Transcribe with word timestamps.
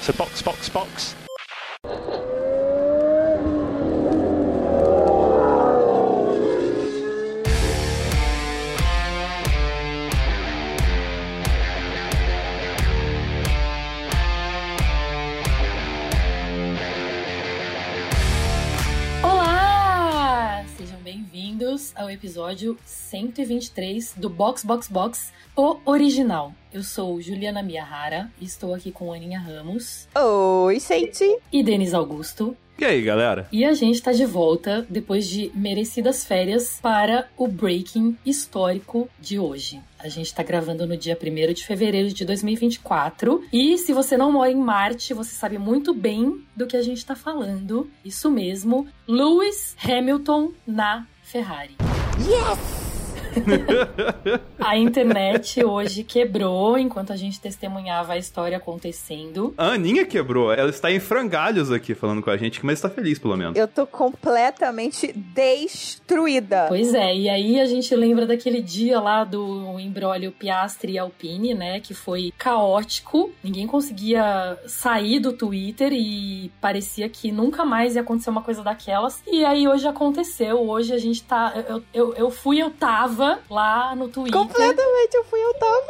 So 0.00 0.12
box, 0.12 0.42
box, 0.42 0.68
box. 0.68 1.27
Episódio 22.58 22.76
123 22.84 24.14
do 24.16 24.28
Box 24.28 24.64
Box 24.64 24.88
Box, 24.88 25.32
o 25.56 25.78
original. 25.84 26.52
Eu 26.72 26.82
sou 26.82 27.20
Juliana 27.20 27.62
Miyahara 27.62 28.30
e 28.40 28.44
estou 28.44 28.74
aqui 28.74 28.90
com 28.90 29.12
Aninha 29.12 29.38
Ramos 29.38 30.08
Oi, 30.14 30.80
gente. 30.80 31.24
e 31.52 31.62
Denis 31.62 31.94
Augusto. 31.94 32.56
E 32.76 32.84
aí, 32.84 33.02
galera? 33.02 33.48
E 33.50 33.64
a 33.64 33.72
gente 33.74 34.00
tá 34.02 34.12
de 34.12 34.24
volta 34.24 34.86
depois 34.88 35.28
de 35.28 35.50
merecidas 35.54 36.24
férias 36.24 36.78
para 36.80 37.28
o 37.36 37.48
breaking 37.48 38.16
histórico 38.24 39.08
de 39.20 39.38
hoje. 39.38 39.80
A 39.98 40.08
gente 40.08 40.32
tá 40.34 40.42
gravando 40.42 40.86
no 40.86 40.96
dia 40.96 41.18
1 41.20 41.52
de 41.52 41.64
fevereiro 41.64 42.08
de 42.12 42.24
2024. 42.24 43.44
E 43.52 43.78
se 43.78 43.92
você 43.92 44.16
não 44.16 44.30
mora 44.30 44.50
em 44.50 44.56
Marte, 44.56 45.14
você 45.14 45.34
sabe 45.34 45.58
muito 45.58 45.92
bem 45.92 46.44
do 46.56 46.66
que 46.66 46.76
a 46.76 46.82
gente 46.82 47.04
tá 47.04 47.16
falando. 47.16 47.90
Isso 48.04 48.30
mesmo, 48.30 48.86
Lewis 49.08 49.76
Hamilton 49.84 50.52
na 50.66 51.04
Ferrari. 51.22 51.87
Yes! 52.18 52.87
A 54.58 54.76
internet 54.76 55.64
hoje 55.64 56.02
quebrou 56.02 56.76
enquanto 56.76 57.12
a 57.12 57.16
gente 57.16 57.40
testemunhava 57.40 58.14
a 58.14 58.18
história 58.18 58.56
acontecendo. 58.56 59.54
A 59.56 59.68
Aninha 59.68 60.04
quebrou. 60.04 60.52
Ela 60.52 60.70
está 60.70 60.90
em 60.90 60.98
frangalhos 60.98 61.70
aqui 61.70 61.94
falando 61.94 62.20
com 62.20 62.30
a 62.30 62.36
gente, 62.36 62.64
mas 62.66 62.78
está 62.78 62.90
feliz, 62.90 63.18
pelo 63.18 63.36
menos. 63.36 63.56
Eu 63.56 63.68
tô 63.68 63.86
completamente 63.86 65.12
destruída. 65.12 66.66
Pois 66.68 66.92
é, 66.92 67.14
e 67.14 67.28
aí 67.28 67.60
a 67.60 67.66
gente 67.66 67.94
lembra 67.94 68.26
daquele 68.26 68.60
dia 68.60 69.00
lá 69.00 69.24
do 69.24 69.78
embrólio 69.78 70.32
Piastri 70.32 70.92
e 70.92 70.98
Alpine, 70.98 71.54
né? 71.54 71.80
Que 71.80 71.94
foi 71.94 72.32
caótico. 72.36 73.30
Ninguém 73.42 73.66
conseguia 73.66 74.58
sair 74.66 75.20
do 75.20 75.32
Twitter 75.32 75.92
e 75.92 76.50
parecia 76.60 77.08
que 77.08 77.30
nunca 77.30 77.64
mais 77.64 77.94
ia 77.94 78.02
acontecer 78.02 78.30
uma 78.30 78.42
coisa 78.42 78.62
daquelas. 78.62 79.22
E 79.26 79.44
aí 79.44 79.68
hoje 79.68 79.86
aconteceu. 79.86 80.68
Hoje 80.68 80.92
a 80.92 80.98
gente 80.98 81.22
tá. 81.22 81.52
Eu, 81.68 81.82
eu, 81.94 82.14
eu 82.14 82.30
fui, 82.30 82.60
eu 82.60 82.70
tava 82.70 83.17
lá 83.50 83.94
no 83.96 84.08
Twitter. 84.08 84.38
Completamente, 84.38 85.14
eu 85.14 85.24
fui, 85.24 85.40
eu 85.40 85.54
tava. 85.54 85.86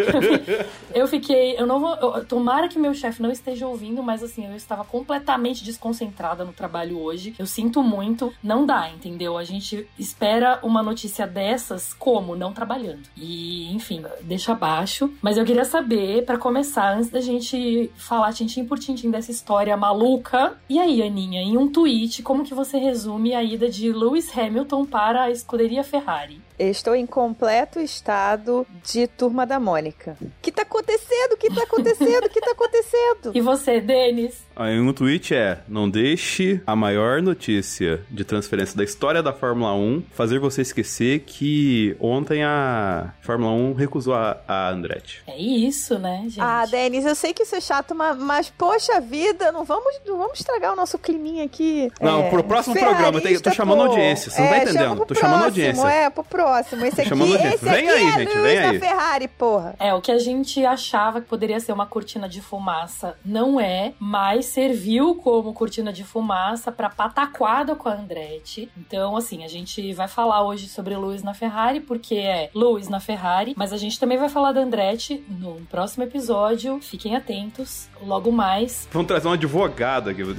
Eu 0.92 1.06
fiquei, 1.06 1.54
eu 1.56 1.66
não 1.66 1.78
vou, 1.78 1.94
eu- 1.96 2.24
tomara 2.24 2.68
que 2.68 2.78
meu 2.78 2.92
chefe 2.92 3.22
não 3.22 3.30
esteja 3.30 3.66
ouvindo, 3.66 4.02
mas 4.02 4.22
assim, 4.24 4.44
eu 4.46 4.56
estava 4.56 4.84
completamente 4.84 5.62
desconcentrada 5.64 6.44
no 6.44 6.52
trabalho 6.52 6.98
hoje. 6.98 7.32
Eu 7.38 7.46
sinto 7.46 7.80
muito, 7.82 8.32
não 8.42 8.66
dá, 8.66 8.88
entendeu? 8.90 9.38
A 9.38 9.44
gente 9.44 9.86
espera 9.98 10.58
uma 10.64 10.82
notícia 10.82 11.26
dessas 11.26 11.92
como 11.94 12.34
não 12.34 12.52
trabalhando. 12.52 13.02
E, 13.16 13.72
enfim, 13.72 14.04
deixa 14.22 14.52
abaixo, 14.52 15.12
mas 15.22 15.36
eu 15.36 15.44
queria 15.44 15.64
saber 15.64 16.24
pra 16.24 16.36
começar 16.38 16.92
antes 16.96 17.08
da 17.10 17.20
gente 17.20 17.90
falar 17.96 18.32
tintim 18.32 18.64
por 18.64 18.78
tintim 18.78 19.10
dessa 19.10 19.30
história 19.30 19.76
maluca. 19.76 20.54
E 20.68 20.78
aí, 20.78 21.02
Aninha, 21.02 21.40
em 21.40 21.56
um 21.56 21.68
tweet, 21.68 22.22
como 22.22 22.44
que 22.44 22.52
você 22.54 22.78
resume 22.78 23.32
a 23.34 23.42
ida 23.44 23.68
de 23.68 23.92
Lewis 23.92 24.36
Hamilton 24.36 24.84
para 24.84 25.22
a 25.22 25.30
escuderia 25.30 25.79
Ferrari? 25.82 26.40
Estou 26.62 26.94
em 26.94 27.06
completo 27.06 27.80
estado 27.80 28.66
de 28.84 29.06
turma 29.06 29.46
da 29.46 29.58
Mônica. 29.58 30.14
O 30.20 30.26
que 30.42 30.52
tá 30.52 30.60
acontecendo? 30.62 31.32
O 31.32 31.36
que 31.38 31.48
tá 31.54 31.62
acontecendo? 31.62 32.24
O 32.26 32.28
que 32.28 32.40
tá 32.40 32.50
acontecendo? 32.52 33.30
E 33.34 33.40
você, 33.40 33.80
Denis? 33.80 34.42
Aí 34.54 34.78
um 34.78 34.92
tweet 34.92 35.34
é: 35.34 35.58
não 35.66 35.88
deixe 35.88 36.60
a 36.66 36.76
maior 36.76 37.22
notícia 37.22 38.02
de 38.10 38.24
transferência 38.24 38.76
da 38.76 38.84
história 38.84 39.22
da 39.22 39.32
Fórmula 39.32 39.72
1 39.74 40.02
fazer 40.12 40.38
você 40.38 40.60
esquecer 40.60 41.20
que 41.20 41.96
ontem 41.98 42.44
a 42.44 43.14
Fórmula 43.22 43.52
1 43.52 43.74
recusou 43.74 44.14
a, 44.14 44.36
a 44.46 44.68
Andretti. 44.70 45.22
É 45.26 45.38
isso, 45.40 45.98
né, 45.98 46.22
gente? 46.24 46.40
Ah, 46.40 46.66
Denis, 46.66 47.06
eu 47.06 47.14
sei 47.14 47.32
que 47.32 47.42
isso 47.42 47.54
é 47.56 47.60
chato, 47.60 47.94
mas, 47.94 48.18
mas, 48.18 48.50
poxa 48.50 49.00
vida, 49.00 49.50
não 49.50 49.64
vamos, 49.64 49.98
não 50.06 50.18
vamos 50.18 50.38
estragar 50.40 50.72
o 50.72 50.76
nosso 50.76 50.98
climinha 50.98 51.44
aqui. 51.44 51.90
Não, 52.00 52.24
É, 52.24 52.30
pro 52.30 52.44
próximo 52.44 52.74
programa, 52.78 53.18
eu 53.18 53.40
tô 53.40 53.50
chamando 53.52 53.78
pô. 53.78 53.84
audiência, 53.84 54.30
você 54.30 54.40
não 54.42 54.48
tá 54.48 54.56
É, 54.56 54.62
entendendo, 54.62 54.82
chama 54.82 54.96
pro 54.96 55.06
tô 55.06 55.14
chamando 55.14 55.40
próximo, 55.40 55.62
audiência. 55.62 55.88
É, 55.88 56.10
pro 56.10 56.24
próximo. 56.24 56.49
Esse 56.58 56.76
Tô 57.08 57.14
aqui, 57.14 57.46
esse 57.46 57.64
Vem 57.64 57.88
aqui 57.88 57.88
aí, 57.88 58.04
é 58.04 58.12
gente, 58.12 58.28
Lewis 58.28 58.42
vem 58.42 58.60
da 58.60 58.70
aí. 58.70 58.80
Ferrari, 58.80 59.28
porra. 59.28 59.74
É, 59.78 59.94
o 59.94 60.00
que 60.00 60.10
a 60.10 60.18
gente 60.18 60.64
achava 60.64 61.20
que 61.20 61.28
poderia 61.28 61.60
ser 61.60 61.72
uma 61.72 61.86
cortina 61.86 62.28
de 62.28 62.40
fumaça 62.40 63.16
não 63.24 63.60
é, 63.60 63.92
mas 63.98 64.46
serviu 64.46 65.14
como 65.16 65.52
cortina 65.52 65.92
de 65.92 66.04
fumaça 66.04 66.72
pra 66.72 66.88
pataquada 66.88 67.74
com 67.74 67.88
a 67.88 67.94
Andretti. 67.94 68.70
Então, 68.76 69.16
assim, 69.16 69.44
a 69.44 69.48
gente 69.48 69.92
vai 69.92 70.08
falar 70.08 70.44
hoje 70.44 70.68
sobre 70.68 70.96
Lewis 70.96 71.22
na 71.22 71.34
Ferrari, 71.34 71.80
porque 71.80 72.16
é 72.16 72.50
Lewis 72.54 72.88
na 72.88 73.00
Ferrari, 73.00 73.54
mas 73.56 73.72
a 73.72 73.76
gente 73.76 73.98
também 73.98 74.18
vai 74.18 74.28
falar 74.28 74.52
da 74.52 74.60
Andretti 74.60 75.24
no 75.28 75.56
próximo 75.70 76.04
episódio. 76.04 76.80
Fiquem 76.80 77.16
atentos, 77.16 77.88
logo 78.02 78.32
mais. 78.32 78.88
Vamos 78.92 79.08
trazer 79.08 79.28
um 79.28 79.32
advogado 79.32 80.10
aqui. 80.10 80.20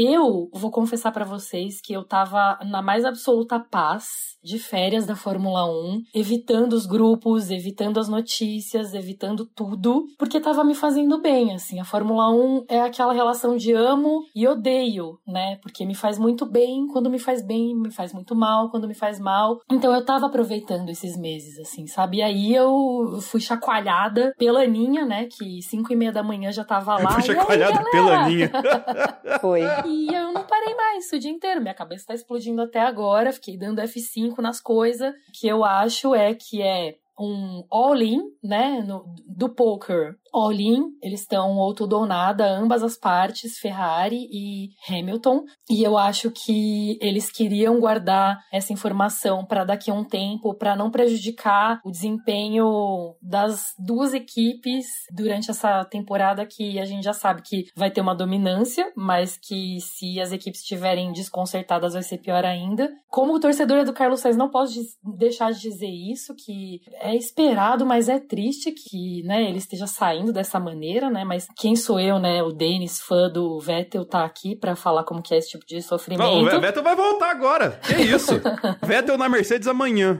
Eu 0.00 0.48
vou 0.52 0.70
confessar 0.70 1.10
pra 1.10 1.24
vocês 1.24 1.80
que 1.80 1.92
eu 1.92 2.04
tava 2.04 2.56
na 2.64 2.80
mais 2.80 3.04
absoluta 3.04 3.58
paz 3.58 4.28
de 4.40 4.56
férias 4.56 5.04
da 5.04 5.16
Fórmula 5.16 5.68
1, 5.68 6.02
evitando 6.14 6.74
os 6.74 6.86
grupos, 6.86 7.50
evitando 7.50 7.98
as 7.98 8.08
notícias, 8.08 8.94
evitando 8.94 9.44
tudo, 9.44 10.06
porque 10.16 10.38
tava 10.38 10.62
me 10.62 10.76
fazendo 10.76 11.20
bem, 11.20 11.52
assim. 11.52 11.80
A 11.80 11.84
Fórmula 11.84 12.30
1 12.30 12.66
é 12.68 12.80
aquela 12.80 13.12
relação 13.12 13.56
de 13.56 13.72
amo 13.72 14.22
e 14.32 14.46
odeio, 14.46 15.18
né? 15.26 15.56
Porque 15.60 15.84
me 15.84 15.96
faz 15.96 16.16
muito 16.16 16.46
bem 16.46 16.86
quando 16.86 17.10
me 17.10 17.18
faz 17.18 17.44
bem, 17.44 17.74
me 17.74 17.90
faz 17.90 18.12
muito 18.12 18.36
mal 18.36 18.70
quando 18.70 18.86
me 18.86 18.94
faz 18.94 19.18
mal. 19.18 19.58
Então 19.68 19.92
eu 19.92 20.04
tava 20.04 20.26
aproveitando 20.26 20.88
esses 20.90 21.16
meses, 21.16 21.58
assim, 21.58 21.88
sabe? 21.88 22.18
E 22.18 22.22
aí 22.22 22.54
eu 22.54 23.18
fui 23.20 23.40
chacoalhada 23.40 24.32
pela 24.38 24.62
Aninha, 24.62 25.04
né? 25.04 25.26
Que 25.26 25.60
5 25.60 25.92
e 25.92 25.96
meia 25.96 26.12
da 26.12 26.22
manhã 26.22 26.52
já 26.52 26.64
tava 26.64 26.94
lá. 27.02 27.20
Fui 27.20 27.34
E 27.34 27.62
aí, 27.62 27.90
pela 27.90 28.20
Aninha. 28.20 28.52
Foi. 29.40 29.62
E 29.88 30.14
eu 30.14 30.32
não 30.32 30.44
parei 30.44 30.74
mais 30.74 31.10
o 31.10 31.18
dia 31.18 31.30
inteiro. 31.30 31.60
Minha 31.60 31.74
cabeça 31.74 32.08
tá 32.08 32.14
explodindo 32.14 32.60
até 32.60 32.80
agora. 32.80 33.32
Fiquei 33.32 33.56
dando 33.56 33.80
F5 33.80 34.38
nas 34.38 34.60
coisas. 34.60 35.14
Que 35.32 35.48
eu 35.48 35.64
acho 35.64 36.14
é 36.14 36.34
que 36.34 36.60
é 36.62 36.96
um 37.18 37.64
all-in, 37.70 38.20
né? 38.42 38.82
no- 38.86 39.04
do 39.26 39.48
poker. 39.48 40.14
All-in, 40.32 40.90
eles 41.02 41.20
estão 41.20 41.56
ou 41.56 41.74
tudo 41.74 41.94
ou 41.96 42.06
nada, 42.06 42.46
ambas 42.50 42.82
as 42.82 42.96
partes, 42.96 43.58
Ferrari 43.58 44.28
e 44.30 44.68
Hamilton. 44.88 45.44
E 45.70 45.82
eu 45.82 45.96
acho 45.96 46.30
que 46.30 46.98
eles 47.00 47.30
queriam 47.30 47.80
guardar 47.80 48.38
essa 48.52 48.72
informação 48.72 49.44
para 49.44 49.64
daqui 49.64 49.90
a 49.90 49.94
um 49.94 50.04
tempo, 50.04 50.54
para 50.54 50.76
não 50.76 50.90
prejudicar 50.90 51.80
o 51.84 51.90
desempenho 51.90 53.14
das 53.22 53.72
duas 53.78 54.12
equipes 54.12 54.86
durante 55.14 55.50
essa 55.50 55.84
temporada 55.84 56.44
que 56.46 56.78
a 56.78 56.84
gente 56.84 57.04
já 57.04 57.12
sabe 57.14 57.42
que 57.42 57.66
vai 57.74 57.90
ter 57.90 58.00
uma 58.00 58.14
dominância, 58.14 58.92
mas 58.96 59.36
que 59.36 59.80
se 59.80 60.20
as 60.20 60.30
equipes 60.32 60.60
estiverem 60.60 61.12
desconcertadas 61.12 61.94
vai 61.94 62.02
ser 62.02 62.18
pior 62.18 62.44
ainda. 62.44 62.90
Como 63.08 63.40
torcedora 63.40 63.84
do 63.84 63.92
Carlos 63.94 64.20
Sainz, 64.20 64.36
não 64.36 64.50
posso 64.50 64.78
deixar 65.16 65.52
de 65.52 65.60
dizer 65.60 65.88
isso, 65.90 66.34
que 66.34 66.80
é 67.00 67.07
esperado, 67.16 67.84
mas 67.84 68.08
é 68.08 68.18
triste 68.18 68.72
que 68.72 69.22
né, 69.24 69.48
ele 69.48 69.58
esteja 69.58 69.86
saindo 69.86 70.32
dessa 70.32 70.60
maneira, 70.60 71.10
né? 71.10 71.24
Mas 71.24 71.46
quem 71.56 71.74
sou 71.74 71.98
eu, 71.98 72.18
né? 72.18 72.42
O 72.42 72.52
Denis, 72.52 73.00
fã 73.00 73.28
do 73.30 73.58
Vettel, 73.58 74.04
tá 74.04 74.24
aqui 74.24 74.54
pra 74.54 74.76
falar 74.76 75.04
como 75.04 75.22
que 75.22 75.34
é 75.34 75.38
esse 75.38 75.50
tipo 75.50 75.66
de 75.66 75.80
sofrimento. 75.82 76.22
Não, 76.22 76.56
o 76.56 76.60
Vettel 76.60 76.82
vai 76.82 76.96
voltar 76.96 77.30
agora. 77.30 77.80
Que 77.84 78.02
isso? 78.02 78.32
Vettel 78.82 79.18
na 79.18 79.28
Mercedes 79.28 79.68
amanhã. 79.68 80.18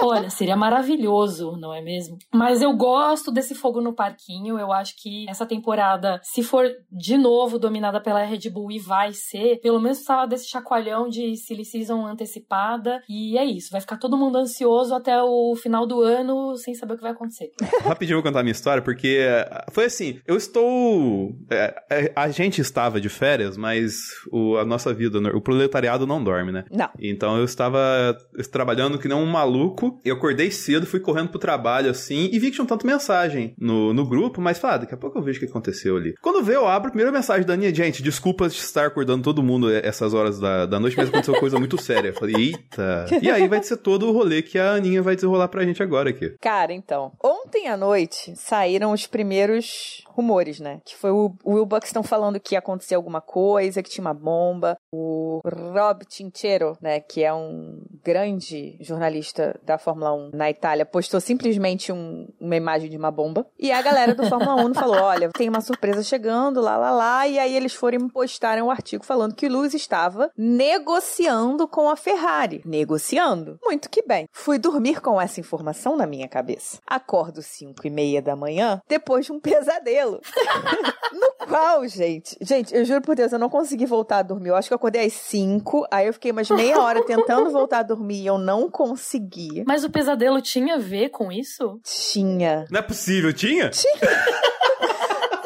Olha, 0.00 0.30
seria 0.30 0.56
maravilhoso, 0.56 1.56
não 1.56 1.72
é 1.72 1.80
mesmo? 1.80 2.18
Mas 2.32 2.62
eu 2.62 2.72
gosto 2.74 3.30
desse 3.30 3.54
fogo 3.54 3.80
no 3.80 3.94
parquinho. 3.94 4.58
Eu 4.58 4.72
acho 4.72 4.94
que 4.96 5.28
essa 5.28 5.46
temporada, 5.46 6.20
se 6.22 6.42
for 6.42 6.68
de 6.90 7.16
novo 7.16 7.58
dominada 7.58 8.00
pela 8.00 8.22
Red 8.22 8.50
Bull 8.50 8.70
e 8.70 8.78
vai 8.78 9.12
ser, 9.12 9.60
pelo 9.60 9.80
menos 9.80 9.98
precisava 9.98 10.26
desse 10.26 10.48
chacoalhão 10.48 11.08
de 11.08 11.36
silly 11.36 11.64
season 11.64 12.06
antecipada. 12.06 13.02
E 13.08 13.36
é 13.36 13.44
isso, 13.44 13.70
vai 13.70 13.80
ficar 13.80 13.98
todo 13.98 14.16
mundo 14.16 14.38
ansioso 14.38 14.94
até 14.94 15.20
o 15.22 15.54
final 15.56 15.86
do 15.86 15.97
do 15.98 16.02
ano 16.02 16.56
sem 16.56 16.74
saber 16.74 16.94
o 16.94 16.96
que 16.96 17.02
vai 17.02 17.12
acontecer. 17.12 17.50
Rapidinho 17.82 18.16
eu 18.16 18.22
vou 18.22 18.30
contar 18.30 18.40
a 18.40 18.42
minha 18.42 18.52
história, 18.52 18.82
porque 18.82 19.18
eh, 19.20 19.64
foi 19.70 19.86
assim, 19.86 20.20
eu 20.26 20.36
estou... 20.36 21.34
é, 21.50 21.82
é, 21.90 22.12
a 22.14 22.28
gente 22.30 22.60
estava 22.60 23.00
de 23.00 23.08
férias, 23.08 23.56
mas 23.56 23.94
o, 24.30 24.56
a 24.56 24.64
nossa 24.64 24.92
vida, 24.94 25.18
o 25.34 25.40
proletariado 25.40 26.06
não 26.06 26.22
dorme, 26.22 26.52
né? 26.52 26.64
Não. 26.70 26.88
Então 26.98 27.36
eu 27.36 27.44
estava 27.44 28.16
trabalhando 28.50 28.98
que 28.98 29.08
nem 29.08 29.16
um 29.16 29.26
maluco, 29.26 30.00
eu 30.04 30.16
acordei 30.16 30.50
cedo, 30.50 30.86
fui 30.86 31.00
correndo 31.00 31.30
pro 31.30 31.38
trabalho, 31.38 31.90
assim, 31.90 32.28
e 32.32 32.38
vi 32.38 32.46
que 32.46 32.52
tinha 32.52 32.64
um 32.64 32.68
tanto 32.68 32.86
mensagem 32.86 33.54
no, 33.58 33.92
no 33.92 34.06
grupo, 34.06 34.40
mas 34.40 34.58
falei, 34.58 34.76
ah, 34.76 34.78
daqui 34.80 34.94
a 34.94 34.98
pouco 34.98 35.18
eu 35.18 35.22
vejo 35.22 35.38
o 35.38 35.40
que 35.40 35.46
aconteceu 35.46 35.96
ali. 35.96 36.14
Quando 36.20 36.42
vê, 36.42 36.56
eu 36.56 36.66
abro 36.66 36.88
a 36.88 36.90
primeira 36.90 37.12
mensagem 37.12 37.46
da 37.46 37.54
Aninha, 37.54 37.74
gente, 37.74 38.02
desculpa 38.02 38.48
de 38.48 38.56
estar 38.56 38.86
acordando 38.86 39.22
todo 39.22 39.42
mundo 39.42 39.70
essas 39.70 40.14
horas 40.14 40.38
da, 40.38 40.66
da 40.66 40.78
noite, 40.78 40.96
mas 40.96 41.08
aconteceu 41.08 41.34
coisa 41.34 41.58
muito 41.58 41.80
séria. 41.80 42.08
Eu 42.08 42.14
falei, 42.14 42.34
eita. 42.36 43.06
E 43.20 43.30
aí 43.30 43.48
vai 43.48 43.62
ser 43.62 43.76
todo 43.76 44.06
o 44.06 44.12
rolê 44.12 44.42
que 44.42 44.58
a 44.58 44.72
Aninha 44.72 45.02
vai 45.02 45.14
desenrolar 45.14 45.48
pra 45.48 45.64
gente 45.64 45.82
agora 45.82 45.87
aqui. 46.10 46.36
Cara, 46.40 46.72
então, 46.72 47.12
ontem 47.22 47.68
à 47.68 47.76
noite 47.76 48.34
saíram 48.36 48.92
os 48.92 49.06
primeiros 49.06 50.04
rumores, 50.18 50.58
né? 50.58 50.80
Que 50.84 50.96
foi 50.96 51.12
o, 51.12 51.32
o 51.44 51.54
Will 51.54 51.64
Buxton 51.64 52.02
falando 52.02 52.40
que 52.40 52.56
ia 52.56 52.58
acontecer 52.58 52.96
alguma 52.96 53.20
coisa, 53.20 53.82
que 53.82 53.90
tinha 53.90 54.04
uma 54.04 54.14
bomba. 54.14 54.76
O 54.92 55.40
Rob 55.44 56.04
Tinchero, 56.04 56.76
né? 56.80 56.98
Que 56.98 57.22
é 57.22 57.32
um 57.32 57.80
grande 58.02 58.76
jornalista 58.80 59.58
da 59.62 59.78
Fórmula 59.78 60.12
1 60.12 60.30
na 60.32 60.50
Itália, 60.50 60.84
postou 60.84 61.20
simplesmente 61.20 61.92
um, 61.92 62.26
uma 62.40 62.56
imagem 62.56 62.90
de 62.90 62.96
uma 62.96 63.12
bomba. 63.12 63.46
E 63.56 63.70
a 63.70 63.80
galera 63.80 64.14
do 64.14 64.26
Fórmula 64.26 64.56
1 64.64 64.74
falou: 64.74 65.00
olha, 65.00 65.30
tem 65.30 65.48
uma 65.48 65.60
surpresa 65.60 66.02
chegando, 66.02 66.60
lá, 66.60 66.76
lá, 66.76 66.90
lá. 66.90 67.28
E 67.28 67.38
aí 67.38 67.54
eles 67.54 67.74
foram 67.74 68.08
postar 68.08 68.60
um 68.60 68.70
artigo 68.70 69.04
falando 69.04 69.36
que 69.36 69.46
o 69.46 69.50
Lewis 69.50 69.74
estava 69.74 70.30
negociando 70.36 71.68
com 71.68 71.88
a 71.88 71.94
Ferrari. 71.94 72.60
Negociando. 72.64 73.58
Muito 73.62 73.88
que 73.88 74.02
bem. 74.02 74.26
Fui 74.32 74.58
dormir 74.58 75.00
com 75.00 75.20
essa 75.20 75.38
informação 75.38 75.96
na 75.96 76.06
minha 76.06 76.26
cabeça. 76.26 76.78
Acordo 76.86 77.40
5 77.40 77.86
e 77.86 77.90
meia 77.90 78.20
da 78.20 78.34
manhã, 78.34 78.80
depois 78.88 79.26
de 79.26 79.32
um 79.32 79.38
pesadelo. 79.38 80.07
No 80.10 81.46
qual, 81.46 81.86
gente, 81.86 82.36
gente, 82.40 82.74
eu 82.74 82.84
juro 82.84 83.00
por 83.00 83.14
Deus, 83.16 83.32
eu 83.32 83.38
não 83.38 83.48
consegui 83.48 83.86
voltar 83.86 84.18
a 84.18 84.22
dormir. 84.22 84.50
Eu 84.50 84.56
acho 84.56 84.68
que 84.68 84.74
eu 84.74 84.76
acordei 84.76 85.06
às 85.06 85.12
5, 85.12 85.86
aí 85.90 86.06
eu 86.06 86.12
fiquei 86.12 86.30
umas 86.30 86.50
meia 86.50 86.80
hora 86.80 87.04
tentando 87.04 87.50
voltar 87.50 87.78
a 87.80 87.82
dormir 87.82 88.22
e 88.22 88.26
eu 88.26 88.38
não 88.38 88.70
consegui. 88.70 89.64
Mas 89.66 89.84
o 89.84 89.90
pesadelo 89.90 90.40
tinha 90.40 90.74
a 90.74 90.78
ver 90.78 91.10
com 91.10 91.32
isso? 91.32 91.80
Tinha. 91.82 92.66
Não 92.70 92.80
é 92.80 92.82
possível, 92.82 93.32
tinha? 93.32 93.70
Tinha. 93.70 93.94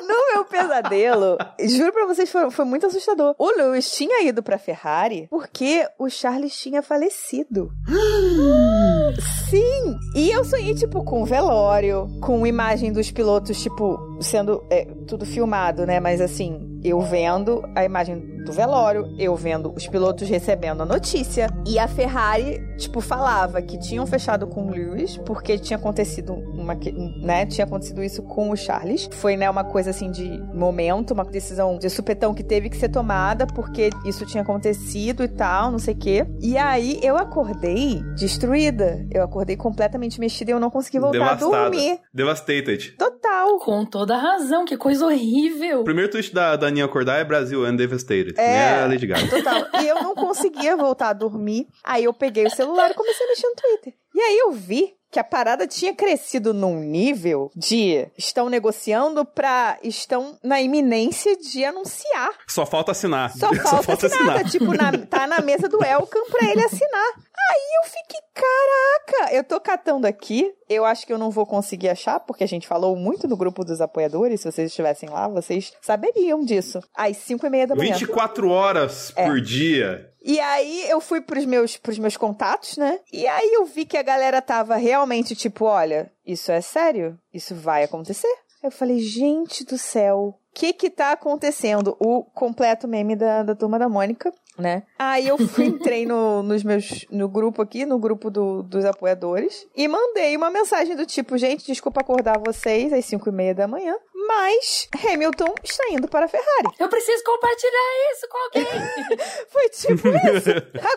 No 0.03 0.35
meu 0.35 0.44
pesadelo, 0.44 1.38
juro 1.61 1.93
pra 1.93 2.06
vocês, 2.06 2.31
foi, 2.31 2.50
foi 2.50 2.65
muito 2.65 2.87
assustador. 2.87 3.35
O 3.38 3.50
Lewis 3.56 3.91
tinha 3.93 4.23
ido 4.25 4.43
pra 4.43 4.58
Ferrari 4.58 5.26
porque 5.31 5.87
o 5.99 6.11
Charles 6.11 6.55
tinha 6.55 6.82
falecido. 6.82 7.70
Sim! 9.49 9.97
E 10.15 10.31
eu 10.31 10.44
sonhei, 10.44 10.75
tipo, 10.75 11.05
com 11.05 11.25
velório, 11.25 12.08
com 12.20 12.47
imagem 12.47 12.93
dos 12.93 13.11
pilotos, 13.11 13.62
tipo, 13.62 13.99
sendo 14.20 14.64
é, 14.70 14.85
tudo 15.06 15.25
filmado, 15.25 15.87
né? 15.87 16.00
Mas 16.00 16.20
assim, 16.20 16.81
eu 16.85 17.00
vendo 17.00 17.62
a 17.75 17.85
imagem 17.85 18.43
do 18.44 18.53
velório, 18.53 19.14
eu 19.19 19.37
vendo 19.37 19.73
os 19.76 19.87
pilotos 19.87 20.29
recebendo 20.29 20.82
a 20.82 20.87
notícia. 20.87 21.49
E 21.67 21.79
a 21.79 21.87
Ferrari, 21.87 22.61
tipo, 22.76 23.00
falava 23.00 23.62
que 23.62 23.79
tinham 23.79 24.06
fechado 24.06 24.47
com 24.47 24.67
o 24.67 24.70
Lewis, 24.70 25.17
porque 25.19 25.59
tinha 25.59 25.76
acontecido 25.76 26.32
uma. 26.32 26.75
né? 27.20 27.47
Tinha 27.47 27.64
acontecido 27.64 28.03
isso 28.03 28.23
com 28.23 28.50
o 28.50 28.56
Charles. 28.56 29.09
Foi, 29.12 29.37
né, 29.37 29.49
uma 29.49 29.64
coisa 29.64 29.91
assim 29.91 30.11
de 30.11 30.38
momento, 30.55 31.12
uma 31.12 31.25
decisão 31.25 31.79
de 31.79 31.88
supetão 31.88 32.35
que 32.35 32.43
teve 32.43 32.69
que 32.69 32.76
ser 32.76 32.88
tomada, 32.88 33.47
porque 33.47 33.91
isso 34.05 34.26
tinha 34.26 34.43
acontecido 34.43 35.23
e 35.23 35.29
tal, 35.29 35.70
não 35.70 35.79
sei 35.79 35.94
o 35.94 35.99
quê. 35.99 36.26
E 36.41 36.56
aí 36.58 36.99
eu 37.03 37.17
acordei 37.17 38.03
destruída. 38.17 39.06
Eu 39.11 39.23
acordei 39.23 39.56
completamente 39.56 40.19
mexida 40.19 40.50
e 40.50 40.55
eu 40.55 40.61
não 40.61 40.70
consegui 40.70 40.99
voltar 40.99 41.19
Devastada. 41.19 41.56
a 41.56 41.61
dormir. 41.69 42.00
Devastated. 42.12 42.97
Total. 42.97 43.58
Com 43.61 43.85
toda 43.85 44.01
a 44.10 44.19
razão, 44.19 44.64
que 44.64 44.76
coisa 44.76 45.06
horrível. 45.06 45.81
O 45.81 45.84
primeiro 45.84 46.10
tweet 46.10 46.34
da, 46.34 46.56
da 46.56 46.66
Aninha 46.66 46.84
acordar 46.84 47.19
é 47.19 47.25
Brasil 47.25 47.64
and 47.64 47.76
Devastated. 47.76 48.34
É. 48.37 48.43
É 48.56 48.82
a 48.82 48.87
Lady 48.87 49.06
Gaga. 49.06 49.28
Total. 49.28 49.82
E 49.82 49.87
eu 49.88 50.02
não 50.02 50.14
conseguia 50.14 50.76
voltar 50.76 51.10
a 51.10 51.12
dormir. 51.12 51.66
Aí 51.84 52.04
eu 52.04 52.12
peguei 52.12 52.44
o 52.46 52.50
celular 52.50 52.90
e 52.90 52.94
comecei 52.94 53.25
a 53.26 53.28
mexer 53.31 53.46
no 53.49 53.54
Twitter. 53.54 53.94
E 54.14 54.20
aí 54.20 54.38
eu 54.38 54.52
vi 54.52 54.94
que 55.10 55.19
a 55.19 55.25
parada 55.25 55.66
tinha 55.66 55.94
crescido 55.94 56.54
num 56.54 56.81
nível 56.81 57.50
de 57.54 58.06
estão 58.16 58.49
negociando 58.49 59.26
pra 59.26 59.76
estão 59.82 60.38
na 60.43 60.60
iminência 60.62 61.37
de 61.37 61.62
anunciar. 61.64 62.31
Só 62.48 62.64
falta 62.64 62.93
assinar. 62.93 63.31
Só 63.37 63.52
falta, 63.82 64.06
assinar. 64.06 64.44
Tipo, 64.50 64.72
na- 64.75 64.93
tá 65.06 65.26
na 65.26 65.40
mesa 65.43 65.69
do 65.69 65.84
Elkan 65.84 66.22
pra 66.31 66.48
ele 66.50 66.64
assinar. 66.64 67.12
Aí 67.16 67.69
eu 67.82 67.90
fiquei, 67.90 68.20
caraca, 68.34 68.92
eu 69.32 69.43
tô 69.44 69.61
catando 69.61 70.06
aqui. 70.06 70.52
Eu 70.69 70.84
acho 70.84 71.06
que 71.06 71.12
eu 71.12 71.19
não 71.19 71.31
vou 71.31 71.44
conseguir 71.46 71.88
achar, 71.88 72.20
porque 72.20 72.44
a 72.44 72.49
gente 72.49 72.67
falou 72.67 72.94
muito 72.96 73.26
no 73.29 73.37
grupo 73.37 73.64
dos 73.64 73.81
apoiadores. 73.81 74.40
Se 74.40 74.50
vocês 74.50 74.69
estivessem 74.70 75.08
lá, 75.08 75.29
vocês 75.29 75.73
saberiam 75.82 76.44
disso. 76.44 76.81
Às 76.94 77.17
5 77.19 77.46
e 77.46 77.50
meia 77.50 77.67
da 77.67 77.75
manhã. 77.75 77.93
24 77.94 78.49
horas 78.49 79.12
É. 79.17 79.26
por 79.26 79.40
dia. 79.40 80.08
E 80.25 80.38
aí 80.38 80.88
eu 80.88 81.00
fui 81.00 81.20
pros 81.20 81.44
meus, 81.44 81.76
pros 81.76 81.99
meus 81.99 82.17
contatos, 82.17 82.76
né? 82.76 83.00
E 83.12 83.26
aí 83.26 83.50
eu 83.55 83.64
vi 83.64 83.84
que 83.84 83.96
a 83.96 84.02
galera 84.02 84.40
tava 84.40 84.76
realmente 84.76 85.34
tipo, 85.34 85.64
olha, 85.64 86.11
isso 86.25 86.52
é 86.52 86.61
sério? 86.61 87.19
Isso 87.34 87.55
vai 87.55 87.82
acontecer? 87.82 88.32
Eu 88.62 88.70
falei, 88.70 89.00
gente 89.00 89.64
do 89.64 89.76
céu, 89.76 90.19
o 90.19 90.34
que 90.55 90.73
que 90.73 90.88
tá 90.88 91.11
acontecendo? 91.11 91.96
O 91.99 92.23
completo 92.23 92.87
meme 92.87 93.17
da, 93.17 93.43
da 93.43 93.56
turma 93.56 93.76
da 93.76 93.88
Mônica, 93.88 94.32
né? 94.58 94.82
Aí 94.99 95.26
eu 95.28 95.38
fui, 95.38 95.66
entrei 95.66 96.04
no, 96.06 96.43
nos 96.43 96.62
meus, 96.62 97.06
no 97.10 97.28
grupo 97.28 97.62
aqui, 97.62 97.84
no 97.87 97.99
grupo 97.99 98.31
do- 98.31 98.62
dos 98.62 98.84
apoiadores, 98.84 99.66
e 99.76 99.88
mandei 99.88 100.37
uma 100.37 100.50
mensagem 100.50 100.94
do 100.96 101.06
tipo, 101.06 101.37
gente, 101.38 101.64
desculpa 101.66 102.00
acordar 102.00 102.38
vocês 102.38 102.93
às 102.93 103.04
5 103.04 103.28
e 103.28 103.32
meia 103.32 103.54
da 103.54 103.66
manhã, 103.66 103.94
mas 104.26 104.88
Hamilton 105.04 105.54
está 105.64 105.84
indo 105.90 106.08
para 106.08 106.26
a 106.26 106.28
Ferrari. 106.28 106.69
Eu 106.78 106.88
preciso 106.88 107.22
compartilhar 107.24 108.12
isso 108.12 108.28
com 108.28 108.38
alguém. 108.38 108.66
Foi 109.48 109.69
tipo 109.69 110.08
isso. 110.08 110.50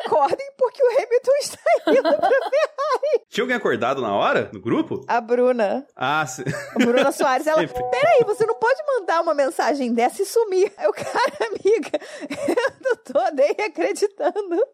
Acordem 0.05 0.51
porque 0.57 0.83
o 0.83 0.87
Hamilton 0.89 1.31
está 1.39 1.59
indo 1.87 2.01
pra 2.03 2.29
Ferrari. 2.29 3.25
Tinha 3.29 3.43
alguém 3.43 3.57
acordado 3.57 4.01
na 4.01 4.15
hora? 4.15 4.49
No 4.53 4.61
grupo? 4.61 5.03
A 5.07 5.19
Bruna, 5.21 5.85
Ah, 5.95 6.25
se... 6.25 6.43
a 6.43 6.79
Bruna 6.85 7.11
Soares, 7.11 7.47
ela. 7.47 7.59
Sempre. 7.61 7.83
Peraí, 7.89 8.23
você 8.25 8.45
não 8.45 8.55
pode 8.55 8.81
mandar 8.85 9.21
uma 9.21 9.33
mensagem 9.33 9.93
dessa 9.93 10.21
e 10.21 10.25
sumir. 10.25 10.71
Eu, 10.81 10.91
cara, 10.93 11.49
amiga, 11.49 11.99
eu 12.47 12.73
não 12.81 12.95
tô 12.97 13.35
nem 13.35 13.51
acreditando 13.65 14.65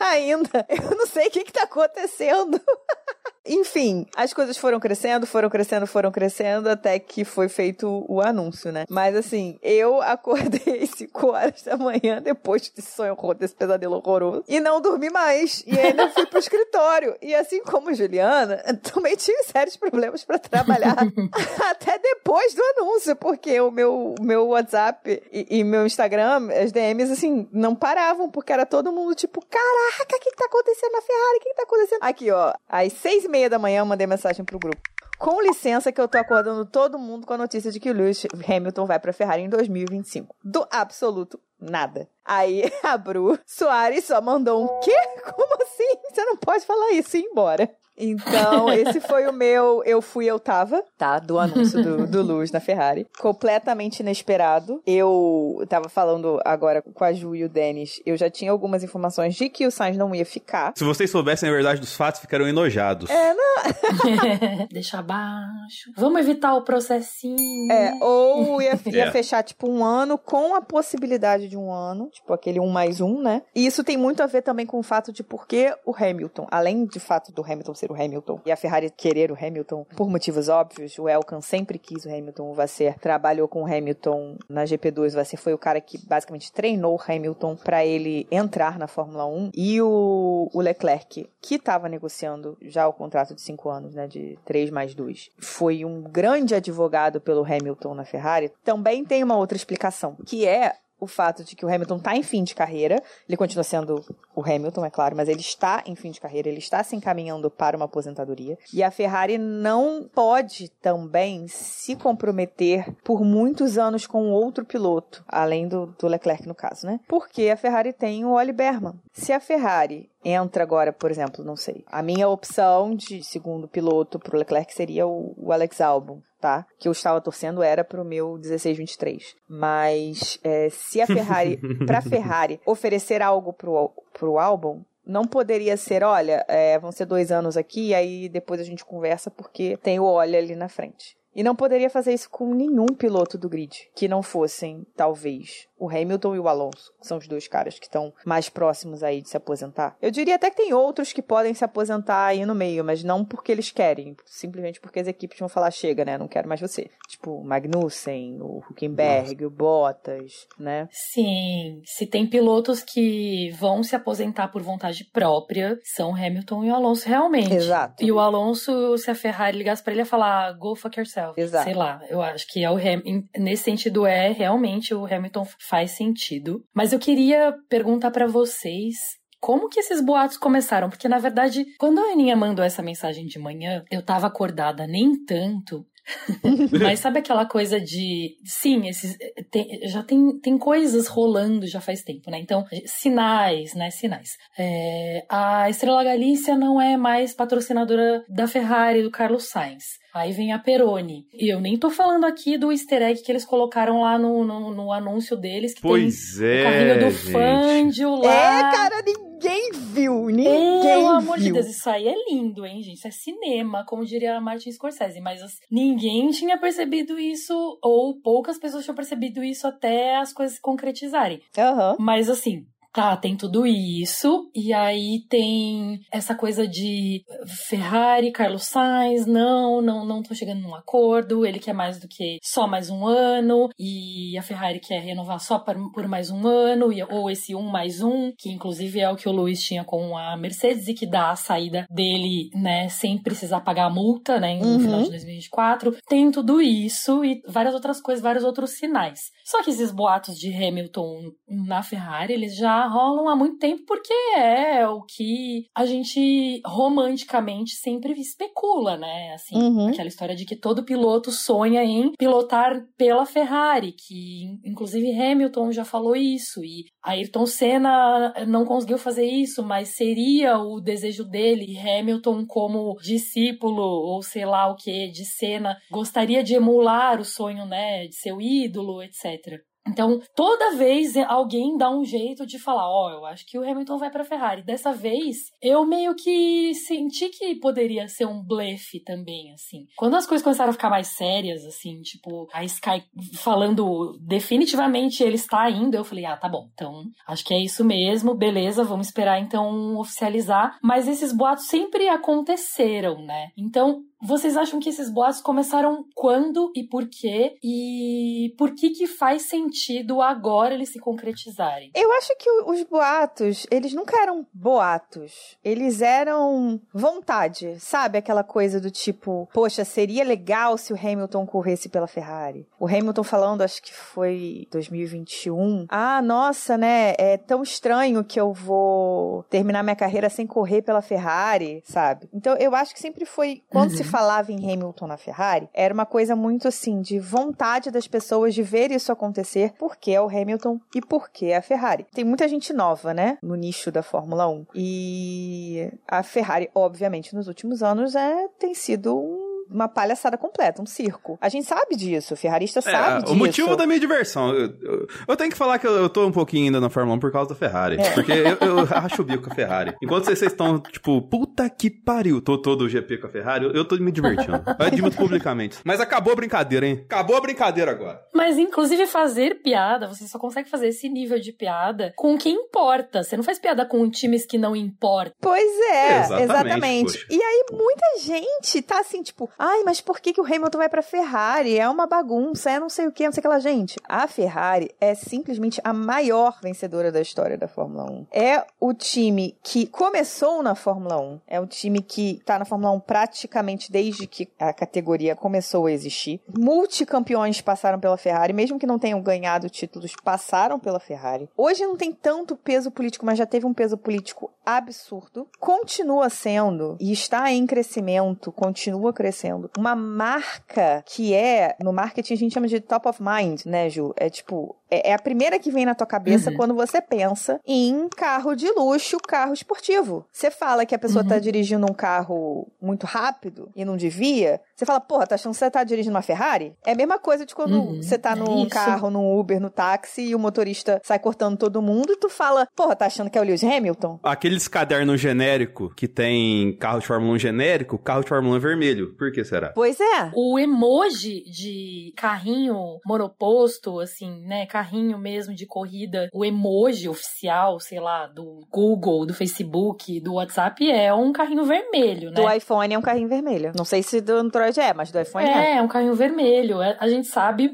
ainda. 0.00 0.66
Eu 0.68 0.96
não 0.96 1.06
sei 1.06 1.28
o 1.28 1.30
que, 1.30 1.44
que 1.44 1.52
tá 1.52 1.62
acontecendo. 1.64 2.60
Enfim, 3.48 4.06
as 4.16 4.32
coisas 4.32 4.56
foram 4.56 4.80
crescendo, 4.80 5.26
foram 5.26 5.48
crescendo, 5.48 5.86
foram 5.86 6.10
crescendo, 6.10 6.68
até 6.68 6.98
que 6.98 7.24
foi 7.24 7.48
feito 7.48 8.04
o 8.08 8.20
anúncio, 8.20 8.72
né? 8.72 8.84
Mas 8.88 9.16
assim, 9.16 9.58
eu 9.62 10.00
acordei 10.02 10.82
às 10.82 10.90
5 10.90 11.26
horas 11.26 11.62
da 11.62 11.76
manhã 11.76 12.20
depois 12.20 12.68
desse 12.68 12.92
sonho 12.92 13.12
horroroso, 13.12 13.40
desse 13.40 13.54
pesadelo 13.54 13.96
horroroso, 13.96 14.44
e 14.48 14.60
não 14.60 14.80
dormi 14.80 15.10
mais. 15.10 15.62
E 15.66 15.78
ainda 15.78 16.08
fui 16.10 16.26
pro 16.26 16.38
escritório. 16.38 17.16
E 17.22 17.34
assim 17.34 17.62
como 17.62 17.94
Juliana, 17.94 18.62
também 18.92 19.16
tive 19.16 19.42
sérios 19.44 19.76
problemas 19.76 20.24
pra 20.24 20.38
trabalhar 20.38 20.96
até 21.70 21.98
depois 21.98 22.54
do 22.54 22.62
anúncio, 22.62 23.16
porque 23.16 23.60
o 23.60 23.70
meu, 23.70 24.14
meu 24.20 24.48
WhatsApp 24.48 25.22
e, 25.32 25.58
e 25.58 25.64
meu 25.64 25.86
Instagram, 25.86 26.48
as 26.52 26.72
DMs, 26.72 27.12
assim, 27.12 27.48
não 27.52 27.74
paravam, 27.74 28.30
porque 28.30 28.52
era 28.52 28.66
todo 28.66 28.92
mundo 28.92 29.14
tipo, 29.14 29.44
caraca, 29.46 30.04
o 30.04 30.06
que, 30.06 30.18
que 30.18 30.36
tá 30.36 30.46
acontecendo 30.46 30.92
na 30.92 31.02
Ferrari? 31.02 31.36
O 31.36 31.40
que, 31.40 31.48
que 31.48 31.54
tá 31.54 31.62
acontecendo? 31.62 31.98
Aqui, 32.02 32.30
ó, 32.30 32.52
às 32.68 32.92
seis 32.92 33.24
e 33.24 33.28
meia 33.36 33.50
da 33.50 33.58
manhã 33.58 33.80
eu 33.80 33.86
mandei 33.86 34.06
mensagem 34.06 34.44
pro 34.44 34.58
grupo. 34.58 34.80
Com 35.18 35.40
licença 35.42 35.92
que 35.92 36.00
eu 36.00 36.08
tô 36.08 36.18
acordando 36.18 36.64
todo 36.64 36.98
mundo 36.98 37.26
com 37.26 37.34
a 37.34 37.38
notícia 37.38 37.70
de 37.70 37.78
que 37.78 37.90
o 37.90 37.94
Lewis 37.94 38.26
Hamilton 38.46 38.86
vai 38.86 38.98
pra 38.98 39.12
Ferrari 39.12 39.42
em 39.42 39.48
2025. 39.48 40.34
Do 40.42 40.66
absoluto 40.70 41.40
nada. 41.58 42.08
Aí 42.24 42.70
a 42.82 42.96
Bru 42.96 43.38
Soares 43.46 44.04
só 44.04 44.20
mandou 44.20 44.64
um 44.64 44.80
quê? 44.80 44.96
Como 45.34 45.62
assim? 45.62 46.00
Você 46.10 46.24
não 46.24 46.36
pode 46.36 46.64
falar 46.64 46.92
isso 46.92 47.16
e 47.16 47.20
ir 47.20 47.24
embora. 47.24 47.70
Então, 47.98 48.70
esse 48.72 49.00
foi 49.00 49.26
o 49.26 49.32
meu 49.32 49.82
Eu 49.84 50.00
Fui, 50.02 50.24
Eu 50.26 50.38
Tava, 50.38 50.82
tá? 50.98 51.18
Do 51.18 51.38
anúncio 51.38 51.82
do, 51.82 52.06
do 52.06 52.22
Lewis 52.26 52.52
na 52.52 52.60
Ferrari. 52.60 53.06
Completamente 53.18 54.00
inesperado. 54.00 54.82
Eu 54.86 55.64
tava 55.68 55.88
falando 55.88 56.40
agora 56.44 56.82
com 56.82 57.04
a 57.04 57.12
Ju 57.12 57.34
e 57.34 57.44
o 57.44 57.48
Denis. 57.48 58.00
Eu 58.04 58.16
já 58.16 58.28
tinha 58.30 58.50
algumas 58.50 58.82
informações 58.82 59.34
de 59.34 59.48
que 59.48 59.66
o 59.66 59.70
Sainz 59.70 59.96
não 59.96 60.14
ia 60.14 60.26
ficar. 60.26 60.72
Se 60.76 60.84
vocês 60.84 61.10
soubessem 61.10 61.48
a 61.48 61.52
verdade 61.52 61.80
dos 61.80 61.94
fatos, 61.94 62.20
ficariam 62.20 62.48
enojados. 62.48 63.08
É, 63.10 63.34
Deixa 64.70 64.98
abaixo. 64.98 65.90
Vamos 65.96 66.20
evitar 66.20 66.54
o 66.54 66.62
processinho. 66.62 67.72
É, 67.72 67.92
ou 68.00 68.60
ia, 68.60 68.78
ia 68.86 69.04
É. 69.06 69.10
fechar, 69.10 69.42
tipo, 69.42 69.68
um 69.68 69.84
ano 69.84 70.18
com 70.18 70.54
a 70.54 70.60
possibilidade 70.60 71.48
de 71.48 71.56
um 71.56 71.72
ano, 71.72 72.08
tipo, 72.12 72.32
aquele 72.32 72.60
um 72.60 72.68
mais 72.68 73.00
um, 73.00 73.20
né? 73.22 73.42
E 73.54 73.66
isso 73.66 73.82
tem 73.84 73.96
muito 73.96 74.22
a 74.22 74.26
ver 74.26 74.42
também 74.42 74.66
com 74.66 74.78
o 74.78 74.82
fato 74.82 75.12
de 75.12 75.22
por 75.22 75.46
que 75.46 75.72
o 75.84 75.94
Hamilton, 75.96 76.46
além 76.50 76.84
de 76.86 77.00
fato 77.00 77.32
do 77.32 77.42
Hamilton 77.42 77.74
ser 77.74 77.85
ser 77.86 77.92
o 77.92 77.94
Hamilton 77.94 78.40
e 78.44 78.52
a 78.52 78.56
Ferrari 78.56 78.90
querer 78.90 79.30
o 79.30 79.34
Hamilton 79.34 79.84
por 79.96 80.10
motivos 80.10 80.48
óbvios. 80.48 80.98
O 80.98 81.08
Elkan 81.08 81.40
sempre 81.40 81.78
quis 81.78 82.04
o 82.04 82.08
Hamilton, 82.08 82.50
o 82.50 82.54
Vasser 82.54 82.98
trabalhou 82.98 83.48
com 83.48 83.62
o 83.62 83.66
Hamilton 83.66 84.36
na 84.48 84.64
GP2. 84.64 85.12
O 85.12 85.16
Vasser 85.16 85.38
foi 85.38 85.54
o 85.54 85.58
cara 85.58 85.80
que 85.80 85.98
basicamente 86.06 86.52
treinou 86.52 86.96
o 86.96 87.12
Hamilton 87.12 87.56
para 87.56 87.84
ele 87.84 88.26
entrar 88.30 88.78
na 88.78 88.86
Fórmula 88.86 89.26
1 89.26 89.50
e 89.54 89.80
o, 89.80 90.50
o 90.52 90.60
Leclerc, 90.60 91.28
que 91.40 91.54
estava 91.54 91.88
negociando 91.88 92.56
já 92.62 92.86
o 92.88 92.92
contrato 92.92 93.34
de 93.34 93.40
cinco 93.40 93.68
anos, 93.68 93.94
né, 93.94 94.06
de 94.06 94.38
3 94.44 94.70
mais 94.70 94.94
2, 94.94 95.30
foi 95.38 95.84
um 95.84 96.02
grande 96.02 96.54
advogado 96.54 97.20
pelo 97.20 97.44
Hamilton 97.44 97.94
na 97.94 98.04
Ferrari. 98.04 98.52
Também 98.64 99.04
tem 99.04 99.22
uma 99.22 99.36
outra 99.36 99.56
explicação, 99.56 100.16
que 100.26 100.46
é 100.46 100.74
o 100.98 101.06
fato 101.06 101.44
de 101.44 101.54
que 101.54 101.64
o 101.64 101.72
Hamilton 101.72 101.96
está 101.96 102.16
em 102.16 102.22
fim 102.22 102.42
de 102.42 102.54
carreira. 102.54 103.02
Ele 103.28 103.36
continua 103.36 103.64
sendo 103.64 104.04
o 104.34 104.42
Hamilton, 104.42 104.84
é 104.84 104.90
claro, 104.90 105.16
mas 105.16 105.28
ele 105.28 105.40
está 105.40 105.82
em 105.86 105.94
fim 105.94 106.10
de 106.10 106.20
carreira, 106.20 106.48
ele 106.48 106.58
está 106.58 106.82
se 106.82 106.96
encaminhando 106.96 107.50
para 107.50 107.76
uma 107.76 107.86
aposentadoria. 107.86 108.58
E 108.72 108.82
a 108.82 108.90
Ferrari 108.90 109.38
não 109.38 110.08
pode 110.14 110.68
também 110.80 111.46
se 111.48 111.96
comprometer 111.96 112.92
por 113.02 113.24
muitos 113.24 113.78
anos 113.78 114.06
com 114.06 114.30
outro 114.30 114.64
piloto, 114.64 115.24
além 115.28 115.68
do, 115.68 115.86
do 115.98 116.06
Leclerc 116.06 116.46
no 116.46 116.54
caso, 116.54 116.86
né? 116.86 117.00
Porque 117.08 117.48
a 117.48 117.56
Ferrari 117.56 117.92
tem 117.92 118.24
o 118.24 118.32
Oli 118.32 118.52
Berman. 118.52 118.94
Se 119.12 119.32
a 119.32 119.40
Ferrari 119.40 120.10
entra 120.24 120.62
agora, 120.62 120.92
por 120.92 121.10
exemplo, 121.10 121.44
não 121.44 121.56
sei, 121.56 121.84
a 121.86 122.02
minha 122.02 122.28
opção 122.28 122.94
de 122.94 123.22
segundo 123.22 123.68
piloto 123.68 124.18
para 124.18 124.34
o 124.34 124.38
Leclerc 124.38 124.74
seria 124.74 125.06
o, 125.06 125.34
o 125.36 125.52
Alex 125.52 125.80
Albon 125.80 126.20
tá? 126.46 126.64
Que 126.78 126.86
eu 126.86 126.92
estava 126.92 127.20
torcendo 127.20 127.60
era 127.60 127.82
pro 127.82 128.04
meu 128.04 128.34
1623. 128.38 129.34
Mas 129.48 130.38
é, 130.44 130.68
se 130.70 131.00
a 131.00 131.06
Ferrari, 131.06 131.56
pra 131.84 132.00
Ferrari, 132.00 132.60
oferecer 132.64 133.20
algo 133.20 133.52
pro, 133.52 133.90
pro 134.12 134.38
álbum, 134.38 134.82
não 135.04 135.24
poderia 135.24 135.76
ser, 135.76 136.04
olha, 136.04 136.44
é, 136.46 136.78
vão 136.78 136.92
ser 136.92 137.04
dois 137.04 137.32
anos 137.32 137.56
aqui, 137.56 137.88
e 137.88 137.94
aí 137.94 138.28
depois 138.28 138.60
a 138.60 138.64
gente 138.64 138.84
conversa 138.84 139.28
porque 139.28 139.76
tem 139.78 139.98
o 139.98 140.04
olha 140.04 140.38
ali 140.38 140.54
na 140.54 140.68
frente. 140.68 141.16
E 141.34 141.42
não 141.42 141.54
poderia 141.54 141.90
fazer 141.90 142.14
isso 142.14 142.30
com 142.30 142.54
nenhum 142.54 142.86
piloto 142.86 143.36
do 143.36 143.48
grid 143.48 143.90
que 143.94 144.08
não 144.08 144.22
fossem, 144.22 144.86
talvez, 144.96 145.66
o 145.78 145.88
Hamilton 145.88 146.36
e 146.36 146.38
o 146.38 146.48
Alonso, 146.48 146.92
que 147.00 147.06
são 147.06 147.18
os 147.18 147.28
dois 147.28 147.46
caras 147.46 147.78
que 147.78 147.86
estão 147.86 148.12
mais 148.24 148.48
próximos 148.48 149.02
aí 149.02 149.20
de 149.20 149.28
se 149.28 149.36
aposentar. 149.36 149.96
Eu 150.00 150.10
diria 150.10 150.36
até 150.36 150.50
que 150.50 150.56
tem 150.56 150.72
outros 150.72 151.12
que 151.12 151.22
podem 151.22 151.54
se 151.54 151.64
aposentar 151.64 152.26
aí 152.26 152.44
no 152.46 152.54
meio, 152.54 152.84
mas 152.84 153.04
não 153.04 153.24
porque 153.24 153.52
eles 153.52 153.70
querem, 153.70 154.16
simplesmente 154.24 154.80
porque 154.80 155.00
as 155.00 155.08
equipes 155.08 155.38
vão 155.38 155.48
falar 155.48 155.70
chega, 155.70 156.04
né, 156.04 156.16
não 156.16 156.28
quero 156.28 156.48
mais 156.48 156.60
você. 156.60 156.90
Tipo, 157.08 157.32
o 157.38 157.44
Magnussen, 157.44 158.38
o 158.40 158.62
Huckenberg, 158.70 159.34
Nossa. 159.34 159.46
o 159.46 159.50
Bottas, 159.50 160.46
né? 160.58 160.88
Sim, 160.90 161.80
se 161.84 162.06
tem 162.06 162.26
pilotos 162.26 162.82
que 162.82 163.50
vão 163.58 163.82
se 163.82 163.94
aposentar 163.94 164.48
por 164.48 164.62
vontade 164.62 165.04
própria, 165.12 165.78
são 165.84 166.14
Hamilton 166.14 166.64
e 166.64 166.70
o 166.70 166.74
Alonso 166.74 167.08
realmente. 167.08 167.54
Exato. 167.54 168.02
E 168.02 168.10
o 168.10 168.18
Alonso, 168.18 168.96
se 168.98 169.10
a 169.10 169.14
Ferrari 169.14 169.56
ligasse 169.56 169.82
para 169.82 169.92
ele, 169.92 170.02
ia 170.02 170.06
falar 170.06 170.52
go 170.52 170.74
fuck 170.74 170.98
yourself. 170.98 171.40
Exato. 171.40 171.64
Sei 171.64 171.74
lá, 171.74 172.00
eu 172.08 172.22
acho 172.22 172.46
que 172.48 172.64
é 172.64 172.70
o 172.70 172.76
Ham... 172.76 173.02
nesse 173.36 173.64
sentido 173.64 174.06
é 174.06 174.32
realmente 174.32 174.94
o 174.94 175.04
Hamilton 175.04 175.46
faz 175.68 175.92
sentido. 175.92 176.64
Mas 176.74 176.92
eu 176.92 176.98
queria 176.98 177.54
perguntar 177.68 178.10
para 178.10 178.26
vocês 178.26 178.96
como 179.40 179.68
que 179.68 179.78
esses 179.78 180.00
boatos 180.00 180.36
começaram? 180.36 180.88
Porque, 180.88 181.08
na 181.08 181.18
verdade, 181.18 181.64
quando 181.78 182.00
a 182.00 182.12
Aninha 182.12 182.34
mandou 182.34 182.64
essa 182.64 182.82
mensagem 182.82 183.26
de 183.26 183.38
manhã, 183.38 183.84
eu 183.90 184.02
tava 184.02 184.26
acordada 184.26 184.86
nem 184.86 185.24
tanto. 185.24 185.86
Mas 186.82 187.00
sabe 187.00 187.18
aquela 187.18 187.44
coisa 187.46 187.80
de. 187.80 188.36
Sim, 188.44 188.88
esses, 188.88 189.16
tem, 189.50 189.88
já 189.88 190.02
tem, 190.02 190.38
tem 190.40 190.56
coisas 190.56 191.08
rolando 191.08 191.66
já 191.66 191.80
faz 191.80 192.02
tempo, 192.02 192.30
né? 192.30 192.38
Então, 192.38 192.64
sinais, 192.86 193.74
né? 193.74 193.90
Sinais. 193.90 194.30
É, 194.58 195.24
a 195.28 195.68
Estrela 195.68 196.04
Galícia 196.04 196.56
não 196.56 196.80
é 196.80 196.96
mais 196.96 197.34
patrocinadora 197.34 198.24
da 198.28 198.46
Ferrari, 198.46 199.02
do 199.02 199.10
Carlos 199.10 199.48
Sainz. 199.48 199.84
Aí 200.16 200.32
vem 200.32 200.52
a 200.52 200.58
Peroni. 200.58 201.26
E 201.34 201.52
eu 201.52 201.60
nem 201.60 201.78
tô 201.78 201.90
falando 201.90 202.24
aqui 202.24 202.56
do 202.56 202.72
easter 202.72 203.02
egg 203.02 203.22
que 203.22 203.30
eles 203.30 203.44
colocaram 203.44 204.00
lá 204.00 204.18
no, 204.18 204.44
no, 204.44 204.74
no 204.74 204.92
anúncio 204.92 205.36
deles. 205.36 205.74
Que 205.74 205.82
pois 205.82 206.38
tem 206.38 206.48
é. 206.48 206.60
O 206.60 206.64
carrinho 206.64 207.00
do 207.00 207.10
Fandio 207.10 208.14
lá. 208.16 208.32
É, 208.32 208.60
cara, 208.74 209.02
ninguém 209.02 209.70
viu. 209.72 210.26
Ninguém 210.26 210.82
Pelo 210.82 211.08
amor 211.08 211.38
viu. 211.38 211.46
de 211.46 211.52
Deus, 211.52 211.66
isso 211.66 211.88
aí 211.90 212.08
é 212.08 212.14
lindo, 212.30 212.64
hein, 212.64 212.82
gente? 212.82 212.96
Isso 212.96 213.08
é 213.08 213.10
cinema, 213.10 213.84
como 213.84 214.04
diria 214.04 214.40
Martin 214.40 214.72
Scorsese. 214.72 215.20
Mas 215.20 215.42
assim, 215.42 215.58
ninguém 215.70 216.30
tinha 216.30 216.58
percebido 216.58 217.18
isso, 217.18 217.78
ou 217.82 218.18
poucas 218.20 218.58
pessoas 218.58 218.84
tinham 218.84 218.96
percebido 218.96 219.44
isso 219.44 219.66
até 219.66 220.16
as 220.16 220.32
coisas 220.32 220.56
se 220.56 220.62
concretizarem. 220.62 221.40
Uhum. 221.56 221.96
Mas 221.98 222.30
assim, 222.30 222.64
Tá, 222.96 223.14
tem 223.14 223.36
tudo 223.36 223.66
isso, 223.66 224.50
e 224.54 224.72
aí 224.72 225.20
tem 225.28 226.00
essa 226.10 226.34
coisa 226.34 226.66
de 226.66 227.22
Ferrari, 227.68 228.32
Carlos 228.32 228.64
Sainz, 228.64 229.26
não, 229.26 229.82
não, 229.82 230.02
não 230.06 230.22
tô 230.22 230.34
chegando 230.34 230.62
num 230.62 230.74
acordo, 230.74 231.44
ele 231.44 231.58
quer 231.58 231.74
mais 231.74 232.00
do 232.00 232.08
que 232.08 232.38
só 232.42 232.66
mais 232.66 232.88
um 232.88 233.06
ano, 233.06 233.68
e 233.78 234.34
a 234.38 234.40
Ferrari 234.40 234.80
quer 234.80 235.00
renovar 235.00 235.38
só 235.40 235.58
por 235.58 236.08
mais 236.08 236.30
um 236.30 236.46
ano, 236.46 236.88
ou 237.10 237.30
esse 237.30 237.54
um 237.54 237.68
mais 237.68 238.00
um, 238.00 238.32
que 238.32 238.48
inclusive 238.48 238.98
é 238.98 239.10
o 239.10 239.16
que 239.16 239.28
o 239.28 239.32
Luiz 239.32 239.62
tinha 239.62 239.84
com 239.84 240.16
a 240.16 240.34
Mercedes, 240.34 240.88
e 240.88 240.94
que 240.94 241.04
dá 241.04 241.32
a 241.32 241.36
saída 241.36 241.86
dele, 241.90 242.48
né, 242.54 242.88
sem 242.88 243.18
precisar 243.18 243.60
pagar 243.60 243.88
a 243.88 243.90
multa, 243.90 244.40
né, 244.40 244.58
no 244.58 244.68
uhum. 244.68 244.80
final 244.80 245.02
de 245.02 245.10
2024. 245.10 245.98
Tem 246.08 246.30
tudo 246.30 246.62
isso 246.62 247.22
e 247.22 247.42
várias 247.46 247.74
outras 247.74 248.00
coisas, 248.00 248.22
vários 248.22 248.42
outros 248.42 248.70
sinais. 248.70 249.32
Só 249.44 249.62
que 249.62 249.68
esses 249.68 249.92
boatos 249.92 250.38
de 250.38 250.50
Hamilton 250.50 251.30
na 251.46 251.82
Ferrari, 251.82 252.32
eles 252.32 252.56
já 252.56 252.85
rolam 252.86 253.28
há 253.28 253.36
muito 253.36 253.58
tempo 253.58 253.84
porque 253.86 254.12
é 254.36 254.86
o 254.86 255.02
que 255.02 255.66
a 255.74 255.84
gente 255.84 256.60
romanticamente 256.64 257.76
sempre 257.76 258.12
especula, 258.20 258.96
né? 258.96 259.32
Assim, 259.34 259.56
uhum. 259.56 259.88
aquela 259.88 260.08
história 260.08 260.34
de 260.34 260.44
que 260.44 260.56
todo 260.56 260.84
piloto 260.84 261.30
sonha 261.30 261.82
em 261.84 262.12
pilotar 262.18 262.86
pela 262.96 263.26
Ferrari, 263.26 263.92
que 263.92 264.58
inclusive 264.64 265.12
Hamilton 265.12 265.72
já 265.72 265.84
falou 265.84 266.16
isso 266.16 266.64
e 266.64 266.86
Ayrton 267.02 267.46
Senna 267.46 268.34
não 268.46 268.64
conseguiu 268.64 268.98
fazer 268.98 269.26
isso, 269.26 269.62
mas 269.62 269.94
seria 269.96 270.58
o 270.58 270.80
desejo 270.80 271.24
dele. 271.24 271.78
Hamilton, 271.78 272.44
como 272.46 272.96
discípulo 273.00 273.82
ou 273.82 274.22
sei 274.22 274.44
lá 274.44 274.68
o 274.68 274.76
que 274.76 275.08
de 275.08 275.24
Senna, 275.24 275.76
gostaria 275.90 276.42
de 276.42 276.54
emular 276.54 277.20
o 277.20 277.24
sonho, 277.24 277.64
né, 277.64 278.06
de 278.06 278.16
seu 278.16 278.40
ídolo, 278.40 279.02
etc. 279.02 279.60
Então, 279.88 280.20
toda 280.34 280.76
vez 280.76 281.16
alguém 281.16 281.76
dá 281.76 281.90
um 281.90 282.04
jeito 282.04 282.46
de 282.46 282.58
falar, 282.58 282.88
ó, 282.88 283.06
oh, 283.06 283.10
eu 283.10 283.26
acho 283.26 283.46
que 283.46 283.58
o 283.58 283.68
Hamilton 283.68 283.98
vai 283.98 284.10
para 284.10 284.24
Ferrari. 284.24 284.62
Dessa 284.62 284.92
vez, 284.92 285.52
eu 285.62 285.84
meio 285.86 286.14
que 286.14 286.74
senti 286.74 287.28
que 287.28 287.54
poderia 287.56 288.08
ser 288.08 288.26
um 288.26 288.42
blefe 288.42 289.00
também, 289.00 289.52
assim. 289.52 289.86
Quando 289.96 290.16
as 290.16 290.26
coisas 290.26 290.42
começaram 290.44 290.70
a 290.70 290.72
ficar 290.72 290.90
mais 290.90 291.08
sérias, 291.08 291.64
assim, 291.64 292.00
tipo, 292.02 292.48
a 292.52 292.64
Sky 292.64 293.04
falando 293.34 294.18
definitivamente 294.20 295.22
ele 295.22 295.36
está 295.36 295.70
indo, 295.70 295.94
eu 295.94 296.04
falei, 296.04 296.24
ah, 296.24 296.36
tá 296.36 296.48
bom. 296.48 296.68
Então, 296.74 297.04
acho 297.26 297.44
que 297.44 297.54
é 297.54 297.62
isso 297.62 297.84
mesmo, 297.84 298.34
beleza, 298.34 298.84
vamos 298.84 299.06
esperar 299.06 299.40
então 299.40 299.96
oficializar. 299.96 300.78
Mas 300.82 301.08
esses 301.08 301.32
boatos 301.32 301.66
sempre 301.66 302.08
aconteceram, 302.08 303.22
né? 303.22 303.50
Então, 303.56 304.02
vocês 304.26 304.56
acham 304.56 304.80
que 304.80 304.88
esses 304.88 305.08
boatos 305.08 305.40
começaram 305.40 306.04
quando 306.14 306.72
e 306.74 306.82
por 306.84 307.08
quê? 307.08 307.56
E 307.62 308.54
por 308.58 308.74
que 308.74 308.90
que 308.90 309.06
faz 309.06 309.42
sentido 309.42 310.20
agora 310.20 310.74
eles 310.74 310.90
se 310.92 310.98
concretizarem? 310.98 311.90
Eu 311.94 312.12
acho 312.12 312.36
que 312.38 312.50
os 312.50 312.82
boatos, 312.84 313.66
eles 313.70 313.94
nunca 313.94 314.20
eram 314.20 314.46
boatos. 314.52 315.56
Eles 315.64 316.02
eram 316.02 316.80
vontade, 316.92 317.78
sabe? 317.78 318.18
Aquela 318.18 318.42
coisa 318.42 318.80
do 318.80 318.90
tipo, 318.90 319.48
poxa, 319.52 319.84
seria 319.84 320.24
legal 320.24 320.76
se 320.76 320.92
o 320.92 320.96
Hamilton 320.96 321.46
corresse 321.46 321.88
pela 321.88 322.06
Ferrari. 322.06 322.66
O 322.78 322.86
Hamilton 322.86 323.22
falando, 323.22 323.62
acho 323.62 323.82
que 323.82 323.94
foi 323.94 324.66
2021. 324.70 325.86
Ah, 325.88 326.20
nossa, 326.20 326.76
né? 326.76 327.14
É 327.18 327.36
tão 327.36 327.62
estranho 327.62 328.24
que 328.24 328.40
eu 328.40 328.52
vou 328.52 329.44
terminar 329.44 329.82
minha 329.82 329.96
carreira 329.96 330.28
sem 330.28 330.46
correr 330.46 330.82
pela 330.82 331.02
Ferrari, 331.02 331.82
sabe? 331.84 332.28
Então 332.32 332.56
eu 332.56 332.74
acho 332.74 332.92
que 332.92 333.00
sempre 333.00 333.24
foi 333.24 333.62
quando 333.70 333.90
uhum. 333.90 333.96
se 333.96 334.04
falava 334.16 334.50
em 334.50 334.72
Hamilton 334.72 335.06
na 335.06 335.18
Ferrari, 335.18 335.68
era 335.74 335.92
uma 335.92 336.06
coisa 336.06 336.34
muito 336.34 336.66
assim 336.66 337.02
de 337.02 337.18
vontade 337.18 337.90
das 337.90 338.08
pessoas 338.08 338.54
de 338.54 338.62
ver 338.62 338.90
isso 338.90 339.12
acontecer, 339.12 339.74
porque 339.78 340.10
é 340.10 340.18
o 340.18 340.26
Hamilton 340.26 340.80
e 340.94 341.02
porque 341.02 341.46
é 341.46 341.56
a 341.58 341.62
Ferrari. 341.62 342.06
Tem 342.14 342.24
muita 342.24 342.48
gente 342.48 342.72
nova, 342.72 343.12
né, 343.12 343.36
no 343.42 343.54
nicho 343.54 343.92
da 343.92 344.02
Fórmula 344.02 344.48
1. 344.48 344.68
E 344.74 345.92
a 346.08 346.22
Ferrari, 346.22 346.70
obviamente, 346.74 347.34
nos 347.34 347.46
últimos 347.46 347.82
anos 347.82 348.14
é 348.14 348.48
tem 348.58 348.72
sido 348.72 349.18
um 349.18 349.45
uma 349.70 349.88
palhaçada 349.88 350.36
completa, 350.38 350.80
um 350.80 350.86
circo. 350.86 351.38
A 351.40 351.48
gente 351.48 351.66
sabe 351.66 351.96
disso, 351.96 352.34
o 352.34 352.36
ferrarista 352.36 352.78
É, 352.78 352.82
sabe 352.82 353.22
disso. 353.22 353.32
o 353.32 353.36
motivo 353.36 353.76
da 353.76 353.86
minha 353.86 353.98
diversão. 354.00 354.54
Eu, 354.54 354.72
eu- 354.82 355.06
eu 355.28 355.36
tenho 355.36 355.50
que 355.50 355.56
falar 355.56 355.78
que 355.78 355.86
eu, 355.86 355.92
eu 355.96 356.08
tô 356.08 356.26
um 356.26 356.32
pouquinho 356.32 356.66
ainda 356.66 356.80
na 356.80 356.88
Fórmula 356.88 357.16
1 357.16 357.20
por 357.20 357.32
causa 357.32 357.48
da 357.50 357.54
Ferrari. 357.54 357.96
É. 358.00 358.10
Porque 358.10 358.32
eu, 358.32 358.56
eu 358.60 358.84
racho 358.86 359.22
o 359.22 359.24
bico 359.24 359.44
com 359.44 359.52
a 359.52 359.54
Ferrari. 359.54 359.94
Enquanto 360.02 360.24
vocês 360.24 360.36
vocês 360.38 360.52
estão, 360.52 360.78
tipo, 360.78 361.20
puta 361.22 361.68
que 361.70 361.90
pariu, 361.90 362.40
tô 362.40 362.58
todo 362.58 362.82
o 362.82 362.88
GP 362.88 363.18
com 363.18 363.26
a 363.26 363.30
Ferrari, 363.30 363.64
eu, 363.64 363.72
eu 363.72 363.84
tô 363.84 363.96
me 363.96 364.12
divertindo. 364.12 364.62
Eu 364.78 364.86
admito 364.86 365.16
publicamente. 365.16 365.78
Mas 365.84 365.98
acabou 366.00 366.32
a 366.32 366.36
brincadeira, 366.36 366.86
hein? 366.86 367.00
Acabou 367.06 367.36
a 367.36 367.40
brincadeira 367.40 367.90
agora. 367.90 368.20
Mas, 368.36 368.58
inclusive, 368.58 369.06
fazer 369.06 369.62
piada, 369.62 370.06
você 370.06 370.28
só 370.28 370.38
consegue 370.38 370.68
fazer 370.68 370.88
esse 370.88 371.08
nível 371.08 371.40
de 371.40 371.52
piada 371.52 372.12
com 372.16 372.36
quem 372.36 372.54
importa. 372.54 373.22
Você 373.22 373.36
não 373.36 373.42
faz 373.42 373.58
piada 373.58 373.86
com 373.86 374.08
times 374.10 374.44
que 374.44 374.58
não 374.58 374.76
importam. 374.76 375.32
Pois 375.40 375.80
é, 375.90 376.18
Exatamente, 376.20 376.42
exatamente. 376.44 377.26
E 377.30 377.42
aí 377.42 377.64
muita 377.72 378.18
gente 378.20 378.82
tá 378.82 379.00
assim, 379.00 379.22
tipo, 379.22 379.48
ai, 379.58 379.82
mas 379.84 380.00
por 380.00 380.20
que, 380.20 380.32
que 380.32 380.40
o 380.40 380.44
Hamilton 380.44 380.78
vai 380.78 380.88
pra 380.88 381.02
Ferrari? 381.02 381.78
É 381.78 381.88
uma 381.88 382.06
bagunça, 382.06 382.70
é 382.70 382.78
não 382.78 382.88
sei 382.88 383.06
o 383.06 383.12
que, 383.12 383.24
não 383.24 383.32
sei 383.32 383.40
aquela 383.40 383.58
gente. 383.58 383.96
A 384.06 384.26
Ferrari 384.28 384.94
é 385.00 385.14
simplesmente 385.14 385.80
a 385.82 385.92
maior 385.92 386.58
vencedora 386.62 387.10
da 387.10 387.20
história 387.20 387.56
da 387.56 387.66
Fórmula 387.66 388.04
1. 388.10 388.26
É 388.32 388.64
o 388.78 388.92
time 388.92 389.56
que 389.62 389.86
começou 389.86 390.62
na 390.62 390.74
Fórmula 390.74 391.18
1. 391.18 391.40
É 391.46 391.58
o 391.58 391.66
time 391.66 392.02
que 392.02 392.42
tá 392.44 392.58
na 392.58 392.64
Fórmula 392.64 392.92
1 392.92 393.00
praticamente 393.00 393.90
desde 393.90 394.26
que 394.26 394.48
a 394.58 394.72
categoria 394.72 395.34
começou 395.34 395.86
a 395.86 395.92
existir. 395.92 396.40
Multicampeões 396.56 397.60
passaram 397.60 397.98
pela 397.98 398.16
Ferrari, 398.16 398.25
mesmo 398.52 398.78
que 398.78 398.86
não 398.86 398.98
tenham 398.98 399.20
ganhado 399.20 399.68
títulos, 399.68 400.12
passaram 400.22 400.78
pela 400.78 401.00
Ferrari. 401.00 401.48
Hoje 401.56 401.84
não 401.84 401.96
tem 401.96 402.12
tanto 402.12 402.56
peso 402.56 402.90
político, 402.90 403.26
mas 403.26 403.38
já 403.38 403.46
teve 403.46 403.66
um 403.66 403.74
peso 403.74 403.96
político 403.96 404.50
absurdo. 404.64 405.48
Continua 405.60 406.28
sendo 406.28 406.96
e 407.00 407.12
está 407.12 407.50
em 407.52 407.66
crescimento, 407.66 408.50
continua 408.50 409.12
crescendo. 409.12 409.70
Uma 409.78 409.94
marca 409.94 411.02
que 411.06 411.34
é, 411.34 411.76
no 411.80 411.92
marketing 411.92 412.34
a 412.34 412.36
gente 412.36 412.54
chama 412.54 412.68
de 412.68 412.80
top 412.80 413.08
of 413.08 413.22
mind, 413.22 413.64
né, 413.64 413.88
Ju? 413.88 414.12
É 414.16 414.28
tipo, 414.28 414.76
é, 414.90 415.10
é 415.10 415.14
a 415.14 415.18
primeira 415.18 415.58
que 415.58 415.70
vem 415.70 415.84
na 415.86 415.94
tua 415.94 416.06
cabeça 416.06 416.50
Uhum. 416.50 416.56
quando 416.56 416.74
você 416.74 417.00
pensa 417.00 417.60
em 417.66 418.08
carro 418.08 418.54
de 418.54 418.70
luxo, 418.70 419.18
carro 419.18 419.52
esportivo. 419.52 420.24
Você 420.32 420.50
fala 420.50 420.84
que 420.86 420.94
a 420.94 420.98
pessoa 420.98 421.22
Uhum. 421.22 421.28
tá 421.28 421.38
dirigindo 421.38 421.86
um 421.90 421.94
carro 421.94 422.68
muito 422.80 423.06
rápido 423.06 423.70
e 423.74 423.84
não 423.84 423.96
devia, 423.96 424.60
você 424.74 424.84
fala, 424.86 425.00
porra, 425.00 425.26
tá 425.26 425.34
achando 425.34 425.52
que 425.52 425.58
você 425.58 425.70
tá 425.70 425.82
dirigindo 425.84 426.14
uma 426.14 426.22
Ferrari? 426.22 426.74
É 426.84 426.92
a 426.92 426.94
mesma 426.96 427.18
coisa 427.18 427.44
de 427.46 427.54
quando 427.54 427.74
Uhum, 427.78 428.02
você 428.02 428.18
tá 428.18 428.32
é 428.32 428.34
num 428.36 428.60
isso. 428.60 428.70
carro, 428.70 429.10
num 429.10 429.38
Uber, 429.38 429.60
no 429.60 429.70
táxi 429.70 430.22
e 430.22 430.34
o 430.34 430.38
motorista 430.38 431.00
sai 431.04 431.18
cortando 431.18 431.56
todo 431.56 431.80
mundo 431.82 432.12
e 432.12 432.16
tu 432.16 432.28
fala, 432.28 432.66
porra, 432.76 432.94
tá 432.96 433.06
achando 433.06 433.30
que 433.30 433.38
é 433.38 433.40
o 433.40 433.44
Lewis 433.44 433.64
Hamilton? 433.64 434.20
Aqueles 434.22 434.68
cadernos 434.68 435.20
genérico 435.20 435.92
que 435.94 436.06
tem 436.08 436.76
carro 436.78 437.00
de 437.00 437.06
Fórmula 437.06 437.32
1 437.34 437.38
genérico, 437.38 437.98
carro 437.98 438.22
de 438.22 438.28
Fórmula 438.28 438.56
1 438.56 438.60
vermelho. 438.60 439.14
Por 439.16 439.32
que 439.32 439.44
será? 439.44 439.70
Pois 439.70 439.98
é. 440.00 440.30
O 440.34 440.58
emoji 440.58 441.42
de 441.50 442.12
carrinho 442.16 442.98
monoposto, 443.04 444.00
assim, 444.00 444.40
né? 444.42 444.66
Carrinho 444.76 445.18
mesmo 445.18 445.54
de 445.54 445.64
corrida. 445.66 446.28
O 446.34 446.44
emoji 446.44 447.08
oficial, 447.08 447.80
sei 447.80 447.98
lá, 447.98 448.26
do 448.26 448.66
Google, 448.70 449.24
do 449.24 449.32
Facebook, 449.32 450.20
do 450.20 450.34
WhatsApp 450.34 450.90
é 450.90 451.14
um 451.14 451.32
carrinho 451.32 451.64
vermelho, 451.64 452.30
né? 452.30 452.36
Do 452.42 452.52
iPhone 452.52 452.92
é 452.92 452.98
um 452.98 453.02
carrinho 453.02 453.26
vermelho. 453.28 453.72
Não 453.74 453.86
sei 453.86 454.02
se 454.02 454.20
do 454.20 454.34
Android 454.34 454.78
é, 454.78 454.92
mas 454.92 455.10
do 455.10 455.18
iPhone 455.18 455.48
é. 455.48 455.72
É, 455.72 455.76
é 455.78 455.82
um 455.82 455.88
carrinho 455.88 456.14
vermelho. 456.14 456.82
É- 456.82 456.96
A 457.00 457.08
gente 457.08 457.26
sabe 457.26 457.70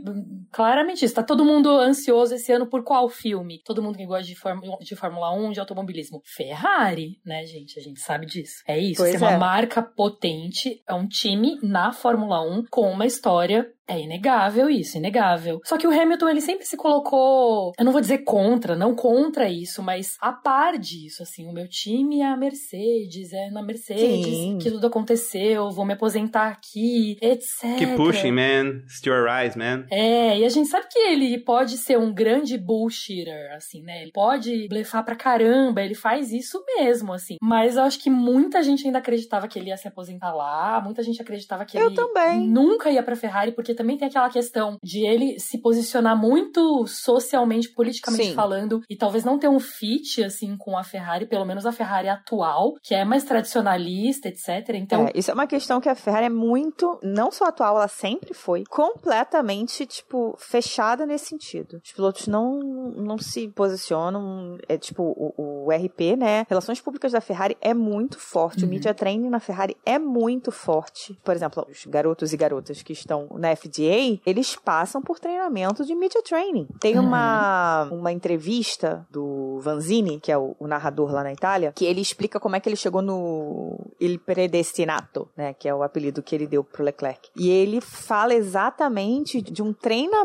claramente 0.53 1.05
isso. 1.05 1.15
Tá 1.15 1.23
todo 1.23 1.45
mundo 1.45 1.69
ansioso 1.71 2.35
esse 2.35 2.53
ano 2.53 2.67
por 2.67 2.83
qual 2.85 3.09
filme? 3.09 3.61
Todo 3.65 3.83
mundo 3.83 3.97
que 3.97 4.07
gosta 4.07 4.25
de, 4.25 4.35
Fórmula- 4.35 4.79
de 4.81 4.95
Fórmula 4.97 5.33
1, 5.35 5.53
de 5.53 5.61
automobilismo. 5.61 6.21
Ferrari, 6.25 7.19
né, 7.25 7.45
gente? 7.47 7.79
A 7.79 7.83
gente 7.83 8.01
sabe 8.01 8.27
disso. 8.27 8.63
É 8.67 8.79
isso. 8.79 8.99
Pois 8.99 9.11
Tem 9.13 9.21
uma 9.21 9.33
é. 9.33 9.39
marca 9.39 9.83
potente, 9.83 10.83
é 10.89 10.95
um 10.95 11.07
time 11.09 11.59
na 11.63 11.93
Fórmula 11.93 12.41
1 12.43 12.65
com 12.71 12.91
uma 12.91 13.07
história. 13.07 13.67
É 13.89 14.01
inegável 14.01 14.71
isso, 14.71 14.97
inegável. 14.97 15.61
Só 15.65 15.77
que 15.77 15.87
o 15.87 15.91
Hamilton, 15.91 16.29
ele 16.29 16.41
sempre 16.41 16.65
se 16.65 16.77
colocou, 16.77 17.73
eu 17.77 17.85
não 17.85 17.91
vou 17.93 18.01
dizer 18.01 18.19
contra, 18.19 18.77
não 18.77 18.95
contra 18.95 19.49
isso, 19.51 19.83
mas 19.83 20.17
a 20.21 20.33
par 20.33 20.79
disso, 20.79 21.23
assim, 21.23 21.47
o 21.47 21.53
meu 21.53 21.69
time 21.69 22.21
é 22.21 22.27
a 22.27 22.37
Mercedes, 22.37 23.33
é 23.33 23.51
na 23.51 23.61
Mercedes 23.61 24.25
Sim. 24.25 24.59
que 24.63 24.71
tudo 24.71 24.87
aconteceu, 24.87 25.69
vou 25.71 25.85
me 25.85 25.95
aposentar 25.95 26.47
aqui, 26.49 27.19
etc. 27.21 27.77
Keep 27.77 27.97
pushing, 27.97 28.31
man. 28.31 28.83
Still 28.89 29.15
your 29.15 29.29
eyes, 29.29 29.57
man. 29.57 29.85
É, 29.91 30.39
e 30.43 30.45
a 30.45 30.49
gente 30.49 30.69
sabe 30.69 30.87
que 30.91 30.99
ele 30.99 31.39
pode 31.39 31.79
ser 31.79 31.99
um 31.99 32.13
grande 32.13 32.59
bullshitter, 32.59 33.53
assim, 33.55 33.83
né? 33.83 34.03
Ele 34.03 34.13
pode 34.13 34.67
blefar 34.69 35.05
pra 35.05 35.15
caramba, 35.15 35.81
ele 35.83 35.95
faz 35.95 36.33
isso 36.33 36.63
mesmo, 36.77 37.13
assim. 37.13 37.37
Mas 37.41 37.77
eu 37.77 37.83
acho 37.83 37.99
que 38.01 38.11
muita 38.11 38.63
gente 38.63 38.85
ainda 38.87 38.99
acreditava 38.99 39.47
que 39.47 39.59
ele 39.59 39.69
ia 39.69 39.77
se 39.77 39.87
aposentar 39.89 40.33
lá, 40.35 40.81
muita 40.83 41.03
gente 41.03 41.21
acreditava 41.23 41.65
que 41.65 41.79
Eu 41.79 41.87
ele 41.87 41.95
também. 41.95 42.49
nunca 42.49 42.91
ia 42.91 43.03
pra 43.03 43.15
Ferrari, 43.17 43.53
porque 43.53 43.75
também 43.75 43.97
tem 43.97 44.09
aquela 44.09 44.29
questão 44.29 44.77
de 44.83 45.07
ele 45.07 45.39
se 45.39 45.59
posicionar 45.59 46.17
muito 46.17 46.87
socialmente, 46.89 47.69
politicamente 47.73 48.31
Sim. 48.31 48.35
falando, 48.35 48.81
e 48.91 48.97
talvez 48.97 49.25
não 49.25 49.39
ter 49.39 49.49
um 49.49 49.61
fit, 49.61 50.23
assim, 50.25 50.57
com 50.57 50.77
a 50.77 50.83
Ferrari, 50.83 51.27
pelo 51.27 51.45
menos 51.45 51.65
a 51.67 51.73
Ferrari 51.73 52.09
atual, 52.09 52.75
que 52.83 52.95
é 52.95 53.05
mais 53.05 53.25
tradicionalista, 53.25 54.29
etc. 54.29 54.49
Então, 54.75 55.07
É, 55.07 55.13
isso 55.15 55.31
é 55.31 55.35
uma 55.35 55.47
questão 55.47 55.81
que 55.81 55.89
a 55.89 55.95
Ferrari 55.95 56.27
é 56.27 56.31
muito, 56.31 56.99
não 57.03 57.31
só 57.31 57.45
atual, 57.45 57.77
ela 57.77 57.89
sempre 57.89 58.35
foi, 58.35 58.65
completamente, 58.69 59.87
tipo, 59.87 60.32
fechada 60.39 61.07
nesse 61.07 61.27
sentido. 61.27 61.81
Os 61.85 61.93
pilotos 61.93 62.27
não, 62.27 62.61
não 62.97 63.19
se 63.19 63.49
posicionam, 63.49 64.59
é 64.69 64.77
tipo, 64.79 65.03
o, 65.03 65.65
o 65.67 65.71
RP, 65.71 66.17
né? 66.17 66.47
Relações 66.49 66.81
públicas 66.81 67.13
da 67.13 67.21
Ferrari 67.21 67.57
é 67.61 67.73
muito 67.75 68.19
forte, 68.19 68.61
o 68.63 68.67
Uhum. 68.67 68.71
media 68.71 68.95
training 68.95 69.29
na 69.29 69.41
Ferrari 69.41 69.77
é 69.85 69.99
muito 69.99 70.51
forte. 70.51 71.19
Por 71.25 71.35
exemplo, 71.35 71.67
os 71.71 71.85
garotos 71.87 72.33
e 72.33 72.37
garotas 72.37 72.83
que 72.83 72.93
estão 72.93 73.29
na 73.35 73.55
FDA, 73.55 74.21
eles 74.27 74.57
passam 74.57 75.01
por 75.03 75.19
treinamento 75.19 75.85
de 75.85 75.95
media 75.95 76.23
training. 76.23 76.67
Tem 76.81 76.99
Uhum. 76.99 77.07
uma, 77.07 77.89
uma 77.91 78.13
entrevista 78.13 79.07
do 79.11 79.59
Vanzini, 79.61 80.19
que 80.21 80.31
é 80.33 80.39
o, 80.39 80.55
o 80.59 80.67
narrador 80.67 81.13
lá 81.13 81.23
na 81.23 81.33
Itália, 81.33 81.73
que 81.75 81.85
ele 81.85 82.01
explica 82.01 82.39
como 82.41 82.57
é 82.57 82.61
que 82.61 82.69
ele 82.69 82.77
chegou 82.77 83.03
no 83.03 83.79
Il 84.01 84.19
Predestinato, 84.19 85.29
né, 85.37 85.53
que 85.55 85.69
é 85.69 85.75
o 85.75 85.83
apelido 85.83 86.23
que 86.23 86.35
ele 86.35 86.47
deu 86.47 86.63
pro 86.65 86.83
Leclerc. 86.85 87.31
E 87.37 87.49
ele 87.51 87.81
fala 87.81 88.35
exatamente 88.35 89.41
de 89.41 89.63
um 89.63 89.73
treinamento, 89.73 90.22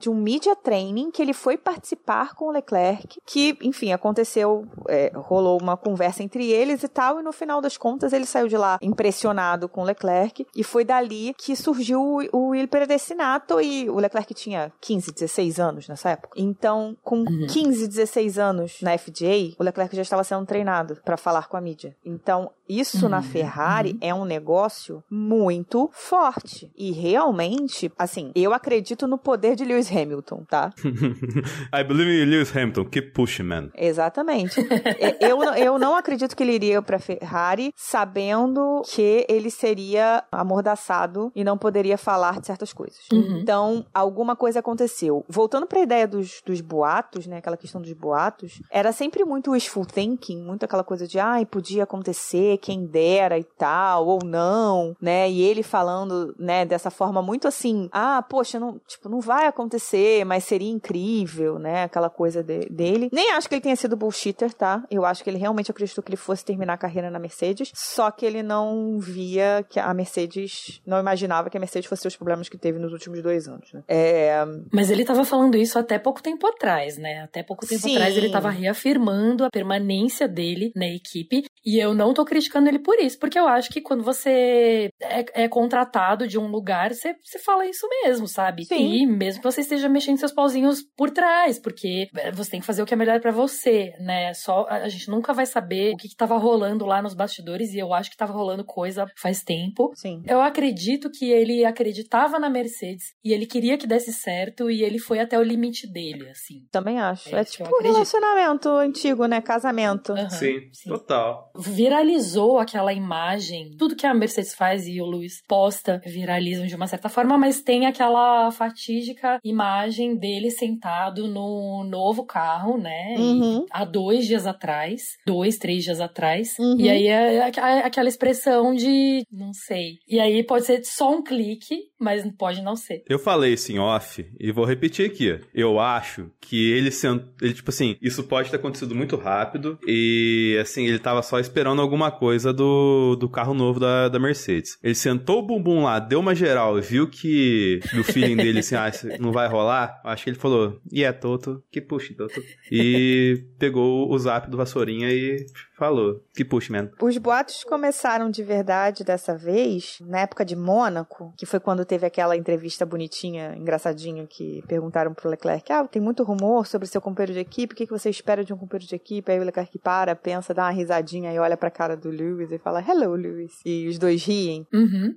de 0.00 0.10
um 0.10 0.14
media 0.14 0.54
training 0.56 1.10
que 1.10 1.20
ele 1.22 1.32
foi 1.32 1.56
participar 1.56 2.34
com 2.34 2.46
o 2.46 2.50
Leclerc, 2.50 3.20
que, 3.26 3.56
enfim, 3.62 3.92
aconteceu, 3.92 4.66
é, 4.88 5.10
rolou 5.14 5.60
uma 5.60 5.76
conversa 5.76 6.22
entre 6.22 6.50
eles 6.50 6.82
e 6.82 6.88
tal, 6.88 7.20
e 7.20 7.22
no 7.22 7.32
final 7.32 7.60
das 7.60 7.76
contas 7.76 8.12
ele 8.12 8.26
saiu 8.26 8.48
de 8.48 8.56
lá 8.56 8.78
impressionado 8.82 9.68
com 9.68 9.82
o 9.82 9.84
Leclerc, 9.84 10.46
e 10.54 10.62
foi 10.64 10.84
dali 10.84 11.34
que 11.36 11.54
surgiu 11.56 12.00
o, 12.00 12.20
o 12.32 12.54
Il 12.54 12.68
Predestinato, 12.68 13.60
e 13.60 13.88
o 13.88 13.96
Leclerc 13.98 14.32
tinha 14.34 14.72
15, 14.80 15.12
16 15.12 15.60
anos 15.60 15.88
nessa 15.88 16.10
época. 16.10 16.34
Então, 16.36 16.96
com 17.02 17.24
Uhum. 17.24 17.46
15, 17.48 17.88
16 17.88 18.38
anos 18.38 18.78
na 18.82 18.96
FDA, 18.98 19.54
o 19.58 19.62
Leclerc 19.62 19.96
já 19.96 20.02
estava 20.02 20.22
sendo 20.24 20.44
treinado 20.44 20.98
para 21.04 21.16
falar 21.16 21.48
com 21.48 21.56
a 21.56 21.60
mídia. 21.60 21.96
Então, 22.04 22.50
isso 22.68 23.08
na 23.08 23.18
Uhum, 23.18 23.22
Ferrari 23.22 23.96
é 24.00 24.14
um 24.14 24.24
negócio 24.24 25.02
muito 25.10 25.88
forte. 25.92 26.70
E 26.76 26.92
realmente, 26.92 27.90
assim, 27.98 28.30
eu 28.34 28.52
acredito 28.52 29.06
no 29.06 29.13
poder 29.18 29.56
de 29.56 29.64
Lewis 29.64 29.90
Hamilton, 29.90 30.44
tá? 30.48 30.72
I 31.72 31.84
believe 31.84 32.10
in 32.22 32.26
Lewis 32.30 32.54
Hamilton. 32.54 32.84
Keep 32.86 33.12
pushing, 33.12 33.44
man. 33.44 33.70
Exatamente. 33.74 34.60
Eu, 35.20 35.38
não- 35.38 35.54
eu 35.56 35.78
não 35.78 35.96
acredito 35.96 36.36
que 36.36 36.42
ele 36.42 36.52
iria 36.52 36.82
pra 36.82 36.98
Ferrari 36.98 37.72
sabendo 37.76 38.82
que 38.86 39.24
ele 39.28 39.50
seria 39.50 40.22
amordaçado 40.30 41.30
e 41.34 41.42
não 41.44 41.56
poderia 41.58 41.96
falar 41.98 42.40
de 42.40 42.46
certas 42.46 42.72
coisas. 42.72 42.98
Uhum. 43.12 43.38
Então, 43.40 43.86
alguma 43.92 44.36
coisa 44.36 44.60
aconteceu. 44.60 45.24
Voltando 45.28 45.66
pra 45.66 45.80
ideia 45.80 46.06
dos, 46.06 46.40
dos 46.44 46.60
boatos, 46.60 47.26
né? 47.26 47.38
Aquela 47.38 47.56
questão 47.56 47.80
dos 47.80 47.92
boatos, 47.92 48.60
era 48.70 48.92
sempre 48.92 49.24
muito 49.24 49.50
wishful 49.52 49.84
thinking, 49.86 50.42
muito 50.42 50.64
aquela 50.64 50.84
coisa 50.84 51.06
de, 51.06 51.18
ai, 51.18 51.44
podia 51.46 51.84
acontecer, 51.84 52.58
quem 52.58 52.84
dera 52.86 53.38
e 53.38 53.44
tal, 53.44 54.06
ou 54.06 54.20
não, 54.24 54.94
né? 55.00 55.30
E 55.30 55.40
ele 55.42 55.62
falando, 55.62 56.34
né, 56.38 56.64
dessa 56.64 56.90
forma 56.90 57.22
muito 57.22 57.48
assim, 57.48 57.88
ah, 57.92 58.22
poxa, 58.28 58.58
não, 58.60 58.78
tipo, 58.86 59.03
não 59.08 59.20
vai 59.20 59.46
acontecer, 59.46 60.24
mas 60.24 60.44
seria 60.44 60.70
incrível, 60.70 61.58
né? 61.58 61.84
Aquela 61.84 62.10
coisa 62.10 62.42
de- 62.42 62.66
dele. 62.70 63.08
Nem 63.12 63.32
acho 63.32 63.48
que 63.48 63.54
ele 63.54 63.62
tenha 63.62 63.76
sido 63.76 63.96
bullshitter, 63.96 64.52
tá? 64.52 64.84
Eu 64.90 65.04
acho 65.04 65.22
que 65.22 65.30
ele 65.30 65.38
realmente 65.38 65.70
acreditou 65.70 66.02
que 66.02 66.10
ele 66.10 66.16
fosse 66.16 66.44
terminar 66.44 66.74
a 66.74 66.78
carreira 66.78 67.10
na 67.10 67.18
Mercedes, 67.18 67.70
só 67.74 68.10
que 68.10 68.24
ele 68.24 68.42
não 68.42 68.98
via 68.98 69.64
que 69.68 69.78
a 69.80 69.92
Mercedes, 69.94 70.80
não 70.86 70.98
imaginava 70.98 71.50
que 71.50 71.56
a 71.56 71.60
Mercedes 71.60 71.88
fosse 71.88 72.02
ter 72.02 72.08
os 72.08 72.16
problemas 72.16 72.48
que 72.48 72.58
teve 72.58 72.78
nos 72.78 72.92
últimos 72.92 73.22
dois 73.22 73.48
anos, 73.48 73.72
né? 73.72 73.82
É... 73.88 74.44
Mas 74.72 74.90
ele 74.90 75.02
estava 75.02 75.24
falando 75.24 75.56
isso 75.56 75.78
até 75.78 75.98
pouco 75.98 76.22
tempo 76.22 76.46
atrás, 76.46 76.96
né? 76.96 77.22
Até 77.22 77.42
pouco 77.42 77.66
tempo 77.66 77.82
Sim. 77.82 77.96
atrás 77.96 78.16
ele 78.16 78.26
estava 78.26 78.50
reafirmando 78.50 79.44
a 79.44 79.50
permanência 79.50 80.28
dele 80.28 80.72
na 80.74 80.86
equipe. 80.86 81.44
E 81.64 81.78
eu 81.78 81.94
não 81.94 82.12
tô 82.12 82.24
criticando 82.24 82.68
ele 82.68 82.78
por 82.78 82.98
isso, 82.98 83.18
porque 83.18 83.38
eu 83.38 83.48
acho 83.48 83.70
que 83.70 83.80
quando 83.80 84.04
você 84.04 84.90
é, 85.00 85.44
é 85.44 85.48
contratado 85.48 86.26
de 86.28 86.38
um 86.38 86.46
lugar, 86.46 86.92
você, 86.92 87.14
você 87.22 87.38
fala 87.38 87.66
isso 87.66 87.88
mesmo, 88.02 88.28
sabe? 88.28 88.64
Sim. 88.66 88.83
E 88.84 89.06
mesmo 89.06 89.42
que 89.42 89.50
você 89.50 89.60
esteja 89.60 89.88
mexendo 89.88 90.18
seus 90.18 90.32
pauzinhos 90.32 90.82
por 90.96 91.10
trás, 91.10 91.58
porque 91.58 92.08
você 92.34 92.50
tem 92.50 92.60
que 92.60 92.66
fazer 92.66 92.82
o 92.82 92.86
que 92.86 92.94
é 92.94 92.96
melhor 92.96 93.20
pra 93.20 93.32
você, 93.32 93.92
né? 94.00 94.32
Só 94.34 94.66
a 94.68 94.88
gente 94.88 95.08
nunca 95.08 95.32
vai 95.32 95.46
saber 95.46 95.94
o 95.94 95.96
que, 95.96 96.08
que 96.08 96.16
tava 96.16 96.36
rolando 96.36 96.84
lá 96.84 97.00
nos 97.00 97.14
bastidores, 97.14 97.72
e 97.72 97.78
eu 97.78 97.92
acho 97.94 98.10
que 98.10 98.16
tava 98.16 98.32
rolando 98.32 98.64
coisa 98.64 99.06
faz 99.16 99.42
tempo. 99.42 99.92
Sim. 99.94 100.22
Eu 100.26 100.40
acredito 100.40 101.10
que 101.10 101.30
ele 101.30 101.64
acreditava 101.64 102.38
na 102.38 102.50
Mercedes 102.50 103.12
e 103.24 103.32
ele 103.32 103.46
queria 103.46 103.78
que 103.78 103.86
desse 103.86 104.12
certo 104.12 104.70
e 104.70 104.82
ele 104.82 104.98
foi 104.98 105.20
até 105.20 105.38
o 105.38 105.42
limite 105.42 105.86
dele, 105.90 106.28
assim. 106.30 106.66
Também 106.70 106.98
acho. 106.98 107.34
É 107.34 107.40
É, 107.40 107.44
tipo 107.44 107.68
um 107.68 107.82
relacionamento 107.82 108.68
antigo, 108.68 109.26
né? 109.26 109.40
Casamento. 109.40 110.12
Aham, 110.12 110.30
Sim, 110.30 110.60
total. 110.86 111.50
Viralizou 111.56 112.58
aquela 112.58 112.92
imagem. 112.92 113.76
Tudo 113.78 113.96
que 113.96 114.06
a 114.06 114.14
Mercedes 114.14 114.54
faz 114.54 114.86
e 114.86 115.00
o 115.00 115.06
Lewis 115.06 115.42
posta 115.46 116.00
viralizam 116.04 116.66
de 116.66 116.74
uma 116.74 116.86
certa 116.86 117.08
forma, 117.08 117.36
mas 117.36 117.60
tem 117.60 117.86
aquela 117.86 118.50
fatídica 118.74 119.38
imagem 119.44 120.16
dele 120.16 120.50
sentado 120.50 121.28
no 121.28 121.84
novo 121.88 122.24
carro, 122.26 122.76
né? 122.76 123.14
Uhum. 123.16 123.64
Há 123.70 123.84
dois 123.84 124.26
dias 124.26 124.46
atrás, 124.46 125.02
dois, 125.26 125.56
três 125.56 125.84
dias 125.84 126.00
atrás. 126.00 126.56
Uhum. 126.58 126.76
E 126.78 126.90
aí 126.90 127.06
é 127.06 127.44
aqu- 127.44 127.60
é 127.60 127.78
aquela 127.86 128.08
expressão 128.08 128.74
de 128.74 129.24
não 129.30 129.52
sei. 129.52 129.98
E 130.08 130.18
aí 130.18 130.42
pode 130.42 130.66
ser 130.66 130.84
só 130.84 131.12
um 131.16 131.22
clique, 131.22 131.76
mas 131.98 132.24
pode 132.36 132.60
não 132.62 132.74
ser. 132.76 133.02
Eu 133.08 133.18
falei 133.18 133.54
isso 133.54 133.70
em 133.72 133.78
off 133.78 134.26
e 134.38 134.50
vou 134.52 134.64
repetir 134.64 135.06
aqui. 135.06 135.38
Eu 135.54 135.78
acho 135.78 136.30
que 136.40 136.72
ele 136.72 136.90
sent... 136.90 137.22
ele 137.40 137.54
tipo 137.54 137.70
assim, 137.70 137.96
isso 138.02 138.24
pode 138.24 138.50
ter 138.50 138.56
acontecido 138.56 138.94
muito 138.94 139.16
rápido 139.16 139.78
e 139.86 140.58
assim, 140.60 140.86
ele 140.86 140.98
tava 140.98 141.22
só 141.22 141.38
esperando 141.38 141.80
alguma 141.80 142.10
coisa 142.10 142.52
do, 142.52 143.16
do 143.16 143.28
carro 143.28 143.54
novo 143.54 143.78
da, 143.78 144.08
da 144.08 144.18
Mercedes. 144.18 144.76
Ele 144.82 144.94
sentou 144.94 145.38
o 145.38 145.42
bumbum 145.46 145.84
lá, 145.84 145.98
deu 145.98 146.20
uma 146.20 146.34
geral 146.34 146.78
e 146.78 146.82
viu 146.82 147.08
que 147.08 147.80
do 147.94 148.02
feeling 148.04 148.36
dele 148.36 148.62
assim, 148.64 148.74
ah, 148.76 148.88
isso 148.88 149.22
não 149.22 149.32
vai 149.32 149.48
rolar. 149.48 150.00
Acho 150.04 150.24
que 150.24 150.30
ele 150.30 150.38
falou: 150.38 150.80
"E 150.90 151.04
é 151.04 151.12
Toto, 151.12 151.62
que 151.70 151.80
puxa, 151.80 152.14
Toto". 152.16 152.40
E 152.70 153.44
pegou 153.58 154.10
o 154.10 154.18
zap 154.18 154.50
do 154.50 154.56
Vassourinha 154.56 155.10
e 155.10 155.46
falou: 155.76 156.20
"Que 156.34 156.44
puxa, 156.44 156.72
man". 156.72 156.90
Os 157.00 157.18
boatos 157.18 157.64
começaram 157.64 158.30
de 158.30 158.42
verdade 158.42 159.04
dessa 159.04 159.36
vez, 159.36 159.98
na 160.00 160.20
época 160.20 160.44
de 160.44 160.56
Mônaco, 160.56 161.32
que 161.36 161.46
foi 161.46 161.60
quando 161.60 161.84
teve 161.84 162.06
aquela 162.06 162.36
entrevista 162.36 162.84
bonitinha, 162.86 163.54
engraçadinha, 163.56 164.26
que 164.26 164.62
perguntaram 164.66 165.14
pro 165.14 165.30
Leclerc: 165.30 165.72
Ah, 165.72 165.86
tem 165.86 166.00
muito 166.00 166.22
rumor 166.22 166.66
sobre 166.66 166.88
seu 166.88 167.00
companheiro 167.00 167.32
de 167.32 167.40
equipe, 167.40 167.74
o 167.74 167.76
que 167.76 167.86
que 167.86 167.92
você 167.92 168.10
espera 168.10 168.44
de 168.44 168.52
um 168.52 168.56
companheiro 168.56 168.88
de 168.88 168.94
equipe? 168.94 169.30
Aí 169.30 169.38
o 169.38 169.44
Leclerc 169.44 169.78
para, 169.78 170.14
pensa, 170.14 170.54
dá 170.54 170.64
uma 170.64 170.70
risadinha 170.70 171.32
e 171.32 171.38
olha 171.38 171.56
pra 171.56 171.70
cara 171.70 171.96
do 171.96 172.10
Lewis 172.10 172.50
e 172.50 172.58
fala: 172.58 172.80
Hello, 172.80 173.14
Lewis. 173.14 173.52
E 173.64 173.86
os 173.88 173.98
dois 173.98 174.24
riem. 174.24 174.66
Uhum. 174.72 175.14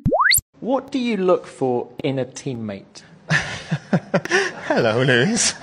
What 0.62 0.92
do 0.92 0.98
you 0.98 1.24
look 1.24 1.48
for 1.48 1.90
in 2.04 2.20
a 2.20 2.26
teammate? 2.26 3.06
Hello, 4.70 5.04
Lewis. 5.04 5.56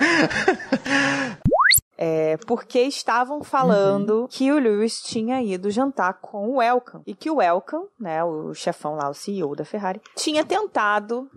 É, 1.97 2.37
porque 2.45 2.81
estavam 2.81 3.41
falando 3.41 4.27
que 4.29 4.51
o 4.51 4.59
Lewis 4.59 5.01
tinha 5.01 5.41
ido 5.41 5.71
jantar 5.71 6.15
com 6.15 6.55
o 6.55 6.61
Elkan. 6.61 7.01
E 7.07 7.15
que 7.15 7.31
o 7.31 7.41
Elkan, 7.41 7.83
né, 7.99 8.23
o 8.23 8.53
chefão 8.53 8.95
lá, 8.95 9.09
o 9.09 9.13
CEO 9.13 9.55
da 9.55 9.63
Ferrari, 9.63 10.01
tinha 10.15 10.43
tentado, 10.43 11.29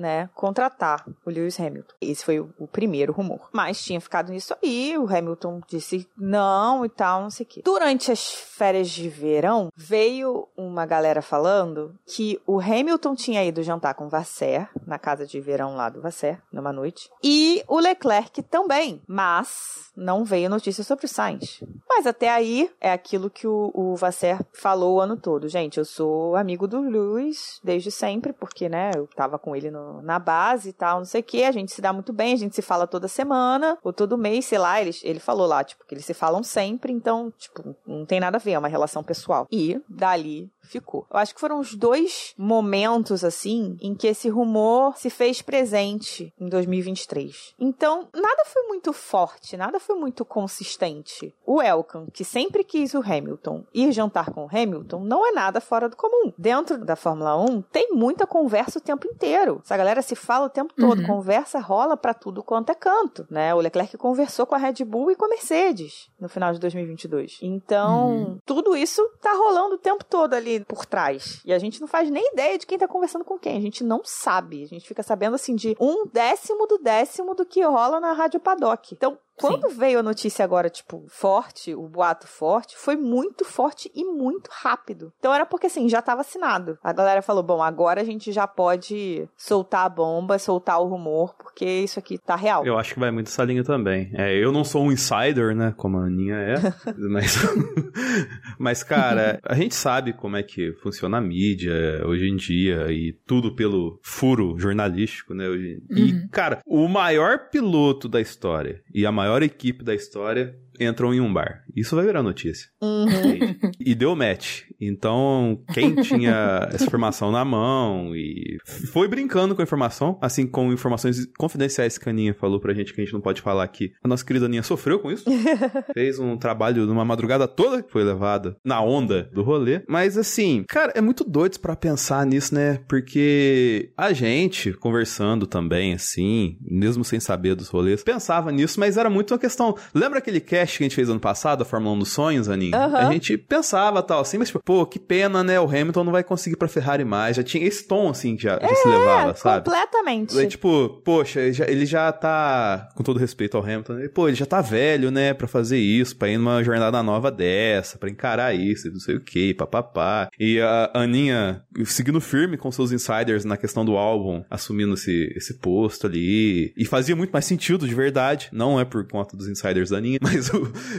né, 0.00 0.28
contratar 0.34 1.04
o 1.24 1.30
Lewis 1.30 1.60
Hamilton. 1.60 1.94
Esse 2.00 2.24
foi 2.24 2.40
o, 2.40 2.50
o 2.58 2.66
primeiro 2.66 3.12
rumor. 3.12 3.48
Mas 3.52 3.82
tinha 3.82 4.00
ficado 4.00 4.32
nisso 4.32 4.54
aí, 4.62 4.96
o 4.96 5.06
Hamilton 5.06 5.60
disse 5.68 6.08
não 6.16 6.84
e 6.84 6.88
tal, 6.88 7.22
não 7.22 7.30
sei 7.30 7.44
o 7.44 7.48
quê. 7.48 7.62
Durante 7.64 8.10
as 8.10 8.30
férias 8.32 8.88
de 8.88 9.08
verão, 9.08 9.68
veio 9.76 10.48
uma 10.56 10.86
galera 10.86 11.20
falando 11.22 11.94
que 12.06 12.40
o 12.46 12.58
Hamilton 12.60 13.14
tinha 13.14 13.44
ido 13.44 13.62
jantar 13.62 13.94
com 13.94 14.06
o 14.06 14.08
Vasser, 14.08 14.68
na 14.86 14.98
casa 14.98 15.26
de 15.26 15.40
verão 15.40 15.76
lá 15.76 15.88
do 15.88 16.00
Vasser, 16.00 16.40
numa 16.52 16.72
noite, 16.72 17.10
e 17.22 17.62
o 17.68 17.78
Leclerc 17.78 18.42
também, 18.42 19.02
mas 19.06 19.90
não 19.96 20.24
veio 20.24 20.48
notícia 20.48 20.82
sobre 20.82 21.04
o 21.04 21.08
Sainz. 21.08 21.62
Mas 21.88 22.06
até 22.06 22.30
aí 22.30 22.70
é 22.80 22.92
aquilo 22.92 23.28
que 23.28 23.46
o, 23.46 23.70
o 23.74 23.96
Vasser 23.96 24.38
falou 24.52 24.96
o 24.96 25.00
ano 25.00 25.16
todo. 25.16 25.48
Gente, 25.48 25.78
eu 25.78 25.84
sou 25.84 26.36
amigo 26.36 26.66
do 26.66 26.80
Lewis 26.80 27.60
desde 27.62 27.90
sempre, 27.90 28.32
porque, 28.32 28.68
né, 28.68 28.92
eu 28.96 29.06
tava 29.08 29.38
com 29.38 29.54
ele 29.54 29.70
no- 29.70 29.89
na 30.02 30.18
base 30.18 30.70
e 30.70 30.72
tal, 30.72 30.98
não 30.98 31.04
sei 31.04 31.20
o 31.20 31.24
que. 31.24 31.44
A 31.44 31.52
gente 31.52 31.72
se 31.72 31.80
dá 31.80 31.92
muito 31.92 32.12
bem, 32.12 32.32
a 32.32 32.36
gente 32.36 32.54
se 32.54 32.62
fala 32.62 32.86
toda 32.86 33.08
semana, 33.08 33.78
ou 33.82 33.92
todo 33.92 34.18
mês, 34.18 34.44
sei 34.46 34.58
lá. 34.58 34.80
Ele, 34.80 34.90
ele 35.02 35.20
falou 35.20 35.46
lá, 35.46 35.62
tipo, 35.64 35.84
que 35.86 35.94
eles 35.94 36.04
se 36.04 36.14
falam 36.14 36.42
sempre, 36.42 36.92
então, 36.92 37.32
tipo, 37.36 37.74
não 37.86 38.04
tem 38.04 38.20
nada 38.20 38.36
a 38.36 38.40
ver, 38.40 38.52
é 38.52 38.58
uma 38.58 38.68
relação 38.68 39.02
pessoal. 39.02 39.46
E 39.50 39.80
dali 39.88 40.50
ficou. 40.62 41.06
Eu 41.10 41.18
acho 41.18 41.34
que 41.34 41.40
foram 41.40 41.58
os 41.58 41.74
dois 41.74 42.34
momentos, 42.38 43.24
assim, 43.24 43.76
em 43.80 43.94
que 43.94 44.06
esse 44.06 44.28
rumor 44.28 44.96
se 44.96 45.10
fez 45.10 45.42
presente 45.42 46.32
em 46.38 46.48
2023. 46.48 47.54
Então, 47.58 48.08
nada 48.14 48.44
foi 48.46 48.62
muito 48.64 48.92
forte, 48.92 49.56
nada 49.56 49.80
foi 49.80 49.96
muito 49.96 50.24
consistente. 50.24 51.34
O 51.46 51.60
Elkan, 51.60 52.06
que 52.12 52.24
sempre 52.24 52.62
quis 52.64 52.94
o 52.94 52.98
Hamilton, 53.00 53.64
ir 53.74 53.92
jantar 53.92 54.30
com 54.30 54.44
o 54.44 54.48
Hamilton, 54.50 55.00
não 55.04 55.26
é 55.26 55.32
nada 55.32 55.60
fora 55.60 55.88
do 55.88 55.96
comum. 55.96 56.32
Dentro 56.38 56.78
da 56.84 56.96
Fórmula 56.96 57.36
1, 57.36 57.62
tem 57.62 57.92
muita 57.92 58.26
conversa 58.26 58.78
o 58.78 58.82
tempo 58.82 59.06
inteiro. 59.06 59.60
Essa 59.64 59.76
galera 59.76 60.02
se 60.02 60.14
fala 60.14 60.46
o 60.46 60.50
tempo 60.50 60.72
todo, 60.76 61.00
Uhum. 61.00 61.06
conversa 61.06 61.58
rola 61.60 61.96
pra 61.96 62.14
tudo 62.14 62.42
quanto 62.42 62.70
é 62.70 62.74
canto, 62.74 63.26
né? 63.30 63.54
O 63.54 63.58
Leclerc 63.60 63.96
conversou 63.96 64.46
com 64.46 64.54
a 64.54 64.58
Red 64.58 64.84
Bull 64.84 65.10
e 65.10 65.16
com 65.16 65.24
a 65.24 65.28
Mercedes 65.28 66.08
no 66.20 66.28
final 66.28 66.52
de 66.52 66.58
2022. 66.60 67.38
Então, 67.42 68.38
tudo 68.44 68.76
isso 68.76 69.02
tá 69.20 69.32
rolando 69.32 69.74
o 69.74 69.78
tempo 69.78 70.04
todo 70.04 70.34
ali 70.34 70.49
por 70.58 70.84
trás. 70.84 71.40
E 71.44 71.52
a 71.52 71.58
gente 71.58 71.80
não 71.80 71.86
faz 71.86 72.10
nem 72.10 72.32
ideia 72.32 72.58
de 72.58 72.66
quem 72.66 72.78
tá 72.78 72.88
conversando 72.88 73.24
com 73.24 73.38
quem. 73.38 73.56
A 73.56 73.60
gente 73.60 73.84
não 73.84 74.00
sabe. 74.04 74.64
A 74.64 74.66
gente 74.66 74.88
fica 74.88 75.02
sabendo, 75.02 75.36
assim, 75.36 75.54
de 75.54 75.76
um 75.78 76.06
décimo 76.06 76.66
do 76.66 76.78
décimo 76.78 77.34
do 77.34 77.46
que 77.46 77.62
rola 77.62 78.00
na 78.00 78.12
Rádio 78.12 78.40
Paddock. 78.40 78.94
Então, 78.94 79.18
quando 79.40 79.70
veio 79.70 79.98
a 79.98 80.02
notícia 80.02 80.44
agora, 80.44 80.68
tipo, 80.70 81.04
forte, 81.08 81.74
o 81.74 81.88
boato 81.88 82.26
forte, 82.26 82.76
foi 82.76 82.96
muito 82.96 83.44
forte 83.44 83.90
e 83.94 84.04
muito 84.04 84.48
rápido. 84.52 85.12
Então 85.18 85.32
era 85.34 85.46
porque, 85.46 85.66
assim, 85.66 85.88
já 85.88 86.00
tava 86.02 86.20
assinado. 86.22 86.78
A 86.82 86.92
galera 86.92 87.22
falou, 87.22 87.42
bom, 87.42 87.62
agora 87.62 88.00
a 88.00 88.04
gente 88.04 88.32
já 88.32 88.46
pode 88.46 89.28
soltar 89.36 89.86
a 89.86 89.88
bomba, 89.88 90.38
soltar 90.38 90.80
o 90.80 90.86
rumor, 90.88 91.34
porque 91.36 91.64
isso 91.64 91.98
aqui 91.98 92.18
tá 92.18 92.36
real. 92.36 92.64
Eu 92.66 92.78
acho 92.78 92.94
que 92.94 93.00
vai 93.00 93.10
muito 93.10 93.28
essa 93.28 93.44
linha 93.44 93.64
também. 93.64 94.10
É, 94.14 94.34
eu 94.36 94.52
não 94.52 94.64
sou 94.64 94.82
um 94.84 94.92
insider, 94.92 95.54
né? 95.54 95.72
Como 95.76 95.98
a 95.98 96.04
Aninha 96.06 96.36
é. 96.36 96.54
mas, 97.10 97.36
mas, 98.58 98.82
cara, 98.82 99.40
a 99.44 99.54
gente 99.54 99.74
sabe 99.74 100.12
como 100.12 100.36
é 100.36 100.42
que 100.42 100.72
funciona 100.82 101.18
a 101.18 101.20
mídia 101.20 101.72
hoje 102.06 102.28
em 102.28 102.36
dia 102.36 102.90
e 102.90 103.12
tudo 103.26 103.54
pelo 103.54 103.98
furo 104.02 104.56
jornalístico, 104.58 105.34
né? 105.34 105.48
hoje- 105.48 105.82
E, 105.90 106.12
Uhum. 106.12 106.28
cara, 106.30 106.60
o 106.66 106.88
maior 106.88 107.48
piloto 107.50 108.08
da 108.08 108.20
história 108.20 108.82
e 108.94 109.06
a 109.06 109.12
maior 109.12 109.29
equipe 109.42 109.84
da 109.84 109.94
história 109.94 110.58
entram 110.78 111.14
em 111.14 111.20
um 111.20 111.32
bar. 111.32 111.64
Isso 111.76 111.96
vai 111.96 112.04
virar 112.04 112.22
notícia. 112.22 112.68
Uhum. 112.82 113.56
E 113.78 113.94
deu 113.94 114.14
match. 114.16 114.62
Então, 114.80 115.62
quem 115.72 115.94
tinha 115.96 116.68
essa 116.72 116.84
informação 116.84 117.30
na 117.30 117.44
mão 117.44 118.14
e 118.14 118.58
foi 118.92 119.08
brincando 119.08 119.54
com 119.54 119.60
a 119.60 119.64
informação, 119.64 120.18
assim, 120.20 120.46
com 120.46 120.72
informações 120.72 121.26
confidenciais 121.38 121.98
que 121.98 122.08
a 122.08 122.12
Aninha 122.12 122.34
falou 122.34 122.60
pra 122.60 122.74
gente 122.74 122.92
que 122.92 123.00
a 123.00 123.04
gente 123.04 123.12
não 123.12 123.20
pode 123.20 123.40
falar 123.40 123.64
aqui. 123.64 123.92
A 124.02 124.08
nossa 124.08 124.24
querida 124.24 124.46
Aninha 124.46 124.62
sofreu 124.62 124.98
com 124.98 125.10
isso. 125.10 125.24
Fez 125.94 126.18
um 126.18 126.36
trabalho 126.36 126.86
numa 126.86 127.04
madrugada 127.04 127.46
toda 127.46 127.82
que 127.82 127.92
foi 127.92 128.04
levada 128.04 128.56
na 128.64 128.80
onda 128.82 129.30
do 129.32 129.42
rolê. 129.42 129.82
Mas, 129.88 130.16
assim, 130.16 130.64
cara, 130.68 130.92
é 130.94 131.00
muito 131.00 131.24
doido 131.24 131.58
pra 131.60 131.76
pensar 131.76 132.24
nisso, 132.26 132.54
né? 132.54 132.80
Porque 132.88 133.92
a 133.96 134.12
gente, 134.12 134.72
conversando 134.72 135.46
também, 135.46 135.94
assim, 135.94 136.56
mesmo 136.60 137.04
sem 137.04 137.20
saber 137.20 137.54
dos 137.54 137.68
rolês, 137.68 138.02
pensava 138.02 138.50
nisso, 138.50 138.78
mas 138.78 138.96
era 138.96 139.10
muito 139.10 139.32
uma 139.32 139.38
questão. 139.38 139.76
Lembra 139.94 140.18
aquele 140.18 140.40
cast 140.40 140.78
que 140.78 140.84
a 140.84 140.86
gente 140.86 140.96
fez 140.96 141.08
ano 141.08 141.20
passado, 141.20 141.59
a 141.62 141.64
Fórmula 141.64 141.94
1 141.96 141.98
dos 141.98 142.12
Sonhos, 142.12 142.48
Aninha? 142.48 142.76
Aham. 142.76 142.96
A 143.08 143.12
gente 143.12 143.36
pensava 143.38 144.02
tal, 144.02 144.20
assim, 144.20 144.38
mas, 144.38 144.48
tipo, 144.48 144.60
pô, 144.64 144.84
que 144.86 144.98
pena, 144.98 145.42
né? 145.42 145.58
O 145.60 145.64
Hamilton 145.64 146.04
não 146.04 146.12
vai 146.12 146.22
conseguir 146.24 146.56
pra 146.56 146.68
Ferrari 146.68 147.04
mais. 147.04 147.36
Já 147.36 147.42
tinha 147.42 147.66
esse 147.66 147.86
tom, 147.86 148.08
assim, 148.08 148.38
já, 148.38 148.58
já 148.60 148.74
se 148.74 148.88
levava, 148.88 149.30
É, 149.30 149.34
sabe? 149.34 149.64
completamente. 149.64 150.38
Aí, 150.38 150.46
tipo, 150.46 151.00
poxa, 151.04 151.40
ele 151.40 151.52
já, 151.52 151.64
ele 151.66 151.86
já 151.86 152.10
tá, 152.12 152.88
com 152.94 153.02
todo 153.02 153.18
respeito 153.18 153.56
ao 153.56 153.62
Hamilton, 153.62 153.98
ele, 153.98 154.08
pô, 154.08 154.28
ele 154.28 154.36
já 154.36 154.46
tá 154.46 154.60
velho, 154.60 155.10
né, 155.10 155.34
pra 155.34 155.46
fazer 155.48 155.78
isso, 155.78 156.16
pra 156.16 156.28
ir 156.28 156.38
numa 156.38 156.62
jornada 156.62 157.02
nova 157.02 157.30
dessa, 157.30 157.98
pra 157.98 158.08
encarar 158.10 158.54
isso, 158.54 158.88
e 158.88 158.90
não 158.90 159.00
sei 159.00 159.16
o 159.16 159.20
que, 159.20 159.54
papapá. 159.54 160.28
E 160.38 160.60
a 160.60 160.90
Aninha 160.94 161.62
seguindo 161.84 162.20
firme 162.20 162.56
com 162.56 162.70
seus 162.70 162.92
insiders 162.92 163.44
na 163.44 163.56
questão 163.56 163.84
do 163.84 163.96
álbum, 163.96 164.42
assumindo 164.50 164.94
esse, 164.94 165.32
esse 165.36 165.54
posto 165.54 166.06
ali. 166.06 166.72
E 166.76 166.84
fazia 166.84 167.14
muito 167.16 167.30
mais 167.30 167.44
sentido, 167.44 167.86
de 167.86 167.94
verdade. 167.94 168.48
Não 168.52 168.78
é 168.78 168.84
por 168.84 169.06
conta 169.06 169.36
dos 169.36 169.48
insiders 169.48 169.90
da 169.90 169.98
Aninha, 169.98 170.18
mas 170.22 170.50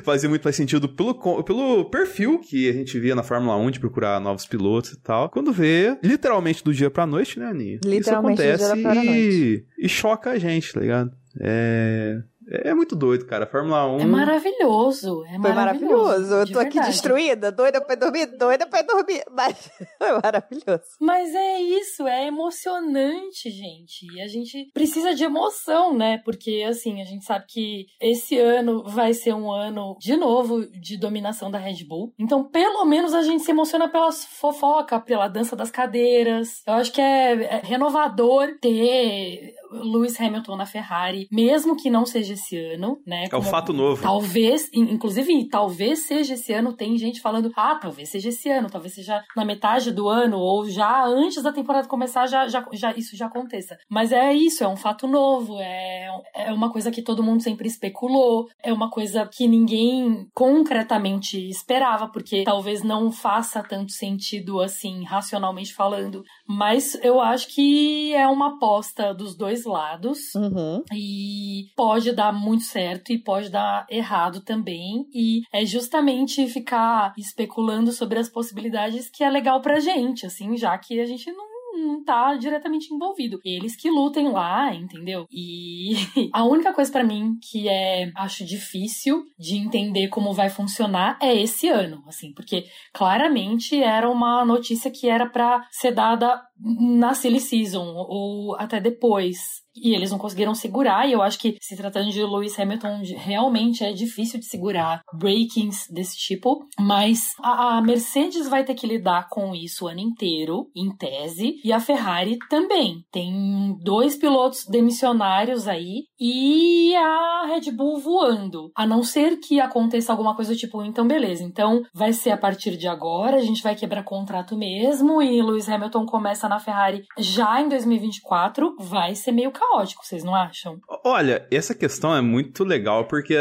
fazia 0.04 0.30
muito 0.30 0.44
mais 0.44 0.51
sentido 0.52 0.90
pelo, 0.90 1.44
pelo 1.44 1.86
perfil 1.86 2.40
que 2.40 2.70
a 2.70 2.74
gente 2.74 3.00
via 3.00 3.16
na 3.16 3.24
Fórmula 3.24 3.56
1 3.58 3.72
de 3.72 3.80
procurar 3.80 4.20
novos 4.20 4.46
pilotos 4.46 4.92
e 4.92 5.00
tal. 5.00 5.30
Quando 5.30 5.52
vê, 5.52 5.98
literalmente 6.04 6.64
do 6.64 6.74
dia 6.74 6.90
pra 6.90 7.06
noite, 7.06 7.40
né, 7.40 7.48
Aninha? 7.48 7.80
Literalmente 7.84 8.42
do 8.42 8.48
Isso 8.48 8.58
dia 8.58 8.66
acontece 8.66 8.82
pra 8.82 9.06
e, 9.06 9.66
e 9.78 9.90
choca 9.90 10.32
a 10.32 10.40
gente, 10.40 10.74
tá 10.74 10.80
ligado? 10.80 11.12
É. 11.40 12.22
É 12.52 12.74
muito 12.74 12.96
doido, 12.96 13.26
cara. 13.26 13.46
A 13.46 13.48
Fórmula 13.48 13.88
1. 13.96 14.00
É 14.00 14.06
maravilhoso. 14.06 15.24
É 15.26 15.40
Foi 15.40 15.54
maravilhoso. 15.54 16.34
Eu 16.34 16.46
de 16.46 16.54
tô 16.54 16.60
aqui 16.60 16.74
verdade. 16.74 16.92
destruída, 16.92 17.52
doida 17.52 17.80
pra 17.80 17.96
dormir, 17.96 18.26
doida 18.38 18.68
pra 18.68 18.82
dormir. 18.82 19.24
Mas 19.32 19.72
foi 19.98 20.22
maravilhoso. 20.22 20.84
Mas 21.00 21.34
é 21.34 21.62
isso, 21.62 22.08
é 22.08 22.28
emocionante, 22.28 23.50
gente. 23.50 24.06
E 24.14 24.22
a 24.22 24.28
gente 24.28 24.70
precisa 24.74 25.16
de 25.16 25.24
emoção, 25.24 25.96
né? 25.96 26.20
Porque, 26.26 26.66
assim, 26.68 27.02
a 27.02 27.06
gente 27.06 27.24
sabe 27.24 27.46
que 27.48 27.86
esse 28.02 28.38
ano 28.38 28.84
vai 28.84 29.14
ser 29.14 29.34
um 29.34 29.52
ano, 29.52 29.96
de 30.00 30.16
novo, 30.18 30.66
de 30.68 30.98
dominação 30.98 31.50
da 31.50 31.58
Red 31.58 31.86
Bull. 31.86 32.14
Então, 32.20 32.44
pelo 32.44 32.84
menos 32.86 33.14
a 33.14 33.22
gente 33.22 33.44
se 33.44 33.52
emociona 33.52 33.88
pela 33.88 34.12
fofoca, 34.12 35.00
pela 35.00 35.28
dança 35.28 35.56
das 35.56 35.72
cadeiras. 35.72 36.62
Eu 36.68 36.74
acho 36.74 36.92
que 36.92 37.02
é, 37.02 37.44
é 37.44 37.62
renovador 37.64 38.58
ter 38.60 39.54
Lewis 39.72 40.20
Hamilton 40.20 40.58
na 40.58 40.66
Ferrari, 40.66 41.28
mesmo 41.32 41.76
que 41.76 41.90
não 41.90 42.06
seja 42.06 42.34
esse 42.42 42.58
ano, 42.58 42.98
né? 43.06 43.26
É 43.32 43.36
o 43.36 43.42
fato 43.42 43.72
novo. 43.72 44.02
Talvez, 44.02 44.70
in- 44.74 44.92
inclusive, 44.94 45.48
talvez 45.50 46.08
seja 46.08 46.34
esse 46.34 46.52
ano. 46.54 46.74
Tem 46.74 46.98
gente 46.98 47.22
falando, 47.22 47.52
ah, 47.56 47.76
talvez 47.76 48.10
seja 48.10 48.30
esse 48.30 48.50
ano, 48.50 48.70
talvez 48.70 48.94
seja 48.96 49.24
na 49.36 49.46
metade 49.46 49.92
do 49.92 50.10
ano, 50.10 50.38
ou 50.38 50.70
já 50.70 51.06
antes 51.06 51.42
da 51.44 51.52
temporada 51.52 51.88
começar, 51.88 52.28
já, 52.28 52.48
já, 52.48 52.66
já 52.74 52.92
isso 52.96 53.16
já 53.16 53.28
aconteça. 53.28 53.78
Mas 53.90 54.12
é 54.12 54.34
isso, 54.34 54.64
é 54.64 54.68
um 54.68 54.76
fato 54.76 55.08
novo, 55.08 55.58
é, 55.60 56.08
é 56.36 56.54
uma 56.54 56.72
coisa 56.72 56.92
que 56.92 57.02
todo 57.02 57.24
mundo 57.24 57.42
sempre 57.42 57.68
especulou, 57.68 58.48
é 58.64 58.72
uma 58.74 58.90
coisa 58.90 59.28
que 59.32 59.48
ninguém 59.48 60.28
concretamente 60.34 61.38
esperava, 61.50 62.08
porque 62.08 62.44
talvez 62.44 62.84
não 62.84 63.12
faça 63.12 63.62
tanto 63.64 63.92
sentido 63.92 64.60
assim, 64.62 65.04
racionalmente 65.04 65.74
falando. 65.74 66.24
Mas 66.48 66.96
eu 67.04 67.20
acho 67.20 67.48
que 67.54 68.14
é 68.14 68.28
uma 68.28 68.56
aposta 68.56 69.14
dos 69.14 69.36
dois 69.36 69.66
lados. 69.66 70.34
Uhum. 70.36 70.84
E 70.94 71.66
pode 71.76 72.12
dar 72.14 72.21
muito 72.30 72.66
certo 72.66 73.14
e 73.14 73.18
pode 73.18 73.50
dar 73.50 73.86
errado 73.90 74.42
também. 74.42 75.08
E 75.14 75.44
é 75.54 75.66
justamente 75.66 76.46
ficar 76.48 77.14
especulando 77.18 77.94
sobre 77.94 78.20
as 78.20 78.28
possibilidades 78.28 79.10
que 79.10 79.24
é 79.24 79.30
legal 79.30 79.62
pra 79.62 79.80
gente, 79.80 80.26
assim, 80.26 80.58
já 80.58 80.78
que 80.78 81.00
a 81.00 81.06
gente 81.06 81.32
não. 81.32 81.52
Não 81.74 82.04
tá 82.04 82.36
diretamente 82.36 82.94
envolvido. 82.94 83.40
Eles 83.46 83.78
que 83.78 83.90
lutem 83.90 84.28
lá, 84.30 84.76
entendeu? 84.76 85.26
E 85.32 85.94
a 86.34 86.44
única 86.44 86.74
coisa 86.74 86.92
pra 86.92 87.04
mim 87.04 87.38
que 87.42 87.68
é, 87.68 88.12
acho 88.14 88.46
difícil 88.46 89.24
de 89.40 89.56
entender 89.56 90.10
como 90.10 90.34
vai 90.34 90.50
funcionar 90.50 91.18
é 91.22 91.34
esse 91.34 91.70
ano, 91.70 92.04
assim, 92.06 92.34
porque 92.34 92.66
claramente 92.94 93.82
era 93.82 94.08
uma 94.10 94.44
notícia 94.46 94.92
que 94.92 95.08
era 95.10 95.28
pra 95.28 95.66
ser 95.72 95.92
dada 95.92 96.44
na 96.62 97.14
silly 97.14 97.40
season 97.40 97.94
ou 97.96 98.56
até 98.58 98.80
depois. 98.80 99.38
E 99.74 99.96
eles 99.96 100.12
não 100.12 100.18
conseguiram 100.18 100.54
segurar, 100.54 101.08
e 101.08 101.14
eu 101.14 101.22
acho 101.22 101.40
que 101.40 101.56
se 101.62 101.78
tratando 101.78 102.12
de 102.12 102.22
Lewis 102.22 102.60
Hamilton, 102.60 103.04
realmente 103.16 103.86
é 103.86 103.94
difícil 103.94 104.38
de 104.38 104.46
segurar 104.46 105.02
breakings 105.14 105.86
desse 105.90 106.18
tipo. 106.18 106.68
Mas 106.78 107.22
a, 107.42 107.78
a 107.78 107.82
Mercedes 107.82 108.50
vai 108.50 108.66
ter 108.66 108.76
que 108.76 108.86
lidar 108.86 109.30
com 109.30 109.56
isso 109.56 109.86
o 109.86 109.88
ano 109.88 110.02
inteiro, 110.02 110.68
em 110.76 110.94
tese, 110.94 111.56
e 111.64 111.72
a 111.72 111.80
Ferrari 111.80 112.38
também. 112.50 113.06
Tem 113.10 113.78
dois 113.82 114.18
pilotos 114.18 114.66
demissionários 114.66 115.70
aí 115.70 116.04
e 116.20 116.94
a 116.96 117.46
Red 117.48 117.72
Bull 117.72 117.98
voando. 117.98 118.72
A 118.76 118.86
não 118.86 119.04
ser 119.04 119.38
que 119.40 119.62
aconteça 119.62 120.12
alguma 120.12 120.36
coisa 120.36 120.54
tipo, 120.54 120.84
então 120.84 121.08
beleza, 121.08 121.44
então 121.44 121.82
vai 121.94 122.12
ser 122.12 122.32
a 122.32 122.38
partir 122.38 122.76
de 122.76 122.90
agora, 122.90 123.38
a 123.38 123.42
gente 123.42 123.64
vai 123.64 123.76
quebrar 123.76 124.04
contrato 124.04 124.58
mesmo, 124.58 125.22
e 125.22 125.42
Lewis 125.42 125.70
Hamilton 125.70 126.06
começa 126.06 126.51
na 126.52 126.60
Ferrari 126.60 127.06
já 127.18 127.62
em 127.62 127.70
2024, 127.70 128.76
vai 128.78 129.16
ser 129.16 129.32
meio 129.32 129.52
caótico, 129.52 130.06
vocês 130.06 130.24
não 130.24 130.36
acham? 130.36 130.80
Olha, 131.06 131.48
essa 131.50 131.74
questão 131.74 132.14
é 132.14 132.22
muito 132.22 132.64
legal 132.66 133.06
porque, 133.06 133.36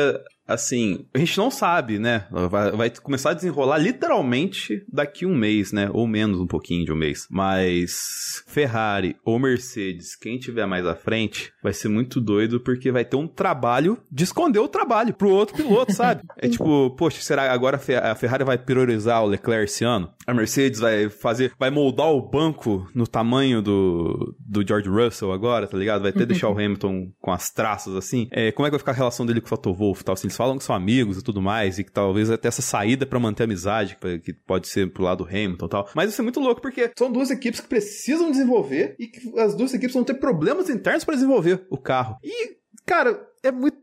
assim, 0.52 1.04
a 1.14 1.18
gente 1.18 1.36
não 1.38 1.50
sabe, 1.50 1.98
né? 1.98 2.26
Vai, 2.30 2.70
vai 2.72 2.90
começar 2.90 3.30
a 3.30 3.34
desenrolar 3.34 3.78
literalmente 3.78 4.84
daqui 4.92 5.24
um 5.26 5.34
mês, 5.36 5.72
né? 5.72 5.88
Ou 5.92 6.06
menos 6.06 6.38
um 6.40 6.46
pouquinho 6.46 6.84
de 6.84 6.92
um 6.92 6.96
mês. 6.96 7.26
Mas 7.30 8.42
Ferrari 8.46 9.16
ou 9.24 9.38
Mercedes, 9.38 10.16
quem 10.16 10.38
tiver 10.38 10.66
mais 10.66 10.86
à 10.86 10.94
frente, 10.94 11.52
vai 11.62 11.72
ser 11.72 11.88
muito 11.88 12.20
doido 12.20 12.60
porque 12.60 12.90
vai 12.90 13.04
ter 13.04 13.16
um 13.16 13.26
trabalho 13.26 13.98
de 14.10 14.24
esconder 14.24 14.58
o 14.58 14.68
trabalho 14.68 15.14
pro 15.14 15.30
outro 15.30 15.56
piloto, 15.56 15.92
sabe? 15.92 16.22
É 16.38 16.48
tipo, 16.48 16.90
poxa, 16.96 17.20
será 17.20 17.50
agora 17.52 17.76
a 17.76 17.80
Fe- 17.80 17.96
a 17.96 18.14
Ferrari 18.14 18.44
vai 18.44 18.58
priorizar 18.58 19.22
o 19.22 19.26
Leclerc 19.26 19.64
esse 19.64 19.84
ano? 19.84 20.10
A 20.26 20.34
Mercedes 20.34 20.80
vai 20.80 21.08
fazer, 21.08 21.52
vai 21.58 21.70
moldar 21.70 22.08
o 22.12 22.20
banco 22.22 22.88
no 22.94 23.06
tamanho 23.06 23.60
do, 23.62 24.34
do 24.38 24.66
George 24.66 24.88
Russell 24.88 25.32
agora, 25.32 25.66
tá 25.66 25.76
ligado? 25.76 26.02
Vai 26.02 26.10
até 26.10 26.24
deixar 26.26 26.48
o 26.48 26.52
Hamilton 26.52 27.10
com 27.20 27.32
as 27.32 27.50
traças 27.50 27.94
assim. 27.96 28.28
É, 28.30 28.52
como 28.52 28.66
é 28.66 28.70
que 28.70 28.72
vai 28.72 28.78
ficar 28.78 28.92
a 28.92 28.94
relação 28.94 29.24
dele 29.26 29.40
com 29.40 29.46
o 29.46 29.50
Toto 29.50 29.72
Wolff 29.74 30.02
e 30.02 30.04
tal? 30.04 30.12
Assim, 30.12 30.26
eles 30.26 30.36
falam 30.40 30.56
que 30.56 30.64
são 30.64 30.74
amigos 30.74 31.18
e 31.18 31.22
tudo 31.22 31.42
mais, 31.42 31.78
e 31.78 31.84
que 31.84 31.92
talvez 31.92 32.30
até 32.30 32.48
essa 32.48 32.62
saída 32.62 33.04
pra 33.04 33.20
manter 33.20 33.42
a 33.42 33.44
amizade, 33.44 33.98
que, 34.24 34.32
pode 34.32 34.68
ser 34.68 34.90
pro 34.90 35.02
lado 35.02 35.22
do 35.22 35.28
Hamilton 35.28 35.66
e 35.66 35.68
tal. 35.68 35.90
Mas 35.94 36.10
isso 36.10 36.22
é 36.22 36.24
muito 36.24 36.40
louco, 36.40 36.62
porque 36.62 36.90
são 36.98 37.12
duas 37.12 37.30
equipes 37.30 37.60
que 37.60 37.68
precisam 37.68 38.30
desenvolver 38.30 38.96
e 38.98 39.06
que 39.06 39.38
as 39.38 39.54
duas 39.54 39.74
equipes 39.74 39.92
vão 39.92 40.02
ter 40.02 40.14
problemas 40.14 40.70
internos 40.70 41.04
pra 41.04 41.14
desenvolver 41.14 41.66
o 41.68 41.76
carro. 41.76 42.16
E, 42.24 42.56
cara, 42.86 43.20
é 43.42 43.52
muito. 43.52 43.76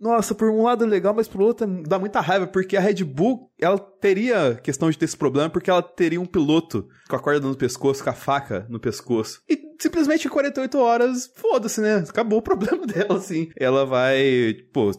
Nossa, 0.00 0.34
por 0.34 0.50
um 0.50 0.64
lado 0.64 0.82
é 0.84 0.86
legal, 0.88 1.14
mas 1.14 1.28
por 1.28 1.40
outro 1.40 1.64
é- 1.64 1.82
dá 1.88 1.96
muita 1.96 2.20
raiva, 2.20 2.44
porque 2.48 2.76
a 2.76 2.80
Red 2.80 3.04
Bull, 3.04 3.49
ela 3.60 3.78
teria 3.78 4.58
questão 4.62 4.90
de 4.90 4.98
ter 4.98 5.04
esse 5.04 5.16
problema, 5.16 5.50
porque 5.50 5.70
ela 5.70 5.82
teria 5.82 6.20
um 6.20 6.26
piloto 6.26 6.88
com 7.08 7.16
a 7.16 7.20
corda 7.20 7.46
no 7.46 7.56
pescoço, 7.56 8.02
com 8.02 8.10
a 8.10 8.14
faca 8.14 8.66
no 8.68 8.80
pescoço. 8.80 9.42
E 9.48 9.70
simplesmente 9.80 10.26
em 10.26 10.30
48 10.30 10.78
horas, 10.78 11.30
foda-se, 11.34 11.80
né? 11.80 12.04
Acabou 12.08 12.38
o 12.38 12.42
problema 12.42 12.86
dela, 12.86 13.16
assim. 13.16 13.50
Ela 13.56 13.84
vai, 13.84 14.56
pô, 14.72 14.90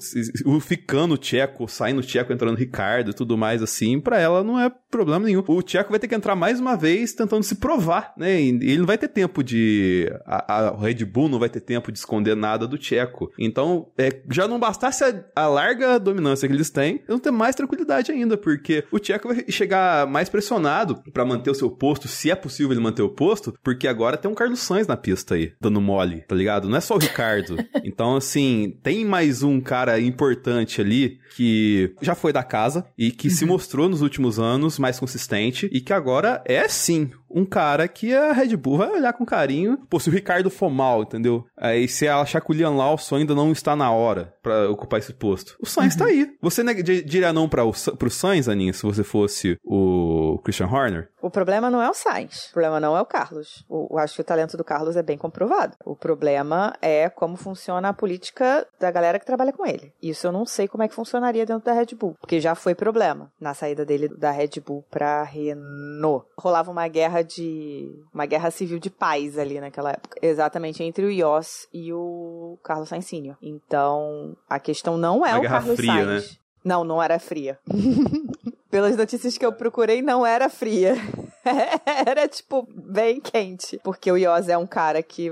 ficando 0.60 1.17
Tcheco, 1.17 1.67
saindo 1.67 2.02
Tcheco, 2.02 2.34
entrando 2.34 2.58
Ricardo 2.58 3.12
e 3.12 3.13
tudo 3.13 3.38
mais, 3.38 3.62
assim, 3.62 4.00
pra 4.00 4.19
ela 4.19 4.43
não 4.43 4.60
é 4.60 4.71
problema 4.89 5.26
nenhum. 5.26 5.43
O 5.47 5.62
Tcheco 5.62 5.91
vai 5.91 6.00
ter 6.00 6.08
que 6.08 6.15
entrar 6.15 6.36
mais 6.36 6.60
uma 6.60 6.76
vez 6.76 7.13
tentando 7.13 7.43
se 7.43 7.56
provar, 7.56 8.13
né? 8.17 8.41
E 8.41 8.50
ele 8.50 8.80
não 8.80 8.86
vai 8.86 8.97
ter 8.97 9.08
tempo 9.08 9.43
de. 9.43 10.12
A, 10.26 10.58
a 10.58 10.78
Red 10.78 11.06
Bull 11.06 11.30
não 11.30 11.39
vai 11.39 11.50
ter 11.50 11.62
tempo 11.62 11.91
de 11.91 12.00
esconder 12.00 12.36
nada 12.36 12.67
do 12.67 12.78
Tcheco. 12.78 13.32
Então, 13.38 13.88
é, 13.97 14.21
já 14.30 14.47
não 14.47 14.60
bastasse 14.60 15.04
a, 15.04 15.24
a 15.36 15.47
larga 15.47 16.00
dominância 16.00 16.47
que 16.47 16.54
eles 16.54 16.69
têm, 16.69 16.95
eles 16.95 17.08
vão 17.08 17.19
ter 17.19 17.32
mais 17.32 17.56
tranquilidade 17.56 18.12
ainda, 18.12 18.38
porque 18.38 18.51
o 18.92 19.00
Tcheco 19.00 19.28
vai 19.28 19.46
chegar 19.50 20.08
mais 20.08 20.30
pressionado 20.30 21.02
pra 21.12 21.26
manter 21.26 21.50
o 21.50 21.56
seu 21.56 21.70
posto, 21.70 22.08
se 22.08 22.32
é 22.32 22.36
possível 22.36 22.72
ele 22.72 22.82
manter 22.82 23.02
o 23.02 23.10
posto, 23.10 23.54
porque 23.64 23.88
agora 23.88 24.18
tem 24.18 24.30
um 24.30 24.36
Carlos 24.36 24.60
Sainz 24.60 24.88
na 24.88 24.98
pista 24.98 25.36
aí, 25.36 25.54
dando 25.60 25.82
mole, 25.82 26.22
tá 26.28 26.36
ligado? 26.36 26.70
Não 26.70 26.78
é 26.78 26.82
só 26.82 26.96
o 26.96 27.00
Ricardo. 27.00 27.58
então, 27.84 28.16
assim, 28.16 28.78
tem 28.84 29.06
mais 29.06 29.44
um 29.44 29.60
cara 29.60 30.00
importante 30.00 30.82
ali 30.82 31.20
que 31.36 31.94
já 32.02 32.16
foi 32.16 32.34
da 32.34 32.44
casa 32.44 32.86
e 32.98 33.12
que 33.12 33.30
se 33.30 33.46
mostrou 33.46 33.88
nos 33.88 34.02
últimos 34.02 34.40
anos 34.40 34.78
mais 34.78 35.00
consistente 35.00 35.70
e 35.72 35.80
que 35.80 35.94
agora 35.94 36.44
é 36.46 36.68
sim 36.68 37.10
um 37.34 37.46
cara 37.46 37.88
que 37.88 38.15
a 38.15 38.32
Red 38.34 38.56
Bull 38.58 38.78
vai 38.78 38.89
olhar 38.89 39.13
com 39.13 39.26
carinho. 39.26 39.78
Pô, 39.89 40.00
se 40.00 40.10
o 40.10 40.13
Ricardo 40.13 40.50
for 40.50 40.70
mal, 40.70 41.04
entendeu? 41.04 41.46
Aí 41.58 41.88
se 41.88 42.06
ela 42.06 42.22
achar 42.22 42.41
que 42.41 42.52
o 42.52 42.54
Liam 42.54 42.76
Lawson 42.76 43.17
ainda 43.17 43.36
não 43.36 43.52
está 43.52 43.76
na 43.76 43.91
hora 43.91 44.34
pra 44.41 44.70
ocupar 44.70 45.00
esse 45.00 45.13
posto. 45.13 45.56
O 45.60 45.65
Sainz 45.65 45.96
tá 45.96 46.06
aí. 46.06 46.30
Você 46.41 46.63
di- 46.84 47.04
diria 47.04 47.32
não 47.34 47.48
o, 47.63 47.74
Sa- 47.74 47.96
pro 47.96 48.10
Sainz, 48.10 48.48
Aninha, 48.50 48.74
se 48.74 48.84
você 48.84 49.04
fosse 49.04 49.58
o 49.63 50.39
Christian 50.44 50.67
Horner? 50.67 51.10
O 51.22 51.30
problema 51.30 51.70
não 51.70 51.82
é 51.82 51.89
o 51.89 51.94
Sainz. 51.94 52.48
O 52.50 52.54
problema 52.54 52.80
não 52.80 52.98
é 52.98 53.02
o 53.02 53.06
Carlos. 53.06 53.63
O- 53.70 53.88
Eu 53.91 53.98
acho 54.00 54.15
que 54.15 54.22
o 54.22 54.24
talento 54.26 54.58
do 54.58 54.63
Carlos 54.63 54.96
é 54.96 55.04
bem 55.04 55.17
comprovado. 55.17 55.76
O 55.86 55.96
problema 55.96 56.74
é 56.82 57.10
como 57.10 57.36
funciona 57.36 57.89
a 57.89 57.94
política 57.94 58.65
da 58.80 58.89
galera 58.91 59.20
que 59.20 59.26
trabalha 59.26 59.54
com 59.54 59.65
ele. 59.65 59.94
Isso 60.02 60.26
eu 60.28 60.32
não 60.32 60.46
sei 60.46 60.67
como 60.67 60.84
é 60.84 60.88
que 60.88 60.96
funcionaria 60.96 61.46
dentro 61.46 61.65
da 61.65 61.74
Red 61.74 61.96
Bull. 62.00 62.15
Porque 62.20 62.39
já 62.39 62.56
foi 62.56 62.74
problema 62.74 63.32
na 63.39 63.54
saída 63.54 63.86
dele 63.86 64.08
da 64.08 64.32
Red 64.32 64.60
Bull 64.65 64.84
pra 64.89 65.24
Renault. 65.24 66.26
Rolava 66.38 66.72
uma 66.72 66.88
guerra 66.88 67.20
de. 67.21 67.91
uma 68.13 68.25
guerra 68.25 68.51
civil 68.51 68.79
de 68.79 68.89
paz 68.89 69.38
ali 69.38 69.60
naquela 69.60 69.91
época. 69.91 70.17
Exatamente, 70.21 70.84
entre 70.84 71.05
o 71.05 71.12
Yoss 71.12 71.67
e 71.73 71.91
o 71.93 72.57
Carlos 72.63 72.89
Sainz 72.89 73.05
Sr. 73.05 73.36
Então, 73.41 74.36
a 74.49 74.60
questão 74.60 74.97
não 74.97 75.25
é 75.25 75.31
Uma 75.31 75.38
o 75.38 75.41
guerra 75.41 75.60
Carlos 75.60 75.75
fria, 75.75 76.05
Sainz. 76.05 76.39
Não, 76.63 76.84
não 76.84 77.01
era 77.01 77.19
fria. 77.19 77.60
Pelas 78.69 78.95
notícias 78.95 79.38
que 79.38 79.45
eu 79.45 79.51
procurei, 79.51 80.01
não 80.01 80.25
era 80.25 80.49
fria. 80.49 80.95
era, 82.05 82.27
tipo, 82.27 82.67
bem 82.73 83.19
quente. 83.19 83.79
Porque 83.84 84.10
o 84.12 84.17
Yoss 84.17 84.47
é 84.47 84.57
um 84.57 84.67
cara 84.67 85.03
que 85.03 85.27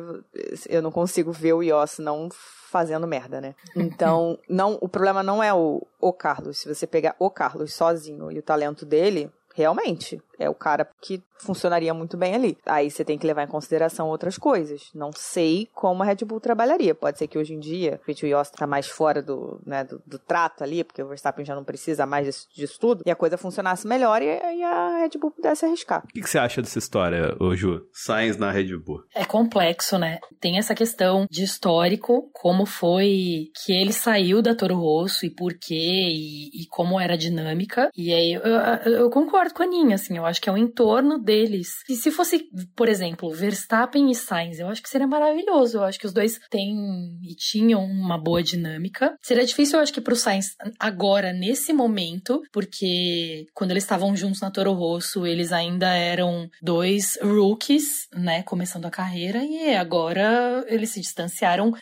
eu 0.67 0.81
não 0.81 0.91
consigo 0.91 1.31
ver 1.31 1.53
o 1.53 1.63
Yoss 1.63 1.99
não 1.99 2.29
fazendo 2.69 3.07
merda, 3.07 3.41
né? 3.41 3.55
Então, 3.75 4.37
não, 4.47 4.77
o 4.81 4.89
problema 4.89 5.23
não 5.23 5.41
é 5.41 5.53
o, 5.53 5.85
o 5.99 6.13
Carlos. 6.13 6.59
Se 6.59 6.73
você 6.73 6.85
pegar 6.85 7.15
o 7.17 7.29
Carlos 7.29 7.73
sozinho 7.73 8.31
e 8.31 8.39
o 8.39 8.43
talento 8.43 8.85
dele, 8.85 9.31
realmente, 9.55 10.21
é 10.39 10.49
o 10.49 10.55
cara 10.55 10.87
que 11.01 11.21
funcionaria 11.39 11.93
muito 11.93 12.17
bem 12.17 12.35
ali. 12.35 12.57
Aí 12.65 12.91
você 12.91 13.03
tem 13.03 13.17
que 13.17 13.25
levar 13.25 13.43
em 13.43 13.47
consideração 13.47 14.07
outras 14.07 14.37
coisas. 14.37 14.89
Não 14.93 15.11
sei 15.13 15.67
como 15.73 16.03
a 16.03 16.05
Red 16.05 16.25
Bull 16.25 16.39
trabalharia. 16.39 16.93
Pode 16.93 17.17
ser 17.17 17.27
que 17.27 17.37
hoje 17.37 17.53
em 17.53 17.59
dia 17.59 17.99
o 18.07 18.25
Yost 18.25 18.55
tá 18.55 18.67
mais 18.67 18.87
fora 18.87 19.21
do, 19.21 19.61
né, 19.65 19.83
do, 19.83 20.01
do, 20.05 20.19
trato 20.19 20.63
ali, 20.63 20.83
porque 20.83 21.01
o 21.01 21.07
Verstappen 21.07 21.45
já 21.45 21.55
não 21.55 21.63
precisa 21.63 22.05
mais 22.05 22.25
disso, 22.25 22.47
disso 22.53 22.79
tudo, 22.79 23.03
e 23.05 23.11
a 23.11 23.15
coisa 23.15 23.37
funcionasse 23.37 23.87
melhor 23.87 24.21
e, 24.21 24.25
e 24.25 24.63
a 24.63 24.97
Red 24.99 25.17
Bull 25.17 25.31
pudesse 25.31 25.65
arriscar. 25.65 26.03
O 26.03 26.07
que, 26.07 26.21
que, 26.21 26.29
você 26.29 26.37
acha 26.37 26.61
dessa 26.61 26.77
história, 26.77 27.35
ô 27.39 27.55
Ju? 27.55 27.87
Sainz 27.93 28.37
na 28.37 28.51
Red 28.51 28.75
Bull. 28.77 29.03
É 29.15 29.23
complexo, 29.23 29.97
né? 29.97 30.19
Tem 30.41 30.57
essa 30.57 30.75
questão 30.75 31.25
de 31.29 31.43
histórico, 31.43 32.29
como 32.33 32.65
foi 32.65 33.49
que 33.63 33.71
ele 33.71 33.93
saiu 33.93 34.41
da 34.41 34.53
Toro 34.53 34.75
Rosso 34.75 35.25
e 35.25 35.29
por 35.29 35.53
quê, 35.53 35.73
e, 35.73 36.63
e 36.63 36.67
como 36.69 36.99
era 36.99 37.13
a 37.13 37.17
dinâmica. 37.17 37.89
E 37.95 38.13
aí 38.13 38.33
eu, 38.33 38.41
eu, 38.41 38.91
eu 38.93 39.09
concordo 39.09 39.53
com 39.53 39.63
a 39.63 39.65
Aninha, 39.65 39.95
assim, 39.95 40.17
eu 40.17 40.25
acho 40.29 40.41
que 40.41 40.49
é 40.49 40.53
o 40.53 40.57
entorno 40.57 41.19
deles. 41.19 41.83
E 41.89 41.95
se 41.95 42.11
fosse, 42.11 42.47
por 42.75 42.87
exemplo, 42.87 43.31
Verstappen 43.31 44.09
e 44.09 44.15
Sainz, 44.15 44.59
eu 44.59 44.67
acho 44.67 44.81
que 44.81 44.89
seria 44.89 45.07
maravilhoso. 45.07 45.77
Eu 45.77 45.83
acho 45.83 45.99
que 45.99 46.05
os 46.05 46.13
dois 46.13 46.39
têm 46.49 47.19
e 47.23 47.35
tinham 47.35 47.83
uma 47.83 48.17
boa 48.17 48.41
dinâmica. 48.41 49.15
Seria 49.21 49.45
difícil, 49.45 49.77
eu 49.77 49.83
acho 49.83 49.93
que 49.93 50.01
pro 50.01 50.15
Sainz 50.15 50.55
agora, 50.79 51.33
nesse 51.33 51.73
momento, 51.73 52.41
porque 52.51 53.47
quando 53.53 53.71
eles 53.71 53.83
estavam 53.83 54.15
juntos 54.15 54.41
na 54.41 54.51
Toro 54.51 54.73
Rosso, 54.73 55.25
eles 55.25 55.51
ainda 55.51 55.93
eram 55.93 56.49
dois 56.61 57.17
rookies, 57.21 58.07
né, 58.13 58.43
começando 58.43 58.85
a 58.85 58.91
carreira, 58.91 59.43
e 59.43 59.75
agora 59.75 60.65
eles 60.67 60.91
se 60.91 61.01
distanciaram 61.01 61.73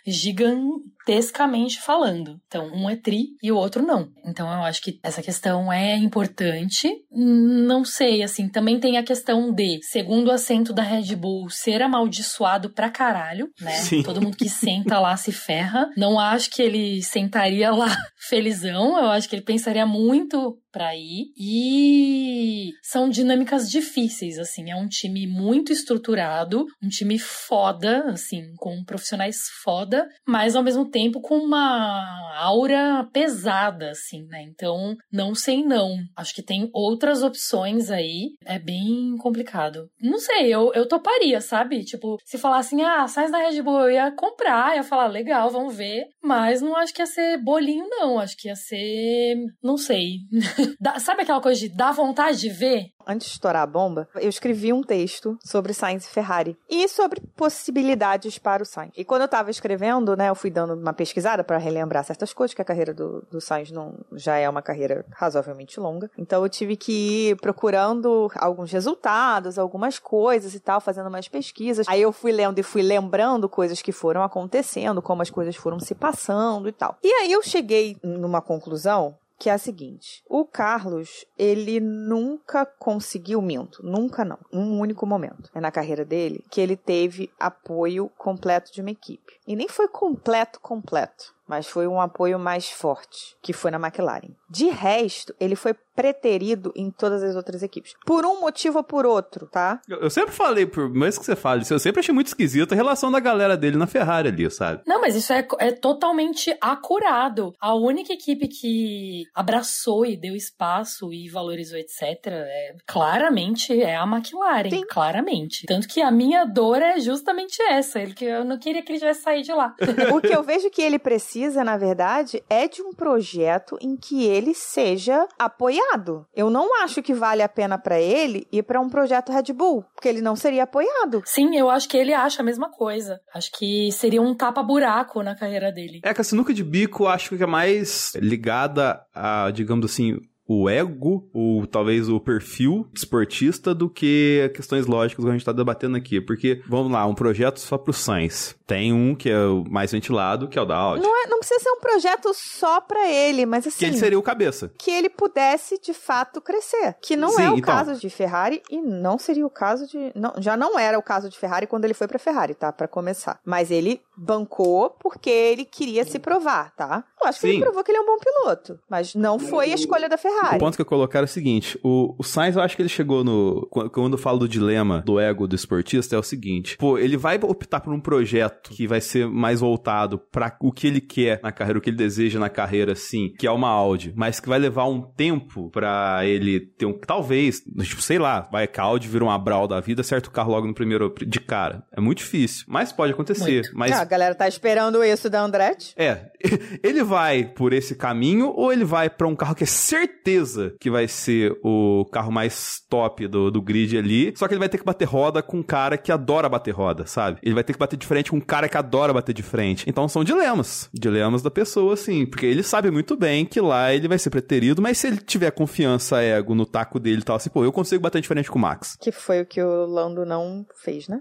gigantescamente 1.08 1.82
falando. 1.82 2.40
Então, 2.48 2.68
um 2.68 2.90
é 2.90 2.96
tri 2.96 3.30
e 3.42 3.52
o 3.52 3.56
outro 3.56 3.82
não. 3.82 4.10
Então, 4.26 4.48
eu 4.52 4.64
acho 4.64 4.82
que 4.82 5.00
essa 5.02 5.22
questão 5.22 5.72
é 5.72 5.96
importante. 5.96 6.90
Não 7.12 7.86
sei, 7.86 8.22
assim, 8.22 8.50
também 8.50 8.80
tem 8.80 8.98
a 8.98 9.04
questão 9.04 9.52
de 9.54 9.80
segundo 9.82 10.32
assento 10.32 10.74
da 10.74 10.84
Red 10.84 11.16
Bull 11.16 11.50
ser 11.50 11.82
amaldiçoado 11.82 12.70
pra 12.70 12.90
caralho, 12.90 13.50
né? 13.62 13.72
Sim. 13.72 14.04
Todo 14.04 14.22
mundo 14.22 14.38
que 14.38 14.50
senta 14.50 15.00
lá 15.00 15.16
se 15.16 15.32
ferra. 15.32 15.90
Não 15.96 16.20
acho 16.20 16.50
que 16.50 16.62
ele 16.62 17.02
sentaria 17.02 17.72
lá 17.72 17.88
felizão, 18.28 18.98
eu 18.98 19.10
acho 19.10 19.30
que 19.30 19.36
ele 19.36 19.44
pensaria 19.44 19.86
muito 19.86 20.58
para 20.78 20.96
ir. 20.96 21.34
E 21.36 22.74
são 22.84 23.10
dinâmicas 23.10 23.68
difíceis, 23.68 24.38
assim. 24.38 24.70
É 24.70 24.76
um 24.76 24.88
time 24.88 25.26
muito 25.26 25.74
estruturado, 25.74 26.68
um 26.82 26.88
time 26.88 27.18
foda, 27.18 28.04
assim, 28.12 28.54
com 28.58 28.84
profissionais 28.84 29.38
foda, 29.64 30.08
mas 30.28 30.56
ao 30.56 30.62
mesmo 30.62 30.88
tempo 30.88 31.20
com 31.20 31.40
uma 31.40 32.38
aura 32.38 33.10
pesada, 33.12 33.90
assim, 33.90 34.24
né? 34.28 34.44
Então, 34.44 34.96
não 35.12 35.34
sei 35.34 35.64
não. 35.66 35.98
Acho 36.16 36.36
que 36.36 36.44
tem 36.44 36.70
outras 36.72 37.24
opções 37.24 37.90
aí. 37.90 38.36
É 38.46 38.60
bem 38.60 39.16
complicado. 39.18 39.90
Não 40.00 40.20
sei, 40.20 40.54
eu, 40.54 40.72
eu 40.76 40.88
toparia, 40.88 41.42
sabe? 41.42 41.84
Tipo, 41.84 42.18
se 42.24 42.38
falassem, 42.38 42.84
ah, 42.84 43.08
sai 43.08 43.32
da 43.32 43.40
Red 43.40 43.64
Bull, 43.64 43.82
eu 43.82 43.92
ia 43.92 44.12
comprar, 44.12 44.76
ia 44.76 44.84
falar, 44.84 45.08
legal, 45.08 45.50
vamos 45.50 45.76
ver. 45.76 46.06
Mas 46.22 46.62
não 46.62 46.76
acho 46.76 46.94
que 46.94 47.02
ia 47.02 47.08
ser 47.08 47.42
bolinho, 47.42 47.88
não. 47.90 48.20
Acho 48.20 48.38
que 48.38 48.48
ia 48.48 48.56
ser. 48.56 49.38
Não 49.64 49.76
sei. 49.76 50.18
sabe 51.00 51.22
aquela 51.22 51.42
coisa 51.42 51.60
de 51.60 51.70
dar 51.70 51.92
vontade 51.92 52.40
de 52.40 52.50
ver? 52.50 52.92
antes 53.08 53.28
de 53.28 53.34
estourar 53.34 53.64
a 53.64 53.66
bomba, 53.66 54.08
eu 54.16 54.30
escrevi 54.30 54.74
um 54.74 54.84
texto 54.84 55.40
sobre 55.44 55.74
Sainz 55.74 56.06
e 56.06 56.10
Ferrari 56.10 56.58
e 56.70 56.88
sobre 56.90 57.22
possibilidades 57.36 58.38
para 58.38 58.62
o 58.62 58.66
Sainz. 58.66 58.92
E 58.98 59.06
quando 59.06 59.22
eu 59.22 59.26
estava 59.26 59.50
escrevendo, 59.50 60.16
né, 60.18 60.30
eu 60.30 60.36
fui 60.36 60.52
dando 60.52 60.74
uma 60.74 60.94
pesquisada 60.94 61.44
para 61.44 61.58
relembrar 61.58 62.04
certas 62.04 62.34
coisas, 62.34 62.54
que 62.54 62.62
a 62.62 62.66
carreira 62.66 62.94
do, 62.94 63.26
do 63.32 63.40
Sainz 63.40 63.72
não, 63.72 63.98
já 64.14 64.38
é 64.38 64.50
uma 64.50 64.62
carreira 64.62 65.06
razoavelmente 65.14 65.80
longa. 65.80 66.12
Então 66.18 66.44
eu 66.44 66.50
tive 66.50 66.76
que 66.76 67.30
ir 67.30 67.38
procurando 67.38 68.30
alguns 68.36 68.72
resultados, 68.72 69.58
algumas 69.58 69.98
coisas 69.98 70.54
e 70.54 70.60
tal, 70.60 70.82
fazendo 70.82 71.10
mais 71.10 71.30
pesquisas. 71.30 71.88
Aí 71.88 72.02
eu 72.02 72.12
fui 72.12 72.34
lendo 72.34 72.60
e 72.60 72.64
fui 72.64 72.82
lembrando 72.82 73.48
coisas 73.48 73.82
que 73.82 73.94
foram 73.94 74.22
acontecendo, 74.22 75.02
como 75.02 75.22
as 75.22 75.30
coisas 75.30 75.56
foram 75.56 75.80
se 75.80 75.96
passando 75.96 76.68
e 76.68 76.72
tal. 76.74 76.98
E 77.02 77.08
aí 77.08 77.32
eu 77.32 77.42
cheguei 77.42 77.96
numa 78.04 78.42
conclusão 78.42 79.16
que 79.38 79.50
é 79.50 79.54
a 79.54 79.58
seguinte: 79.58 80.24
o 80.28 80.46
Carlos, 80.46 81.26
ele 81.38 81.80
nunca 81.80 82.66
conseguiu, 82.66 83.42
minto, 83.42 83.86
nunca 83.86 84.26
não, 84.26 84.40
um 84.52 84.80
único 84.80 85.06
momento 85.06 85.50
é 85.54 85.60
na 85.60 85.72
carreira 85.72 86.04
dele 86.04 86.44
que 86.50 86.62
ele 86.62 86.76
teve 86.76 87.32
apoio 87.40 88.10
completo 88.18 88.72
de 88.74 88.82
uma 88.82 88.92
equipe. 88.92 89.34
E 89.48 89.56
nem 89.56 89.68
foi 89.68 89.88
completo, 89.88 90.60
completo 90.60 91.38
mas 91.48 91.66
foi 91.66 91.88
um 91.88 92.02
apoio 92.02 92.38
mais 92.38 92.70
forte, 92.70 93.38
que 93.42 93.54
foi 93.54 93.72
na 93.72 93.80
McLaren. 93.80 94.36
De 94.50 94.68
resto, 94.68 95.34
ele 95.40 95.56
foi 95.56 95.74
preterido 95.98 96.72
em 96.76 96.90
todas 96.90 97.22
as 97.22 97.36
outras 97.36 97.62
equipes. 97.62 97.94
Por 98.06 98.26
um 98.26 98.40
motivo 98.40 98.78
ou 98.78 98.84
por 98.84 99.06
outro, 99.06 99.48
tá? 99.48 99.82
Eu, 99.90 100.02
eu 100.02 100.10
sempre 100.10 100.32
falei, 100.32 100.66
por 100.66 100.90
mais 100.90 101.18
que 101.18 101.26
você 101.26 101.36
fale 101.36 101.64
isso, 101.64 101.74
eu 101.74 101.80
sempre 101.80 102.00
achei 102.00 102.14
muito 102.14 102.28
esquisito 102.28 102.72
a 102.72 102.76
relação 102.76 103.12
da 103.12 103.20
galera 103.20 103.58
dele 103.58 103.78
na 103.78 103.88
Ferrari 103.88 104.30
ali, 104.30 104.50
sabe? 104.50 104.82
Não, 104.86 105.02
mas 105.02 105.16
isso 105.16 105.34
é, 105.34 105.46
é 105.60 105.72
totalmente 105.72 106.56
acurado. 106.62 107.54
A 107.60 107.74
única 107.74 108.14
equipe 108.14 108.48
que 108.48 109.24
abraçou 109.36 110.06
e 110.06 110.16
deu 110.16 110.36
espaço 110.36 111.12
e 111.12 111.28
valorizou, 111.30 111.78
etc., 111.78 112.28
é, 112.28 112.76
claramente 112.86 113.82
é 113.82 113.98
a 113.98 114.04
McLaren. 114.04 114.70
Sim. 114.70 114.86
Claramente. 114.88 115.66
Tanto 115.66 115.88
que 115.88 116.02
a 116.02 116.12
minha 116.12 116.46
dor 116.46 116.82
é 116.82 117.00
justamente 117.00 117.62
essa. 117.64 118.00
Ele, 118.00 118.14
que 118.14 118.24
eu 118.24 118.46
não 118.46 118.58
queria 118.58 118.82
que 118.82 118.92
ele 118.92 119.00
tivesse 119.00 119.24
saído 119.24 119.44
de 119.44 119.54
lá. 119.54 119.76
o 120.16 120.22
que 120.22 120.34
eu 120.34 120.44
vejo 120.44 120.70
que 120.70 120.82
ele 120.82 120.98
precisa 120.98 121.18
precisa, 121.18 121.64
na 121.64 121.78
verdade, 121.78 122.44
é 122.50 122.68
de 122.68 122.82
um 122.82 122.94
projeto 122.94 123.78
em 123.82 123.98
que 123.98 124.24
ele 124.24 124.54
seja 124.54 125.28
apoiado. 125.38 125.87
Eu 126.36 126.50
não 126.50 126.84
acho 126.84 127.02
que 127.02 127.14
vale 127.14 127.42
a 127.42 127.50
pena 127.50 127.78
para 127.78 128.00
ele 128.00 128.48
ir 128.52 128.64
para 128.64 128.80
um 128.80 128.90
projeto 128.90 129.32
Red 129.32 129.54
Bull, 129.54 129.84
porque 129.94 130.08
ele 130.08 130.22
não 130.22 130.36
seria 130.36 130.64
apoiado. 130.64 131.22
Sim, 131.26 131.58
eu 131.58 131.70
acho 131.70 131.88
que 131.88 131.98
ele 131.98 132.14
acha 132.14 132.42
a 132.42 132.46
mesma 132.46 132.70
coisa. 132.70 133.20
Acho 133.34 133.52
que 133.52 133.92
seria 133.92 134.22
um 134.22 134.36
tapa-buraco 134.36 135.24
na 135.24 135.36
carreira 135.36 135.72
dele. 135.72 136.02
É 136.04 136.14
que 136.14 136.22
a 136.22 136.24
sinuca 136.24 136.54
de 136.54 136.64
bico 136.64 137.08
acho 137.08 137.36
que 137.36 137.44
é 137.44 137.48
mais 137.48 138.14
ligada 138.16 139.02
a, 139.14 139.52
digamos 139.52 139.86
assim, 139.92 140.20
o 140.48 140.70
ego, 140.70 141.30
ou 141.34 141.68
talvez 141.68 142.08
o 142.08 142.20
perfil 142.20 142.88
esportista, 142.94 143.76
do 143.76 143.90
que 143.90 144.52
questões 144.56 144.86
lógicas 144.86 145.24
que 145.24 145.30
a 145.30 145.34
gente 145.34 145.42
está 145.42 145.52
debatendo 145.52 145.98
aqui. 145.98 146.22
Porque, 146.22 146.62
vamos 146.68 146.92
lá, 146.92 147.06
um 147.06 147.14
projeto 147.14 147.60
só 147.60 147.78
pro 147.78 147.94
Sainz. 147.94 148.56
Tem 148.66 148.94
um 148.94 149.16
que 149.16 149.30
é 149.30 149.40
o 149.46 149.64
mais 149.70 149.92
ventilado, 149.92 150.48
que 150.48 150.58
é 150.58 150.62
o 150.62 150.66
da 150.66 150.76
Audi. 150.76 151.04
Não, 151.04 151.24
é, 151.24 151.28
não 151.28 151.40
precisa 151.40 151.60
ser 151.60 151.70
um 151.70 151.80
projeto 151.80 152.32
só 152.34 152.82
para 152.82 153.10
ele, 153.10 153.46
mas 153.46 153.68
assim. 153.68 153.80
Que 153.80 153.86
ele 153.86 153.98
seria 153.98 154.20
o 154.20 154.24
cabeça. 154.24 154.72
Que 154.78 154.92
ele 154.92 155.10
pudesse, 155.10 155.80
de 155.82 155.94
fato, 155.94 156.42
crescer. 156.42 156.96
Que 157.02 157.16
não 157.16 157.30
Sim, 157.32 157.44
é 157.44 157.52
o 157.52 157.58
então... 157.58 157.76
caso 157.76 158.00
de 158.00 158.10
Ferrari 158.10 158.62
e 158.70 158.82
não 158.82 159.18
seria 159.18 159.46
o 159.46 159.50
caso 159.50 159.88
de. 159.88 160.12
Não, 160.16 160.34
já 160.38 160.58
não 160.58 160.78
era 160.78 160.98
o 160.98 161.04
caso 161.04 161.30
de 161.30 161.38
Ferrari 161.38 161.68
quando 161.68 161.86
ele 161.86 161.94
foi 161.94 162.08
pra 162.08 162.20
Ferrari, 162.20 162.54
tá? 162.54 162.72
Para 162.72 162.88
começar. 162.88 163.40
Mas 163.46 163.72
ele 163.72 164.02
bancou 164.18 164.90
porque 164.90 165.30
ele 165.30 165.66
queria 165.66 166.04
se 166.04 166.20
provar, 166.20 166.74
tá? 166.76 167.04
Eu 167.22 167.28
acho 167.28 167.40
que 167.40 167.48
Sim. 167.48 167.54
ele 167.54 167.64
provou 167.64 167.84
que 167.84 167.92
ele 167.92 167.98
é 167.98 168.02
um 168.02 168.06
bom 168.06 168.18
piloto. 168.18 168.80
Mas 168.90 169.16
não 169.16 169.40
foi 169.40 169.72
a 169.72 169.76
escolha 169.76 170.10
da 170.10 170.18
Ferrari. 170.18 170.37
Ferrari. 170.38 170.56
O 170.56 170.60
ponto 170.60 170.76
que 170.76 170.82
eu 170.82 170.86
colocar 170.86 171.20
é 171.20 171.24
o 171.24 171.28
seguinte: 171.28 171.78
o, 171.84 172.16
o 172.18 172.24
Sainz, 172.24 172.56
eu 172.56 172.62
acho 172.62 172.76
que 172.76 172.82
ele 172.82 172.90
chegou 172.90 173.24
no. 173.24 173.68
Quando 173.92 174.14
eu 174.14 174.18
falo 174.18 174.40
do 174.40 174.48
dilema 174.48 175.02
do 175.06 175.20
ego 175.20 175.48
do 175.48 175.56
esportista, 175.56 176.16
é 176.16 176.20
o 176.20 176.24
seguinte: 176.24 176.78
pô, 176.78 176.98
ele 176.98 177.18
vai 177.18 177.40
optar 177.42 177.80
por 177.80 177.94
um 177.94 178.00
projeto 178.00 178.70
que 178.70 178.88
vai 178.88 179.02
ser 179.02 179.28
mais 179.28 179.60
voltado 179.60 180.18
para 180.18 180.56
o 180.62 180.72
que 180.72 180.88
ele 180.88 181.02
quer 181.02 181.40
na 181.44 181.52
carreira, 181.52 181.80
o 181.80 181.82
que 181.82 181.90
ele 181.90 181.98
deseja 181.98 182.40
na 182.40 182.50
carreira, 182.50 182.94
assim, 182.94 183.34
que 183.38 183.48
é 183.48 183.52
uma 183.52 183.70
Audi, 183.70 184.14
mas 184.16 184.40
que 184.40 184.50
vai 184.50 184.60
levar 184.60 184.86
um 184.86 185.02
tempo 185.02 185.70
para 185.72 186.26
ele 186.26 186.60
ter 186.60 186.86
um. 186.86 186.94
Talvez, 186.94 187.62
tipo, 187.62 188.02
sei 188.02 188.20
lá, 188.20 188.48
vai 188.52 188.68
que 188.68 188.80
a 188.80 188.84
Audi 188.84 189.08
vira 189.08 189.24
um 189.24 189.32
Abral 189.32 189.68
da 189.68 189.80
vida, 189.80 190.04
certo 190.04 190.28
o 190.28 190.32
carro 190.32 190.52
logo 190.52 190.68
no 190.68 190.74
primeiro. 190.74 191.14
de 191.26 191.40
cara. 191.40 191.84
É 191.96 192.02
muito 192.02 192.20
difícil, 192.20 192.66
mas 192.68 192.92
pode 192.92 193.14
acontecer. 193.14 193.70
Mas... 193.74 193.92
Ah, 193.92 194.02
a 194.02 194.06
galera 194.06 194.36
tá 194.36 194.48
esperando 194.48 195.04
isso 195.04 195.30
da 195.30 195.42
Andretti. 195.42 195.94
É. 195.98 196.32
Ele 196.84 197.04
vai 197.04 197.44
por 197.44 197.74
esse 197.74 197.96
caminho 197.96 198.52
ou 198.56 198.72
ele 198.72 198.84
vai 198.84 199.10
para 199.10 199.28
um 199.28 199.36
carro 199.36 199.56
que 199.56 199.64
é 199.64 199.68
certeza 199.68 200.27
certeza 200.28 200.76
que 200.80 200.90
vai 200.90 201.08
ser 201.08 201.58
o 201.64 202.06
carro 202.12 202.32
mais 202.32 202.82
top 202.90 203.28
do, 203.28 203.50
do 203.50 203.62
grid 203.62 203.98
ali. 203.98 204.34
Só 204.36 204.48
que 204.48 204.54
ele 204.54 204.60
vai 204.60 204.68
ter 204.68 204.78
que 204.78 204.84
bater 204.84 205.06
roda 205.06 205.42
com 205.42 205.58
um 205.58 205.64
cara 205.64 205.98
que 205.98 206.12
adora 206.12 206.50
bater 206.50 206.72
roda, 206.72 207.06
sabe? 207.06 207.40
Ele 207.42 207.56
vai 207.56 207.64
ter 207.64 207.74
que 207.74 207.80
bater 207.80 207.96
de 207.96 208.06
frente 208.06 208.32
com 208.32 208.38
um 208.38 208.42
cara 208.42 208.68
que 208.68 208.78
adora 208.78 209.14
bater 209.14 209.34
de 209.34 209.44
frente. 209.44 209.86
Então 209.88 210.08
são 210.10 210.24
dilemas. 210.24 210.90
Dilemas 210.94 211.42
da 211.42 211.50
pessoa, 211.50 211.94
assim. 211.94 212.26
Porque 212.26 212.46
ele 212.46 212.62
sabe 212.62 212.92
muito 212.92 213.16
bem 213.16 213.46
que 213.46 213.62
lá 213.62 213.94
ele 213.94 214.08
vai 214.08 214.20
ser 214.20 214.30
preterido, 214.30 214.82
mas 214.82 214.98
se 214.98 215.08
ele 215.08 215.18
tiver 215.18 215.52
confiança, 215.52 216.22
ego 216.22 216.54
no 216.54 216.66
taco 216.66 217.00
dele 217.00 217.22
e 217.22 217.24
tal, 217.24 217.38
assim, 217.38 217.50
pô, 217.50 217.64
eu 217.64 217.72
consigo 217.72 218.02
bater 218.02 218.22
de 218.22 218.28
frente 218.28 218.52
com 218.52 218.60
o 218.60 218.62
Max. 218.62 218.98
Que 219.00 219.12
foi 219.12 219.42
o 219.42 219.46
que 219.46 219.62
o 219.62 219.86
Lando 219.86 220.26
não 220.26 220.66
fez, 220.84 221.08
né? 221.08 221.20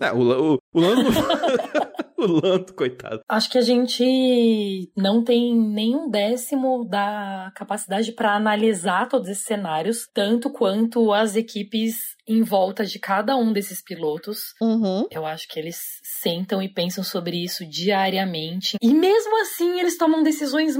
é, 0.00 0.12
o, 0.12 0.54
o, 0.54 0.58
o 0.74 0.80
Lando. 0.80 1.10
o 2.16 2.26
Lando, 2.26 2.72
coitado. 2.74 3.20
Acho 3.28 3.50
que 3.50 3.58
a 3.58 3.62
gente 3.62 4.90
não 4.96 5.22
tem 5.22 5.54
nenhum 5.54 6.08
décimo 6.10 6.84
da 6.84 7.52
capacidade 7.54 8.12
para 8.12 8.34
analisar 8.34 9.08
todos 9.08 9.28
esses 9.28 9.44
cenários, 9.44 10.08
tanto 10.12 10.50
quanto 10.50 11.12
as 11.12 11.36
equipes 11.36 12.15
em 12.26 12.42
volta 12.42 12.84
de 12.84 12.98
cada 12.98 13.36
um 13.36 13.52
desses 13.52 13.82
pilotos. 13.82 14.54
Uhum. 14.60 15.06
Eu 15.10 15.24
acho 15.24 15.48
que 15.48 15.58
eles 15.58 16.00
sentam 16.02 16.62
e 16.62 16.68
pensam 16.68 17.04
sobre 17.04 17.42
isso 17.42 17.64
diariamente. 17.64 18.76
E 18.82 18.92
mesmo 18.92 19.40
assim, 19.42 19.78
eles 19.78 19.96
tomam 19.96 20.22
decisões 20.22 20.76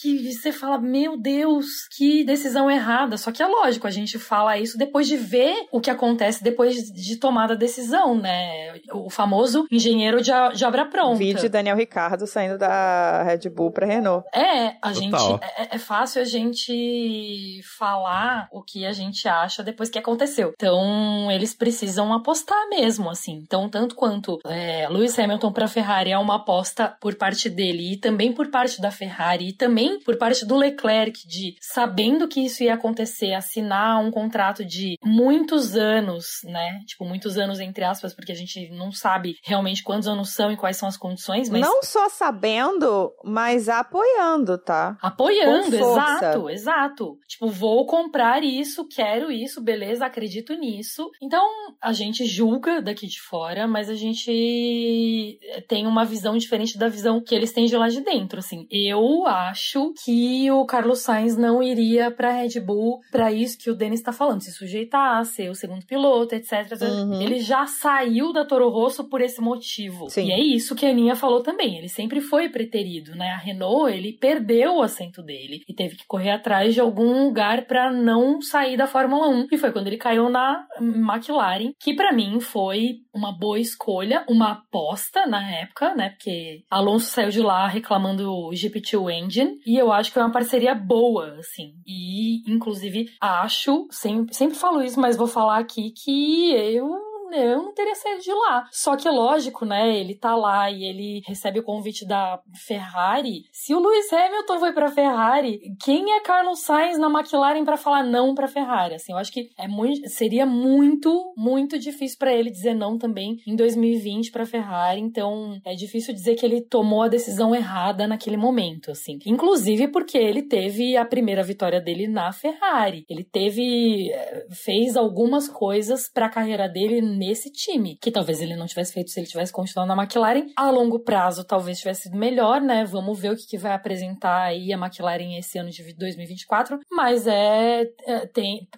que 0.00 0.32
você 0.32 0.52
fala: 0.52 0.78
Meu 0.78 1.16
Deus, 1.16 1.66
que 1.96 2.24
decisão 2.24 2.70
errada. 2.70 3.16
Só 3.16 3.32
que 3.32 3.42
é 3.42 3.46
lógico, 3.46 3.86
a 3.86 3.90
gente 3.90 4.18
fala 4.18 4.58
isso 4.58 4.78
depois 4.78 5.06
de 5.06 5.16
ver 5.16 5.66
o 5.72 5.80
que 5.80 5.90
acontece 5.90 6.42
depois 6.42 6.76
de 6.76 7.16
tomada 7.16 7.54
a 7.54 7.56
decisão, 7.56 8.16
né? 8.16 8.74
O 8.92 9.10
famoso 9.10 9.66
engenheiro 9.70 10.20
de, 10.22 10.30
de 10.54 10.64
obra 10.64 10.86
pronta. 10.86 11.18
Vídeo 11.18 11.50
Daniel 11.50 11.76
Ricardo 11.76 12.26
saindo 12.26 12.58
da 12.58 13.22
Red 13.22 13.48
Bull 13.50 13.72
pra 13.72 13.86
Renault. 13.86 14.26
É, 14.34 14.76
a 14.80 14.92
Total. 14.92 14.94
gente. 14.94 15.44
É, 15.56 15.74
é 15.76 15.78
fácil 15.78 16.22
a 16.22 16.24
gente 16.24 17.60
falar 17.76 18.48
o 18.52 18.62
que 18.62 18.84
a 18.86 18.92
gente 18.92 19.26
acha 19.28 19.62
depois 19.62 19.90
que 19.90 19.98
aconteceu. 19.98 20.52
Então, 20.54 20.83
eles 21.30 21.54
precisam 21.54 22.12
apostar 22.12 22.68
mesmo, 22.68 23.10
assim. 23.10 23.32
Então, 23.32 23.68
tanto 23.68 23.94
quanto 23.94 24.38
é, 24.46 24.88
Lewis 24.88 25.18
Hamilton 25.18 25.52
pra 25.52 25.68
Ferrari 25.68 26.10
é 26.10 26.18
uma 26.18 26.36
aposta 26.36 26.96
por 27.00 27.14
parte 27.14 27.48
dele 27.48 27.92
e 27.92 27.96
também 27.96 28.32
por 28.32 28.50
parte 28.50 28.80
da 28.80 28.90
Ferrari 28.90 29.48
e 29.48 29.52
também 29.52 30.00
por 30.00 30.16
parte 30.16 30.44
do 30.44 30.56
Leclerc 30.56 31.26
de 31.26 31.56
sabendo 31.60 32.28
que 32.28 32.40
isso 32.44 32.62
ia 32.62 32.74
acontecer, 32.74 33.34
assinar 33.34 34.00
um 34.00 34.10
contrato 34.10 34.64
de 34.64 34.98
muitos 35.04 35.76
anos, 35.76 36.40
né? 36.44 36.80
Tipo, 36.86 37.04
muitos 37.04 37.38
anos 37.38 37.60
entre 37.60 37.84
aspas, 37.84 38.14
porque 38.14 38.32
a 38.32 38.36
gente 38.36 38.70
não 38.70 38.92
sabe 38.92 39.36
realmente 39.42 39.82
quantos 39.82 40.08
anos 40.08 40.34
são 40.34 40.50
e 40.52 40.56
quais 40.56 40.76
são 40.76 40.88
as 40.88 40.96
condições, 40.96 41.48
mas 41.48 41.60
Não 41.60 41.82
só 41.82 42.08
sabendo, 42.08 43.12
mas 43.24 43.68
apoiando, 43.68 44.58
tá? 44.58 44.96
Apoiando, 45.00 45.76
exato, 45.76 46.50
exato. 46.50 47.18
Tipo, 47.26 47.48
vou 47.48 47.86
comprar 47.86 48.42
isso, 48.42 48.86
quero 48.86 49.30
isso, 49.30 49.62
beleza, 49.62 50.06
acredito 50.06 50.54
nisso. 50.54 50.73
Então, 51.22 51.46
a 51.80 51.92
gente 51.92 52.24
julga 52.24 52.80
daqui 52.80 53.06
de 53.06 53.20
fora, 53.20 53.66
mas 53.66 53.88
a 53.88 53.94
gente 53.94 55.38
tem 55.68 55.86
uma 55.86 56.04
visão 56.04 56.36
diferente 56.36 56.78
da 56.78 56.88
visão 56.88 57.20
que 57.20 57.34
eles 57.34 57.52
têm 57.52 57.66
de 57.66 57.76
lá 57.76 57.88
de 57.88 58.00
dentro, 58.00 58.38
assim. 58.38 58.66
Eu 58.70 59.26
acho 59.26 59.92
que 60.04 60.50
o 60.50 60.64
Carlos 60.64 61.00
Sainz 61.00 61.36
não 61.36 61.62
iria 61.62 62.10
pra 62.10 62.32
Red 62.32 62.60
Bull 62.60 63.00
pra 63.10 63.32
isso 63.32 63.58
que 63.58 63.70
o 63.70 63.74
Denis 63.74 64.02
tá 64.02 64.12
falando, 64.12 64.42
se 64.42 64.52
sujeitar 64.52 65.18
a 65.18 65.24
ser 65.24 65.50
o 65.50 65.54
segundo 65.54 65.84
piloto, 65.86 66.34
etc. 66.34 66.72
etc. 66.72 66.82
Uhum. 66.82 67.20
Ele 67.20 67.40
já 67.40 67.66
saiu 67.66 68.32
da 68.32 68.44
Toro 68.44 68.68
Rosso 68.68 69.04
por 69.04 69.20
esse 69.20 69.40
motivo. 69.40 70.08
Sim. 70.08 70.28
E 70.28 70.32
é 70.32 70.40
isso 70.40 70.74
que 70.74 70.86
a 70.86 70.90
Aninha 70.90 71.16
falou 71.16 71.42
também. 71.42 71.76
Ele 71.78 71.88
sempre 71.88 72.20
foi 72.20 72.48
preterido, 72.48 73.14
né? 73.14 73.30
A 73.30 73.38
Renault, 73.38 73.92
ele 73.92 74.12
perdeu 74.12 74.76
o 74.76 74.82
assento 74.82 75.22
dele 75.22 75.62
e 75.68 75.74
teve 75.74 75.96
que 75.96 76.06
correr 76.06 76.30
atrás 76.30 76.74
de 76.74 76.80
algum 76.80 77.24
lugar 77.24 77.66
pra 77.66 77.92
não 77.92 78.40
sair 78.40 78.76
da 78.76 78.86
Fórmula 78.86 79.28
1. 79.28 79.48
E 79.52 79.58
foi 79.58 79.72
quando 79.72 79.86
ele 79.86 79.96
caiu 79.96 80.28
na 80.28 80.63
McLaren, 80.80 81.72
que 81.80 81.94
pra 81.94 82.12
mim 82.12 82.40
foi 82.40 83.00
uma 83.12 83.32
boa 83.32 83.58
escolha, 83.58 84.24
uma 84.28 84.52
aposta 84.52 85.26
na 85.26 85.48
época, 85.50 85.94
né? 85.94 86.10
Porque 86.10 86.64
Alonso 86.70 87.06
saiu 87.06 87.30
de 87.30 87.40
lá 87.40 87.66
reclamando 87.66 88.30
o 88.30 88.50
GP2 88.50 89.12
Engine 89.12 89.58
e 89.66 89.76
eu 89.76 89.92
acho 89.92 90.12
que 90.12 90.18
é 90.18 90.22
uma 90.22 90.32
parceria 90.32 90.74
boa, 90.74 91.36
assim. 91.38 91.74
E, 91.86 92.42
inclusive, 92.50 93.10
acho, 93.20 93.86
sempre, 93.90 94.34
sempre 94.34 94.56
falo 94.56 94.82
isso, 94.82 95.00
mas 95.00 95.16
vou 95.16 95.26
falar 95.26 95.58
aqui 95.58 95.92
que 95.92 96.52
eu 96.52 97.03
eu 97.36 97.62
não 97.62 97.74
teria 97.74 97.94
saído 97.94 98.22
de 98.22 98.32
lá. 98.32 98.66
Só 98.70 98.96
que, 98.96 99.08
lógico, 99.08 99.64
né? 99.64 99.96
Ele 99.96 100.14
tá 100.14 100.34
lá 100.34 100.70
e 100.70 100.84
ele 100.84 101.22
recebe 101.26 101.60
o 101.60 101.64
convite 101.64 102.06
da 102.06 102.40
Ferrari. 102.66 103.44
Se 103.52 103.74
o 103.74 103.80
Lewis 103.80 104.12
Hamilton 104.12 104.58
foi 104.58 104.72
pra 104.72 104.90
Ferrari, 104.90 105.60
quem 105.82 106.12
é 106.12 106.20
Carlos 106.20 106.60
Sainz 106.60 106.98
na 106.98 107.08
McLaren 107.08 107.64
pra 107.64 107.76
falar 107.76 108.02
não 108.02 108.34
pra 108.34 108.48
Ferrari? 108.48 108.94
Assim, 108.94 109.12
eu 109.12 109.18
acho 109.18 109.32
que 109.32 109.50
é 109.58 109.68
muito, 109.68 110.08
seria 110.08 110.46
muito, 110.46 111.32
muito 111.36 111.78
difícil 111.78 112.18
pra 112.18 112.32
ele 112.32 112.50
dizer 112.50 112.74
não 112.74 112.98
também 112.98 113.36
em 113.46 113.56
2020 113.56 114.30
pra 114.30 114.46
Ferrari. 114.46 115.00
Então, 115.00 115.58
é 115.64 115.74
difícil 115.74 116.14
dizer 116.14 116.34
que 116.34 116.44
ele 116.44 116.60
tomou 116.60 117.02
a 117.02 117.08
decisão 117.08 117.54
errada 117.54 118.06
naquele 118.06 118.36
momento, 118.36 118.90
assim. 118.90 119.18
Inclusive 119.26 119.88
porque 119.88 120.18
ele 120.18 120.42
teve 120.42 120.96
a 120.96 121.04
primeira 121.04 121.42
vitória 121.42 121.80
dele 121.80 122.06
na 122.06 122.32
Ferrari. 122.32 123.04
Ele 123.08 123.24
teve, 123.24 124.10
eh, 124.10 124.46
fez 124.50 124.96
algumas 124.96 125.48
coisas 125.48 126.08
pra 126.12 126.28
carreira 126.28 126.68
dele 126.68 127.00
nesse 127.26 127.50
time, 127.50 127.96
que 128.00 128.10
talvez 128.10 128.40
ele 128.40 128.56
não 128.56 128.66
tivesse 128.66 128.92
feito 128.92 129.10
se 129.10 129.20
ele 129.20 129.26
tivesse 129.26 129.52
continuado 129.52 129.94
na 129.94 130.02
McLaren. 130.02 130.46
A 130.56 130.70
longo 130.70 130.98
prazo, 131.00 131.44
talvez 131.44 131.78
tivesse 131.78 132.02
sido 132.02 132.16
melhor, 132.16 132.60
né? 132.60 132.84
Vamos 132.84 133.18
ver 133.18 133.32
o 133.32 133.36
que, 133.36 133.46
que 133.46 133.58
vai 133.58 133.72
apresentar 133.72 134.42
aí 134.42 134.72
a 134.72 134.78
McLaren 134.78 135.36
esse 135.38 135.58
ano 135.58 135.70
de 135.70 135.94
2024. 135.94 136.78
Mas 136.90 137.26
é, 137.26 137.86
é, 138.06 138.26
tem 138.26 138.68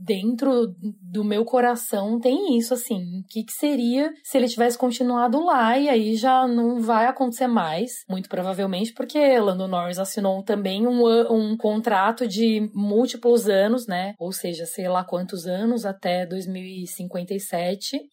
dentro 0.00 0.74
do 1.00 1.24
meu 1.24 1.44
coração 1.44 2.18
tem 2.20 2.56
isso 2.56 2.74
assim. 2.74 3.20
O 3.20 3.24
que, 3.28 3.44
que 3.44 3.52
seria 3.52 4.12
se 4.22 4.36
ele 4.36 4.48
tivesse 4.48 4.78
continuado 4.78 5.44
lá 5.44 5.78
e 5.78 5.88
aí 5.88 6.16
já 6.16 6.46
não 6.46 6.80
vai 6.80 7.06
acontecer 7.06 7.46
mais, 7.46 8.04
muito 8.08 8.28
provavelmente, 8.28 8.92
porque 8.92 9.38
Lando 9.38 9.68
Norris 9.68 9.98
assinou 9.98 10.42
também 10.42 10.86
um, 10.86 11.02
um 11.30 11.56
contrato 11.56 12.26
de 12.26 12.70
múltiplos 12.74 13.48
anos, 13.48 13.86
né? 13.86 14.14
Ou 14.18 14.32
seja, 14.32 14.66
sei 14.66 14.88
lá 14.88 15.04
quantos 15.04 15.46
anos 15.46 15.84
até 15.84 16.26
2057. 16.26 17.51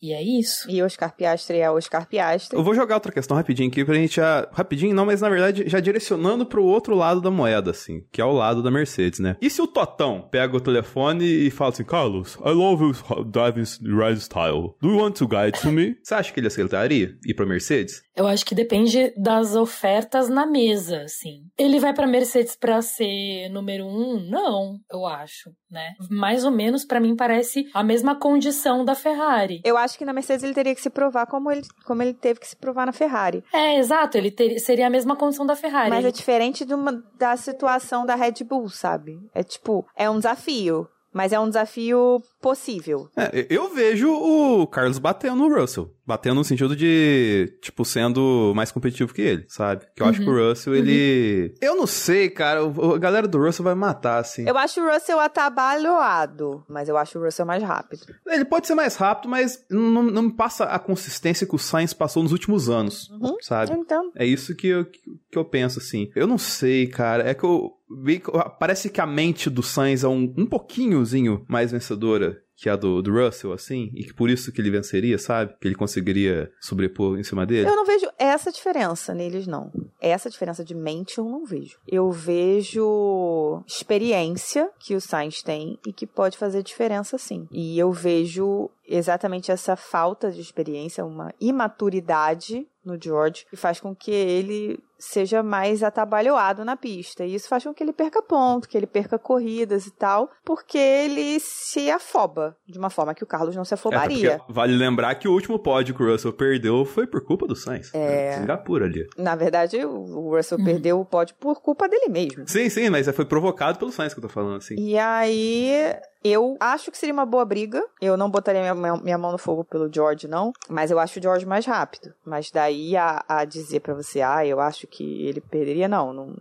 E 0.01 0.13
é 0.13 0.21
isso. 0.21 0.69
E 0.69 0.81
Oscar 0.81 1.15
Piastri 1.15 1.59
é 1.59 1.69
Oscar 1.69 2.07
Piastri. 2.07 2.57
Eu 2.57 2.63
vou 2.63 2.75
jogar 2.75 2.95
outra 2.95 3.11
questão 3.11 3.37
rapidinho 3.37 3.69
aqui 3.69 3.85
pra 3.85 3.95
gente 3.95 4.17
já. 4.17 4.47
Rapidinho 4.51 4.95
não, 4.95 5.05
mas 5.05 5.21
na 5.21 5.29
verdade 5.29 5.63
já 5.67 5.79
direcionando 5.79 6.45
pro 6.45 6.63
outro 6.63 6.95
lado 6.95 7.21
da 7.21 7.31
moeda, 7.31 7.71
assim, 7.71 8.03
que 8.11 8.21
é 8.21 8.25
o 8.25 8.33
lado 8.33 8.61
da 8.61 8.71
Mercedes, 8.71 9.19
né? 9.19 9.37
E 9.41 9.49
se 9.49 9.61
o 9.61 9.67
Totão 9.67 10.27
pega 10.29 10.55
o 10.55 10.61
telefone 10.61 11.25
e 11.25 11.51
fala 11.51 11.71
assim, 11.71 11.83
Carlos, 11.83 12.35
I 12.45 12.51
love 12.51 12.83
your 12.83 13.25
driving 13.25 13.63
ride 13.83 14.19
style. 14.19 14.75
Do 14.81 14.89
you 14.89 14.97
want 14.97 15.17
to 15.17 15.27
guide 15.27 15.59
to 15.61 15.71
me? 15.71 15.95
Você 16.03 16.13
acha 16.13 16.33
que 16.33 16.39
ele 16.39 16.47
aceitaria 16.47 17.15
ir 17.25 17.33
pra 17.33 17.45
Mercedes? 17.45 18.01
Eu 18.15 18.27
acho 18.27 18.45
que 18.45 18.53
depende 18.53 19.13
das 19.15 19.55
ofertas 19.55 20.27
na 20.27 20.45
mesa, 20.45 21.03
assim. 21.03 21.43
Ele 21.57 21.79
vai 21.79 21.93
pra 21.93 22.05
Mercedes 22.05 22.55
pra 22.55 22.81
ser 22.81 23.47
número 23.49 23.85
um? 23.85 24.19
Não, 24.29 24.77
eu 24.91 25.05
acho, 25.05 25.51
né? 25.71 25.93
Mais 26.09 26.43
ou 26.43 26.51
menos, 26.51 26.83
pra 26.83 26.99
mim, 26.99 27.15
parece 27.15 27.65
a 27.73 27.81
mesma 27.81 28.19
condição 28.19 28.83
da 28.83 28.93
Ferrari. 28.95 29.18
Eu 29.63 29.77
acho 29.77 29.97
que 29.97 30.05
na 30.05 30.13
Mercedes 30.13 30.43
ele 30.43 30.53
teria 30.53 30.73
que 30.73 30.81
se 30.81 30.89
provar 30.89 31.25
como 31.25 31.51
ele, 31.51 31.61
como 31.85 32.01
ele 32.01 32.13
teve 32.13 32.39
que 32.39 32.47
se 32.47 32.55
provar 32.55 32.85
na 32.85 32.91
Ferrari. 32.91 33.43
É, 33.53 33.77
exato, 33.77 34.17
ele 34.17 34.31
ter- 34.31 34.59
seria 34.59 34.87
a 34.87 34.89
mesma 34.89 35.15
condição 35.15 35.45
da 35.45 35.55
Ferrari. 35.55 35.89
Mas 35.89 36.05
é 36.05 36.11
diferente 36.11 36.63
uma- 36.73 37.03
da 37.17 37.35
situação 37.37 38.05
da 38.05 38.15
Red 38.15 38.43
Bull, 38.43 38.69
sabe? 38.69 39.19
É 39.33 39.43
tipo, 39.43 39.85
é 39.95 40.09
um 40.09 40.17
desafio. 40.17 40.87
Mas 41.13 41.31
é 41.33 41.39
um 41.39 41.47
desafio 41.47 42.21
possível. 42.41 43.09
É, 43.17 43.47
eu 43.49 43.73
vejo 43.73 44.11
o 44.11 44.67
Carlos 44.67 44.99
batendo 44.99 45.35
no 45.37 45.53
Russell. 45.59 45.91
Batendo 46.05 46.35
no 46.35 46.43
sentido 46.43 46.75
de, 46.75 47.57
tipo, 47.61 47.85
sendo 47.85 48.51
mais 48.55 48.71
competitivo 48.71 49.13
que 49.13 49.21
ele, 49.21 49.45
sabe? 49.47 49.85
Que 49.95 50.01
eu 50.01 50.07
acho 50.07 50.19
que 50.21 50.29
o 50.29 50.49
Russell, 50.49 50.75
ele. 50.75 51.53
Eu 51.61 51.75
não 51.75 51.85
sei, 51.85 52.29
cara. 52.29 52.61
A 52.61 52.97
galera 52.97 53.27
do 53.27 53.37
Russell 53.39 53.63
vai 53.63 53.75
matar, 53.75 54.17
assim. 54.19 54.47
Eu 54.47 54.57
acho 54.57 54.81
o 54.81 54.91
Russell 54.91 55.19
atabalhoado, 55.19 56.63
mas 56.67 56.89
eu 56.89 56.97
acho 56.97 57.19
o 57.19 57.23
Russell 57.23 57.45
mais 57.45 57.63
rápido. 57.63 58.01
Ele 58.27 58.45
pode 58.45 58.67
ser 58.67 58.75
mais 58.75 58.95
rápido, 58.95 59.29
mas 59.29 59.63
não, 59.69 60.03
não 60.03 60.21
me 60.23 60.33
passa 60.33 60.65
a 60.65 60.79
consistência 60.79 61.47
que 61.47 61.55
o 61.55 61.59
Sainz 61.59 61.93
passou 61.93 62.23
nos 62.23 62.31
últimos 62.31 62.69
anos, 62.69 63.09
Uhum. 63.09 63.35
sabe? 63.41 63.71
Então, 63.73 64.11
É 64.15 64.25
isso 64.25 64.55
que 64.55 64.67
eu, 64.67 64.85
que 64.85 65.37
eu 65.37 65.45
penso, 65.45 65.79
assim. 65.79 66.09
Eu 66.15 66.27
não 66.27 66.37
sei, 66.37 66.87
cara. 66.87 67.27
É 67.29 67.33
que 67.33 67.43
eu. 67.43 67.71
Que- 68.05 68.31
Parece 68.59 68.89
que 68.89 69.01
a 69.01 69.05
mente 69.07 69.49
do 69.49 69.63
Sainz 69.63 70.03
é 70.03 70.07
um, 70.07 70.33
um 70.37 70.45
pouquinhozinho 70.45 71.45
mais 71.47 71.71
vencedora 71.71 72.41
que 72.61 72.69
a 72.69 72.75
do, 72.75 73.01
do 73.01 73.11
Russell, 73.13 73.53
assim. 73.53 73.89
E 73.95 74.03
que 74.03 74.13
por 74.13 74.29
isso 74.29 74.51
que 74.51 74.59
ele 74.59 74.69
venceria, 74.69 75.17
sabe? 75.17 75.55
Que 75.61 75.67
ele 75.69 75.75
conseguiria 75.75 76.51
sobrepor 76.59 77.17
em 77.17 77.23
cima 77.23 77.45
dele. 77.45 77.69
eu 77.69 77.75
não 77.75 77.85
vejo 77.85 78.05
essa 78.19 78.51
diferença 78.51 79.13
neles, 79.13 79.47
não. 79.47 79.71
Essa 80.01 80.29
diferença 80.29 80.61
de 80.63 80.75
mente 80.75 81.17
eu 81.19 81.23
não 81.23 81.45
vejo. 81.45 81.77
Eu 81.87 82.11
vejo 82.11 83.63
experiência 83.65 84.69
que 84.79 84.93
o 84.95 85.01
Sainz 85.01 85.41
tem 85.41 85.79
e 85.87 85.93
que 85.93 86.05
pode 86.05 86.37
fazer 86.37 86.61
diferença, 86.61 87.17
sim. 87.17 87.47
E 87.51 87.79
eu 87.79 87.91
vejo 87.93 88.69
exatamente 88.89 89.51
essa 89.51 89.75
falta 89.75 90.31
de 90.31 90.41
experiência, 90.41 91.05
uma 91.05 91.31
imaturidade 91.39 92.67
no 92.83 92.97
George, 93.01 93.45
que 93.49 93.55
faz 93.57 93.79
com 93.79 93.93
que 93.95 94.09
ele 94.09 94.79
seja 94.97 95.43
mais 95.43 95.83
atabalhoado 95.83 96.65
na 96.65 96.75
pista. 96.75 97.23
E 97.23 97.35
isso 97.35 97.47
faz 97.47 97.63
com 97.63 97.73
que 97.73 97.83
ele 97.83 97.93
perca 97.93 98.21
ponto, 98.21 98.67
que 98.67 98.75
ele 98.77 98.87
perca 98.87 99.19
corridas 99.19 99.85
e 99.85 99.91
tal, 99.91 100.29
porque 100.43 100.77
ele 100.77 101.39
se 101.39 101.89
afoba 101.91 102.55
de 102.67 102.77
uma 102.79 102.89
forma 102.89 103.13
que 103.13 103.23
o 103.23 103.27
Carlos 103.27 103.55
não 103.55 103.63
se 103.63 103.73
É, 103.73 103.75
afobaria. 103.75 104.37
porque 104.39 104.53
vale 104.53 104.75
lembrar 104.75 105.13
que 105.15 105.27
o 105.27 105.31
último 105.33 105.59
pódio 105.59 105.93
que 105.93 106.01
o 106.01 106.11
Russell 106.11 106.33
perdeu 106.33 106.83
foi 106.83 107.05
por 107.05 107.23
culpa 107.23 107.45
do 107.47 107.55
Sainz. 107.55 107.93
É. 107.93 108.33
Singapura 108.39 108.85
ali. 108.85 109.05
Na 109.17 109.35
verdade, 109.35 109.77
o 109.85 110.35
Russell 110.35 110.57
Uhum. 110.57 110.65
perdeu 110.65 110.99
o 110.99 111.05
pódio 111.05 111.35
por 111.39 111.61
culpa 111.61 111.87
dele 111.87 112.09
mesmo. 112.09 112.47
Sim, 112.47 112.69
sim, 112.69 112.89
mas 112.89 113.07
foi 113.09 113.25
provocado 113.25 113.77
pelo 113.77 113.91
Sainz 113.91 114.13
que 114.13 114.19
eu 114.19 114.23
tô 114.23 114.29
falando, 114.29 114.57
assim. 114.57 114.75
E 114.77 114.97
aí, 114.97 115.93
eu 116.23 116.57
acho 116.59 116.91
que 116.91 116.97
seria 116.97 117.13
uma 117.13 117.25
boa 117.25 117.45
briga. 117.45 117.83
Eu 118.01 118.17
não 118.17 118.29
botaria 118.29 118.61
minha, 118.61 118.75
minha- 118.75 118.97
minha 118.97 119.17
mão 119.17 119.31
no 119.31 119.37
fogo 119.37 119.63
pelo 119.63 119.91
George, 119.93 120.27
não. 120.27 120.51
Mas 120.69 120.91
eu 120.91 120.99
acho 120.99 121.19
o 121.19 121.21
George 121.21 121.45
mais 121.45 121.65
rápido. 121.65 122.13
Mas 122.25 122.51
daí 122.51 122.95
a, 122.97 123.23
a 123.27 123.45
dizer 123.45 123.79
pra 123.81 123.93
você, 123.93 124.21
ah, 124.21 124.45
eu 124.45 124.59
acho 124.59 124.87
que 124.87 125.25
ele 125.25 125.41
perderia, 125.41 125.87
não. 125.87 126.13
Não, 126.13 126.35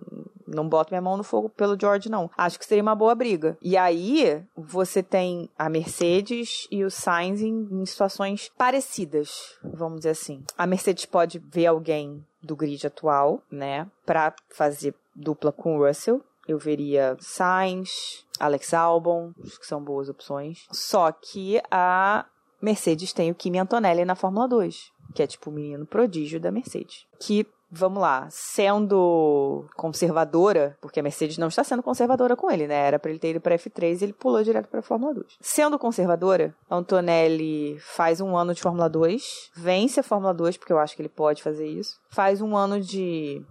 não 0.46 0.68
boto 0.68 0.90
minha 0.92 1.02
mão 1.02 1.16
no 1.16 1.22
fogo 1.22 1.48
pelo 1.48 1.78
George, 1.78 2.08
não. 2.08 2.30
Acho 2.36 2.58
que 2.58 2.64
seria 2.64 2.82
uma 2.82 2.94
boa 2.94 3.14
briga. 3.14 3.56
E 3.60 3.76
aí, 3.76 4.42
você 4.56 5.02
tem 5.02 5.48
a 5.58 5.68
Mercedes 5.68 6.66
e 6.70 6.84
o 6.84 6.90
Sainz 6.90 7.40
em, 7.42 7.68
em 7.70 7.84
situações 7.86 8.50
parecidas, 8.56 9.58
vamos 9.62 9.98
dizer 9.98 10.10
assim. 10.10 10.42
A 10.56 10.66
Mercedes 10.66 11.04
pode 11.04 11.38
ver 11.38 11.66
alguém 11.66 12.24
do 12.42 12.56
grid 12.56 12.86
atual, 12.86 13.42
né, 13.50 13.86
para 14.06 14.32
fazer 14.50 14.94
dupla 15.14 15.52
com 15.52 15.76
o 15.76 15.86
Russell. 15.86 16.22
Eu 16.48 16.58
veria 16.58 17.14
Sainz, 17.20 18.24
Alex 18.40 18.72
Albon, 18.72 19.32
acho 19.44 19.60
que 19.60 19.66
são 19.66 19.84
boas 19.84 20.08
opções. 20.08 20.66
Só 20.72 21.12
que 21.12 21.60
a 21.70 22.24
Mercedes 22.60 23.12
tem 23.12 23.30
o 23.30 23.34
Kimi 23.34 23.58
Antonelli 23.58 24.04
na 24.04 24.14
Fórmula 24.14 24.48
2, 24.48 24.90
que 25.14 25.22
é 25.22 25.26
tipo 25.26 25.50
o 25.50 25.52
menino 25.52 25.86
prodígio 25.86 26.40
da 26.40 26.50
Mercedes. 26.50 27.06
Que, 27.20 27.46
vamos 27.70 28.00
lá, 28.00 28.26
sendo 28.30 29.66
conservadora, 29.76 30.76
porque 30.80 31.00
a 31.00 31.02
Mercedes 31.02 31.38
não 31.38 31.48
está 31.48 31.62
sendo 31.62 31.82
conservadora 31.82 32.34
com 32.34 32.50
ele, 32.50 32.66
né? 32.66 32.74
Era 32.74 32.98
para 32.98 33.10
ele 33.10 33.20
ter 33.20 33.30
ido 33.30 33.40
para 33.40 33.56
F3 33.56 34.00
e 34.00 34.04
ele 34.04 34.12
pulou 34.12 34.42
direto 34.42 34.68
para 34.68 34.82
Fórmula 34.82 35.14
2. 35.14 35.36
Sendo 35.40 35.78
conservadora, 35.78 36.54
Antonelli 36.70 37.78
faz 37.80 38.20
um 38.20 38.36
ano 38.36 38.54
de 38.54 38.62
Fórmula 38.62 38.88
2, 38.88 39.50
vence 39.54 40.00
a 40.00 40.02
Fórmula 40.02 40.34
2, 40.34 40.56
porque 40.56 40.72
eu 40.72 40.78
acho 40.78 40.96
que 40.96 41.02
ele 41.02 41.08
pode 41.08 41.42
fazer 41.42 41.66
isso. 41.66 42.00
Faz 42.10 42.40
um 42.40 42.56
ano 42.56 42.80
de 42.80 43.44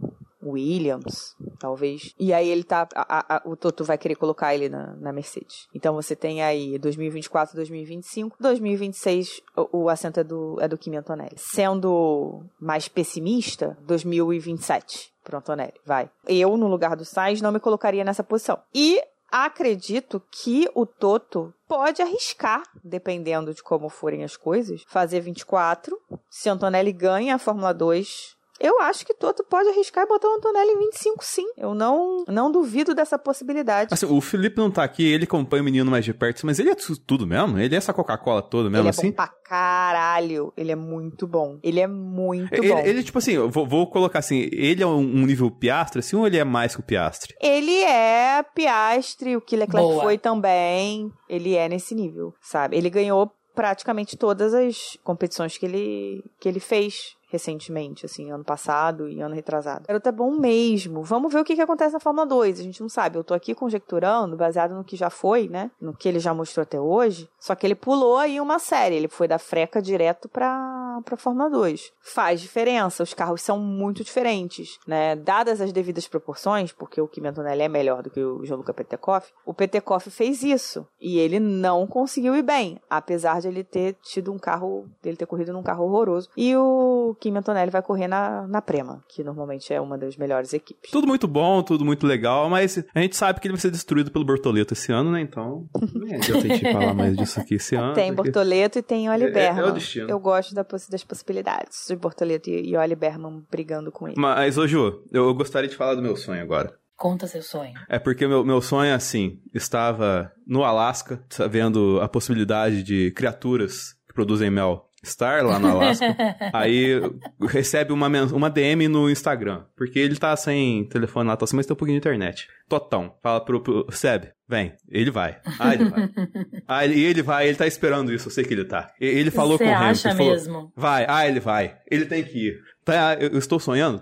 Williams, 0.44 1.36
talvez. 1.60 2.14
E 2.20 2.34
aí 2.34 2.48
ele 2.48 2.64
tá. 2.64 2.88
A, 2.96 3.38
a, 3.38 3.42
o 3.46 3.56
Toto 3.56 3.84
vai 3.84 3.98
querer 3.98 4.16
colocar 4.16 4.54
ele 4.54 4.70
na, 4.70 4.96
na, 4.96 5.12
Mercedes. 5.12 5.68
Então 5.74 5.94
você 5.94 6.16
tem 6.16 6.44
aí 6.44 6.78
2024, 6.78 7.56
2025, 7.56 8.38
2026, 8.40 9.42
o, 9.56 9.84
o 9.84 9.90
assento 9.90 10.20
é 10.20 10.24
do, 10.24 10.58
é 10.60 10.68
do 10.68 10.78
Kimi 10.78 10.98
Antonelli. 10.98 11.36
Sendo 11.38 12.44
mais 12.60 12.88
pessimista, 12.88 13.78
2027 13.82 15.12
pro 15.24 15.38
Antonelli. 15.38 15.74
Vai. 15.86 16.10
Eu, 16.28 16.56
no 16.56 16.68
lugar 16.68 16.96
do 16.96 17.04
Sainz, 17.04 17.42
não 17.42 17.52
me 17.52 17.60
colocaria 17.60 18.04
nessa 18.04 18.24
posição. 18.24 18.60
E 18.74 19.02
acredito 19.30 20.22
que 20.32 20.70
o 20.74 20.86
Toto 20.86 21.54
pode 21.68 22.02
arriscar, 22.02 22.64
dependendo 22.84 23.54
de 23.54 23.62
como 23.62 23.90
forem 23.90 24.24
as 24.24 24.38
coisas, 24.38 24.84
fazer 24.88 25.20
24. 25.20 26.00
Se 26.30 26.50
Antonelli 26.50 26.94
ganha 26.94 27.36
a 27.36 27.40
Fórmula 27.40 27.74
2, 27.74 28.37
eu 28.60 28.80
acho 28.82 29.06
que 29.06 29.14
Toto 29.14 29.44
pode 29.44 29.70
arriscar 29.70 30.04
e 30.04 30.08
botar 30.08 30.28
o 30.28 30.36
Antonelli 30.36 30.72
em 30.72 30.80
25, 30.80 31.24
sim. 31.24 31.46
Eu 31.58 31.74
não, 31.74 32.24
não 32.28 32.52
duvido 32.52 32.94
dessa 32.94 33.18
possibilidade. 33.18 33.94
Assim, 33.94 34.06
o 34.06 34.20
Felipe 34.22 34.58
não 34.58 34.72
tá 34.72 34.84
aqui, 34.84 35.06
ele 35.06 35.26
acompanha 35.26 35.62
o 35.62 35.66
menino 35.66 35.90
mais 35.90 36.06
de 36.06 36.14
perto, 36.14 36.46
mas 36.46 36.60
ele 36.60 36.70
é 36.70 36.76
tudo 37.06 37.28
mesmo? 37.28 37.58
Ele 37.60 37.74
é 37.74 37.78
essa 37.78 37.94
Coca-Cola 37.94 38.42
toda 38.42 38.70
mesmo 38.70 38.84
ele 38.84 38.90
assim? 38.90 39.08
Ele 39.08 39.10
é 39.10 39.12
bom 39.12 39.16
pra 39.16 39.28
caralho. 39.28 40.54
Ele 40.58 40.72
é 40.72 40.76
muito 40.76 41.28
bom. 41.28 41.60
Ele 41.64 41.80
é 41.80 41.88
muito 41.88 42.54
ele, 42.54 42.70
bom. 42.70 42.80
Ele, 42.80 43.04
tipo 43.04 43.18
assim, 43.18 43.34
eu 43.34 43.50
vou, 43.50 43.68
vou, 43.68 43.88
colocar 43.88 44.20
assim, 44.20 44.50
ele 44.52 44.84
é 44.84 44.88
um, 44.88 45.00
um, 45.00 45.26
nível 45.26 45.52
Piastre, 45.52 46.00
assim, 46.00 46.16
ou 46.16 46.26
ele 46.26 46.38
é 46.38 46.44
mais 46.44 46.76
que 46.76 46.82
o 46.82 46.84
Piastre? 46.84 47.36
Ele 47.42 47.84
é 47.84 48.44
Piastre, 48.56 49.36
o 49.36 49.42
que 49.42 49.56
Leclerc 49.56 49.88
Boa. 49.88 50.04
foi 50.04 50.18
também. 50.18 51.12
Ele 51.30 51.56
é 51.56 51.70
nesse 51.70 51.96
nível, 51.96 52.34
sabe? 52.42 52.78
Ele 52.78 52.90
ganhou 52.90 53.32
praticamente 53.56 54.16
todas 54.16 54.54
as 54.54 54.98
competições 55.04 55.58
que 55.58 55.66
ele, 55.66 56.24
que 56.40 56.48
ele 56.48 56.60
fez 56.60 57.17
recentemente, 57.28 58.06
assim, 58.06 58.32
ano 58.32 58.44
passado 58.44 59.10
e 59.10 59.22
ano 59.22 59.36
retrasado. 59.36 59.84
O 59.84 59.88
garoto 59.88 60.10
é 60.10 60.12
bom 60.12 60.32
mesmo. 60.32 61.04
Vamos 61.04 61.32
ver 61.32 61.40
o 61.40 61.44
que, 61.44 61.56
que 61.56 61.62
acontece 61.62 61.94
na 61.94 62.00
Fórmula 62.00 62.26
2. 62.26 62.60
A 62.60 62.64
gente 62.64 62.82
não 62.82 62.90
sabe. 62.90 63.18
Eu 63.18 63.24
tô 63.24 63.34
aqui 63.34 63.54
conjecturando, 63.54 64.38
baseado 64.38 64.74
no 64.74 64.84
que 64.84 64.96
já 64.96 65.10
foi, 65.10 65.48
né? 65.48 65.70
No 65.80 65.94
que 65.94 66.08
ele 66.08 66.20
já 66.20 66.34
mostrou 66.34 66.64
até 66.64 66.80
hoje. 66.80 67.30
Só 67.40 67.54
que 67.54 67.68
ele 67.68 67.76
pulou 67.76 68.18
aí 68.18 68.40
uma 68.40 68.60
série. 68.60 68.96
Ele 68.96 69.08
foi 69.08 69.28
da 69.28 69.38
freca 69.38 69.82
direto 69.82 70.30
pra, 70.30 71.02
pra 71.04 71.18
Fórmula 71.18 71.50
2. 71.50 71.92
Faz 72.02 72.40
diferença. 72.40 73.04
Os 73.04 73.14
carros 73.14 73.42
são 73.42 73.60
muito 73.60 74.04
diferentes, 74.04 74.80
né? 74.88 75.16
Dadas 75.16 75.60
as 75.60 75.74
devidas 75.74 76.08
proporções, 76.08 76.72
porque 76.72 77.02
o 77.02 77.08
Kimi 77.08 77.28
Antonelli 77.28 77.64
é 77.64 77.68
melhor 77.68 78.02
do 78.02 78.10
que 78.10 78.24
o 78.24 78.46
Gianluca 78.46 78.74
Petekoff, 78.74 79.32
o 79.46 79.54
Petekoff 79.54 80.10
fez 80.10 80.44
isso. 80.44 80.88
E 81.00 81.20
ele 81.20 81.40
não 81.40 81.86
conseguiu 81.86 82.36
ir 82.36 82.44
bem. 82.44 82.80
Apesar 82.90 83.42
de 83.42 83.48
ele 83.48 83.64
ter 83.64 83.96
tido 84.02 84.32
um 84.32 84.38
carro, 84.38 84.88
dele 85.02 85.18
ter 85.18 85.26
corrido 85.26 85.52
num 85.52 85.64
carro 85.64 85.86
horroroso. 85.86 86.30
E 86.38 86.56
o 86.56 87.16
Kim 87.20 87.36
Antonelli 87.36 87.72
vai 87.72 87.82
correr 87.82 88.08
na, 88.08 88.48
na 88.48 88.62
Prema, 88.62 89.04
que 89.08 89.24
normalmente 89.24 89.74
é 89.74 89.82
uma 89.82 89.98
das 89.98 90.16
melhores 90.18 90.54
equipes. 90.54 90.92
Tudo 90.92 91.08
muito 91.08 91.28
bom, 91.28 91.62
tudo 91.62 91.84
muito 91.84 92.06
legal, 92.06 92.50
mas 92.50 92.78
a 92.94 93.00
gente 93.00 93.16
sabe 93.16 93.40
que 93.40 93.48
ele 93.48 93.54
vai 93.54 93.62
ser 93.62 93.72
destruído 93.72 94.12
pelo 94.12 94.26
Bortoleto 94.26 94.74
esse 94.74 94.92
ano, 94.92 95.12
né? 95.12 95.22
Então, 95.22 95.68
nem 95.94 96.16
adianta 96.16 96.46
a 96.46 96.56
gente 96.56 96.72
falar 96.72 96.94
mais 96.94 97.16
disso 97.18 97.40
aqui 97.40 97.56
esse 97.56 97.76
ano. 97.76 97.94
Tem 97.94 98.14
porque... 98.14 98.32
Bortoleto 98.32 98.80
e 98.80 98.82
tem 98.82 99.10
Oli 99.10 99.32
Berman. 99.32 99.64
É, 99.64 99.68
é 99.68 99.70
o 99.70 99.72
destino. 99.72 100.10
Eu 100.10 100.20
gosto 100.20 100.54
da, 100.54 100.64
das 100.64 101.04
possibilidades 101.04 101.86
de 101.88 101.96
Bortoleto 101.96 102.50
e, 102.50 102.70
e 102.70 102.78
Oli 102.78 102.96
Berman 102.96 103.44
brigando 103.50 103.92
com 103.92 104.08
ele. 104.08 104.16
Mas, 104.18 104.58
ô 104.58 104.68
Ju, 104.68 105.04
eu 105.12 105.34
gostaria 105.34 105.70
de 105.70 105.76
falar 105.76 105.96
do 105.96 106.02
meu 106.02 106.16
sonho 106.16 106.42
agora. 106.42 106.74
Conta 106.98 107.28
seu 107.28 107.44
sonho. 107.44 107.74
É 107.88 108.00
porque 108.00 108.28
meu, 108.28 108.44
meu 108.44 108.60
sonho 108.60 108.90
é 108.90 108.94
assim: 108.94 109.40
estava 109.54 110.32
no 110.48 110.64
Alasca, 110.64 111.24
vendo 111.50 112.00
a 112.02 112.08
possibilidade 112.08 112.82
de 112.82 113.12
criaturas 113.12 113.94
que 114.08 114.14
produzem 114.16 114.50
mel 114.50 114.87
estar 115.04 115.44
lá 115.44 115.60
no 115.60 115.68
Alasca, 115.68 116.16
aí 116.54 117.00
recebe 117.42 117.94
uma, 117.94 118.08
uma 118.08 118.50
DM 118.50 118.88
no 118.88 119.10
Instagram, 119.10 119.64
porque 119.76 120.00
ele 120.00 120.16
tá 120.18 120.36
sem 120.36 120.88
telefone 120.88 121.30
lá, 121.30 121.38
tá 121.38 121.46
assim, 121.46 121.56
mas 121.56 121.66
tem 121.66 121.74
um 121.74 121.78
pouquinho 121.78 122.00
de 122.00 122.08
internet. 122.08 122.48
Totão, 122.68 123.16
fala 123.22 123.44
pro, 123.44 123.62
pro 123.62 123.86
Seb, 123.92 124.26
vem, 124.48 124.74
ele 124.90 125.12
vai. 125.12 125.38
Ah, 125.60 125.74
ele 125.74 125.86
vai. 125.86 126.10
ah, 126.68 126.86
ele, 126.86 127.02
ele 127.02 127.22
vai, 127.22 127.48
ele 127.48 127.58
tá 127.58 127.68
esperando 127.68 128.14
isso, 128.14 128.28
eu 128.28 128.32
sei 128.32 128.44
que 128.44 128.54
ele 128.54 128.66
tá. 128.66 128.92
Ele 129.00 129.32
falou 129.32 129.58
Você 129.58 129.66
com 129.66 129.72
o 129.72 129.74
acha 129.74 130.12
Hamilton, 130.12 130.32
mesmo? 130.32 130.54
Falou, 130.54 130.72
vai, 130.76 131.06
ah, 131.08 131.28
ele 131.28 131.40
vai. 131.40 131.78
Ele 131.90 132.06
tem 132.06 132.24
que 132.24 132.48
ir. 132.50 132.60
Tá, 132.84 133.18
eu 133.20 133.38
estou 133.38 133.60
sonhando? 133.60 134.02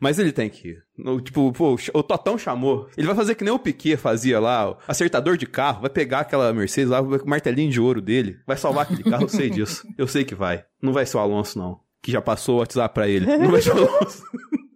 Mas 0.00 0.18
ele 0.18 0.32
tem 0.32 0.48
que 0.48 0.68
ir. 0.68 0.82
No, 0.96 1.20
tipo, 1.20 1.52
pô, 1.52 1.76
o 1.94 2.02
Totão 2.02 2.36
chamou. 2.38 2.88
Ele 2.96 3.06
vai 3.06 3.16
fazer 3.16 3.34
que 3.34 3.44
nem 3.44 3.52
o 3.52 3.58
Piquet 3.58 3.96
fazia 3.96 4.40
lá, 4.40 4.70
o 4.70 4.76
acertador 4.86 5.36
de 5.36 5.46
carro, 5.46 5.82
vai 5.82 5.90
pegar 5.90 6.20
aquela 6.20 6.52
Mercedes 6.52 6.90
lá, 6.90 7.02
com 7.02 7.16
o 7.16 7.28
martelinho 7.28 7.70
de 7.70 7.80
ouro 7.80 8.00
dele, 8.00 8.38
vai 8.46 8.56
salvar 8.56 8.84
aquele 8.84 9.02
carro, 9.04 9.24
eu 9.24 9.28
sei 9.28 9.50
disso. 9.50 9.86
Eu 9.96 10.06
sei 10.06 10.24
que 10.24 10.34
vai. 10.34 10.64
Não 10.80 10.92
vai 10.92 11.06
ser 11.06 11.16
o 11.16 11.20
Alonso, 11.20 11.58
não. 11.58 11.80
Que 12.02 12.12
já 12.12 12.20
passou 12.20 12.56
o 12.56 12.58
WhatsApp 12.58 12.94
pra 12.94 13.08
ele. 13.08 13.26
Não 13.26 13.50
vai 13.50 13.62
ser 13.62 13.74
o 13.74 13.78
Alonso. 13.88 14.22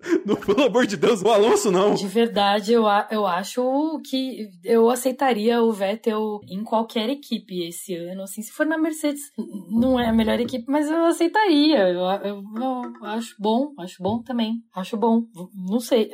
Não, 0.24 0.36
pelo 0.36 0.64
amor 0.64 0.86
de 0.86 0.96
Deus, 0.96 1.22
o 1.22 1.28
Alonso 1.28 1.70
não. 1.70 1.94
De 1.94 2.06
verdade, 2.06 2.72
eu, 2.72 2.84
eu 3.10 3.26
acho 3.26 4.00
que 4.08 4.48
eu 4.64 4.90
aceitaria 4.90 5.62
o 5.62 5.72
Vettel 5.72 6.40
em 6.48 6.62
qualquer 6.62 7.08
equipe 7.08 7.66
esse 7.66 7.94
ano. 7.94 8.22
Assim, 8.22 8.42
se 8.42 8.52
for 8.52 8.66
na 8.66 8.76
Mercedes, 8.76 9.22
não 9.70 9.98
é 9.98 10.08
a 10.08 10.12
melhor 10.12 10.38
equipe, 10.40 10.64
mas 10.68 10.90
eu 10.90 11.04
aceitaria. 11.06 11.88
Eu, 11.88 12.00
eu, 12.24 12.42
eu 12.56 13.06
acho 13.06 13.34
bom, 13.38 13.72
acho 13.78 14.02
bom 14.02 14.22
também. 14.22 14.54
Acho 14.74 14.96
bom. 14.96 15.22
Não 15.54 15.80
sei. 15.80 16.10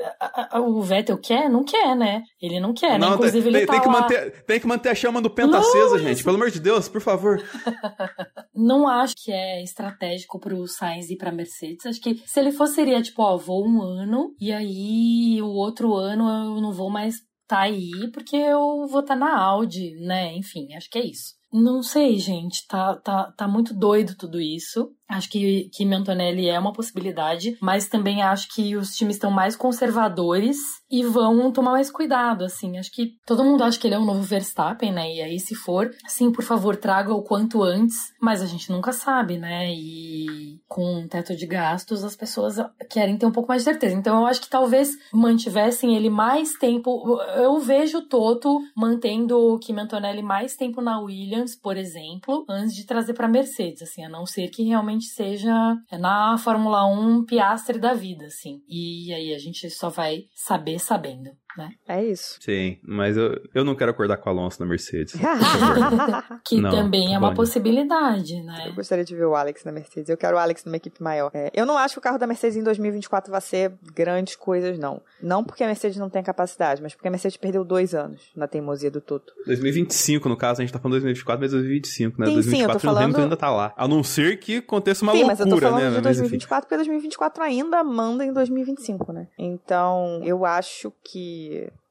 O 0.54 0.80
Vettel 0.82 1.18
quer? 1.18 1.48
Não 1.48 1.64
quer, 1.64 1.96
né? 1.96 2.22
Ele 2.40 2.60
não 2.60 2.72
quer, 2.72 2.98
né? 2.98 3.06
Inclusive, 3.08 3.50
tem, 3.50 3.56
ele 3.56 3.66
tá 3.66 3.72
tem 3.72 3.82
que 3.82 3.88
lá. 3.88 4.00
manter 4.00 4.44
Tem 4.44 4.60
que 4.60 4.66
manter 4.66 4.88
a 4.90 4.94
chama 4.94 5.20
do 5.20 5.30
penta 5.30 5.58
acesa, 5.58 5.98
gente. 5.98 6.22
Pelo 6.22 6.36
amor 6.36 6.50
de 6.50 6.60
Deus, 6.60 6.88
por 6.88 7.00
favor. 7.00 7.42
não 8.54 8.86
acho 8.88 9.14
que 9.16 9.32
é 9.32 9.62
estratégico 9.62 10.38
pro 10.38 10.66
Sainz 10.66 11.10
ir 11.10 11.16
pra 11.16 11.32
Mercedes. 11.32 11.86
Acho 11.86 12.00
que 12.00 12.22
se 12.24 12.40
ele 12.40 12.52
fosse, 12.52 12.74
seria 12.74 13.02
tipo, 13.02 13.22
ó, 13.22 13.36
vou 13.36 13.66
um 13.66 13.80
ano 13.84 14.34
e 14.40 14.52
aí 14.52 15.40
o 15.42 15.48
outro 15.48 15.94
ano 15.94 16.28
eu 16.28 16.60
não 16.60 16.72
vou 16.72 16.90
mais 16.90 17.16
tá 17.46 17.60
aí 17.60 18.10
porque 18.12 18.36
eu 18.36 18.86
vou 18.86 19.00
estar 19.00 19.14
tá 19.14 19.16
na 19.16 19.38
Audi, 19.38 19.94
né? 20.00 20.34
Enfim, 20.36 20.74
acho 20.74 20.90
que 20.90 20.98
é 20.98 21.04
isso. 21.04 21.34
Não 21.52 21.82
sei, 21.82 22.18
gente, 22.18 22.66
tá, 22.66 22.96
tá, 22.96 23.30
tá 23.30 23.46
muito 23.46 23.72
doido 23.72 24.16
tudo 24.16 24.40
isso. 24.40 24.90
Acho 25.08 25.30
que, 25.30 25.68
que 25.72 25.84
Antonelli 25.84 26.48
é 26.48 26.58
uma 26.58 26.72
possibilidade, 26.72 27.56
mas 27.60 27.88
também 27.88 28.22
acho 28.22 28.48
que 28.54 28.76
os 28.76 28.94
times 28.94 29.16
estão 29.16 29.30
mais 29.30 29.54
conservadores 29.54 30.56
e 30.90 31.04
vão 31.04 31.52
tomar 31.52 31.72
mais 31.72 31.90
cuidado, 31.90 32.44
assim. 32.44 32.78
Acho 32.78 32.90
que 32.90 33.12
todo 33.26 33.44
mundo 33.44 33.62
acha 33.62 33.78
que 33.78 33.86
ele 33.86 33.94
é 33.94 33.98
um 33.98 34.04
novo 34.04 34.22
Verstappen, 34.22 34.92
né? 34.92 35.14
E 35.14 35.20
aí, 35.20 35.38
se 35.38 35.54
for, 35.54 35.90
sim, 36.06 36.32
por 36.32 36.42
favor, 36.42 36.76
traga 36.76 37.12
o 37.12 37.22
quanto 37.22 37.62
antes, 37.62 38.12
mas 38.20 38.40
a 38.40 38.46
gente 38.46 38.70
nunca 38.70 38.92
sabe, 38.92 39.38
né? 39.38 39.72
E 39.72 40.60
com 40.68 41.00
um 41.00 41.08
teto 41.08 41.36
de 41.36 41.46
gastos, 41.46 42.02
as 42.02 42.16
pessoas 42.16 42.56
querem 42.90 43.18
ter 43.18 43.26
um 43.26 43.32
pouco 43.32 43.48
mais 43.48 43.62
de 43.62 43.70
certeza. 43.70 43.94
Então, 43.94 44.20
eu 44.20 44.26
acho 44.26 44.40
que 44.40 44.48
talvez 44.48 44.96
mantivessem 45.12 45.96
ele 45.96 46.08
mais 46.08 46.52
tempo. 46.54 47.20
Eu 47.36 47.58
vejo 47.58 47.98
o 47.98 48.08
Toto 48.08 48.58
mantendo 48.76 49.36
o 49.38 49.58
Kim 49.58 49.78
Antonelli 49.78 50.22
mais 50.22 50.56
tempo 50.56 50.80
na 50.80 50.98
Williams, 51.00 51.54
por 51.54 51.76
exemplo, 51.76 52.44
antes 52.48 52.74
de 52.74 52.86
trazer 52.86 53.14
para 53.14 53.28
Mercedes, 53.28 53.82
assim, 53.82 54.04
a 54.04 54.08
não 54.08 54.24
ser 54.26 54.48
que 54.48 54.62
realmente 54.62 54.93
seja 55.00 55.76
na 55.92 56.36
Fórmula 56.38 56.86
1 56.86 57.24
piastre 57.24 57.78
da 57.78 57.94
vida, 57.94 58.26
assim. 58.26 58.60
E 58.68 59.12
aí 59.12 59.34
a 59.34 59.38
gente 59.38 59.68
só 59.70 59.88
vai 59.88 60.24
saber 60.34 60.78
sabendo. 60.78 61.30
Né? 61.56 61.70
É 61.88 62.04
isso. 62.04 62.36
Sim, 62.40 62.78
mas 62.82 63.16
eu, 63.16 63.40
eu 63.54 63.64
não 63.64 63.74
quero 63.74 63.90
acordar 63.90 64.16
com 64.18 64.28
o 64.28 64.32
Alonso 64.32 64.60
na 64.60 64.66
Mercedes. 64.66 65.14
Que 66.44 66.60
Não, 66.60 66.70
também 66.70 67.06
é 67.14 67.18
uma 67.18 67.28
Bonnie. 67.28 67.36
possibilidade, 67.36 68.34
Eu 68.36 68.44
né? 68.44 68.72
gostaria 68.74 69.04
de 69.04 69.14
ver 69.14 69.24
o 69.24 69.34
Alex 69.34 69.64
na 69.64 69.72
Mercedes. 69.72 70.08
Eu 70.08 70.16
quero 70.16 70.36
o 70.36 70.38
Alex 70.38 70.64
numa 70.64 70.76
equipe 70.76 71.02
maior. 71.02 71.30
É, 71.34 71.50
eu 71.54 71.64
não 71.66 71.76
acho 71.78 71.94
que 71.94 71.98
o 71.98 72.02
carro 72.02 72.18
da 72.18 72.26
Mercedes 72.26 72.56
em 72.56 72.62
2024 72.62 73.30
vai 73.30 73.40
ser 73.40 73.72
grandes 73.94 74.36
coisas, 74.36 74.78
não. 74.78 75.00
Não 75.22 75.42
porque 75.44 75.64
a 75.64 75.66
Mercedes 75.66 75.96
não 75.96 76.10
tem 76.10 76.22
capacidade, 76.22 76.82
mas 76.82 76.94
porque 76.94 77.08
a 77.08 77.10
Mercedes 77.10 77.36
perdeu 77.36 77.64
dois 77.64 77.94
anos 77.94 78.30
na 78.36 78.46
teimosia 78.46 78.90
do 78.90 79.00
Toto. 79.00 79.32
2025, 79.46 80.28
no 80.28 80.36
caso, 80.36 80.60
a 80.60 80.64
gente 80.64 80.72
tá 80.72 80.78
falando 80.78 80.92
2024, 80.94 81.40
mas 81.40 81.52
2025, 81.52 82.20
né? 82.20 82.26
Sim, 82.26 82.32
sim, 82.42 82.62
eu 82.62 82.68
tô 82.68 82.74
2024 82.74 82.80
falando- 82.80 83.16
ainda 83.18 83.36
tá 83.36 83.50
lá. 83.50 83.72
A 83.76 83.88
não 83.88 84.02
ser 84.02 84.38
que 84.38 84.58
aconteça 84.58 85.02
uma 85.04 85.12
Sim, 85.12 85.24
mas 85.24 85.40
eu 85.40 85.46
tô 85.46 85.50
loucura, 85.52 85.70
falando 85.70 85.82
né? 85.92 85.98
de 86.00 86.04
Mas 86.04 86.16
enfim. 86.18 86.20
2024 86.30 86.66
porque 86.68 86.76
2024 86.76 87.42
ainda 87.42 87.82
manda 87.84 88.24
em 88.24 88.32
2025, 88.32 89.12
né? 89.12 89.28
Então, 89.38 90.20
eu 90.24 90.44
acho 90.44 90.92
que 91.02 91.43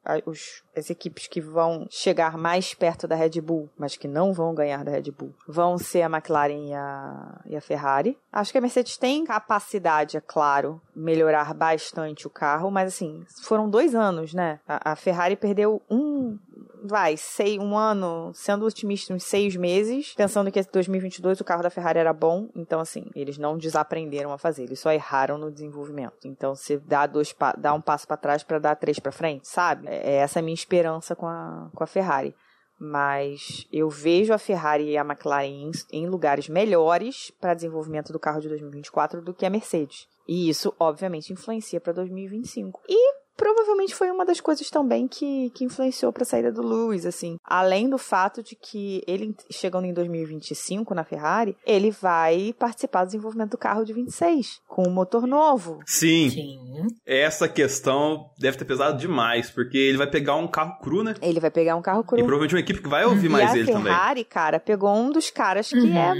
a- 0.05 0.21
os- 0.25 0.61
as 0.75 0.89
equipes 0.89 1.27
que 1.27 1.39
vão 1.39 1.87
chegar 1.89 2.37
mais 2.37 2.73
perto 2.73 3.07
da 3.07 3.15
Red 3.15 3.39
Bull, 3.41 3.69
mas 3.77 3.95
que 3.95 4.07
não 4.07 4.33
vão 4.33 4.53
ganhar 4.53 4.83
da 4.83 4.91
Red 4.91 5.09
Bull, 5.11 5.33
vão 5.47 5.77
ser 5.77 6.01
a 6.01 6.09
McLaren 6.09 6.67
e 6.69 6.73
a, 6.73 7.41
e 7.45 7.55
a 7.55 7.61
Ferrari. 7.61 8.17
Acho 8.31 8.51
que 8.51 8.57
a 8.57 8.61
Mercedes 8.61 8.97
tem 8.97 9.23
capacidade, 9.25 10.17
é 10.17 10.21
claro, 10.21 10.81
melhorar 10.95 11.53
bastante 11.53 12.27
o 12.27 12.29
carro, 12.29 12.69
mas 12.69 12.89
assim, 12.93 13.23
foram 13.43 13.69
dois 13.69 13.95
anos, 13.95 14.33
né? 14.33 14.59
A, 14.67 14.91
a 14.91 14.95
Ferrari 14.95 15.35
perdeu 15.35 15.81
um, 15.89 16.37
vai, 16.84 17.17
sei, 17.17 17.59
um 17.59 17.77
ano, 17.77 18.31
sendo 18.34 18.65
otimista, 18.65 19.13
uns 19.13 19.23
seis 19.23 19.55
meses, 19.55 20.13
pensando 20.13 20.51
que 20.51 20.59
esse 20.59 20.71
2022 20.71 21.41
o 21.41 21.43
carro 21.43 21.63
da 21.63 21.69
Ferrari 21.69 21.99
era 21.99 22.13
bom. 22.13 22.49
Então, 22.55 22.79
assim, 22.79 23.05
eles 23.15 23.38
não 23.38 23.57
desaprenderam 23.57 24.31
a 24.31 24.38
fazer, 24.38 24.63
eles 24.63 24.79
só 24.79 24.91
erraram 24.91 25.38
no 25.38 25.51
desenvolvimento. 25.51 26.25
Então, 26.25 26.55
você 26.55 26.77
dá, 26.77 27.05
dois 27.05 27.36
dá 27.57 27.73
um 27.73 27.81
passo 27.81 28.07
para 28.07 28.17
trás 28.17 28.43
para 28.43 28.59
dar 28.59 28.75
três 28.75 28.99
para 28.99 29.11
frente, 29.11 29.47
sabe? 29.47 29.88
É 29.88 30.13
é 30.13 30.17
essa 30.17 30.39
a 30.39 30.41
minha 30.41 30.53
esperança 30.53 31.15
com 31.15 31.27
a, 31.27 31.69
com 31.73 31.84
a 31.84 31.88
Ferrari. 31.88 32.36
Mas 32.79 33.67
eu 33.71 33.89
vejo 33.89 34.34
a 34.34 34.38
Ferrari 34.38 34.89
e 34.89 34.97
a 34.97 35.01
McLaren 35.01 35.71
em 35.91 36.07
lugares 36.07 36.49
melhores 36.49 37.31
para 37.39 37.53
desenvolvimento 37.53 38.11
do 38.11 38.19
carro 38.19 38.41
de 38.41 38.49
2024 38.49 39.21
do 39.21 39.34
que 39.34 39.45
a 39.45 39.49
Mercedes. 39.49 40.07
E 40.28 40.49
isso, 40.49 40.74
obviamente, 40.80 41.34
influencia 41.34 41.80
para 41.82 41.93
2025. 41.93 42.82
E 42.88 43.24
provavelmente 43.36 43.95
foi 43.95 44.11
uma 44.11 44.24
das 44.24 44.39
coisas 44.39 44.69
também 44.69 45.07
que, 45.07 45.49
que 45.55 45.65
influenciou 45.65 46.13
para 46.13 46.21
a 46.21 46.26
saída 46.26 46.51
do 46.51 46.61
Lewis, 46.61 47.03
assim. 47.05 47.36
Além 47.43 47.89
do 47.89 47.97
fato 47.97 48.43
de 48.43 48.55
que 48.55 49.01
ele, 49.07 49.36
chegando 49.51 49.86
em 49.86 49.93
2025 49.93 50.93
na 50.93 51.03
Ferrari, 51.03 51.57
ele 51.65 51.89
vai 51.91 52.53
participar 52.57 53.03
do 53.03 53.07
desenvolvimento 53.07 53.51
do 53.51 53.57
carro 53.57 53.84
de 53.84 53.91
26, 53.91 54.59
com 54.67 54.88
um 54.88 54.93
motor 54.93 55.26
novo. 55.28 55.80
Sim, 55.86 56.30
Sim. 56.30 56.88
essa 57.05 57.49
questão 57.49 58.30
deve 58.38 58.57
ter 58.57 58.65
pesado 58.65 58.97
demais, 58.99 59.49
porque 59.49 59.78
ele 59.78 59.97
vai 59.97 60.07
pegar 60.09 60.36
um 60.36 60.47
carro 60.47 60.78
cru, 60.80 61.03
né? 61.03 61.15
Ele 61.21 61.39
vai 61.39 61.49
pegar 61.51 61.76
um 61.76 61.82
carro 61.82 62.01
E 62.01 62.07
cru. 62.07 62.17
provavelmente 62.17 62.53
uma 62.53 62.61
equipe 62.61 62.82
que 62.82 62.88
vai 62.89 63.03
ouvir 63.03 63.26
e 63.26 63.30
mais 63.30 63.51
a 63.51 63.57
ele 63.57 63.65
também. 63.65 63.91
Ferrari, 63.91 64.24
cara, 64.24 64.59
pegou 64.59 64.93
um 64.95 65.09
dos 65.11 65.30
caras 65.32 65.69
que 65.69 65.76
Uhum. 65.76 65.97
é 65.97 66.13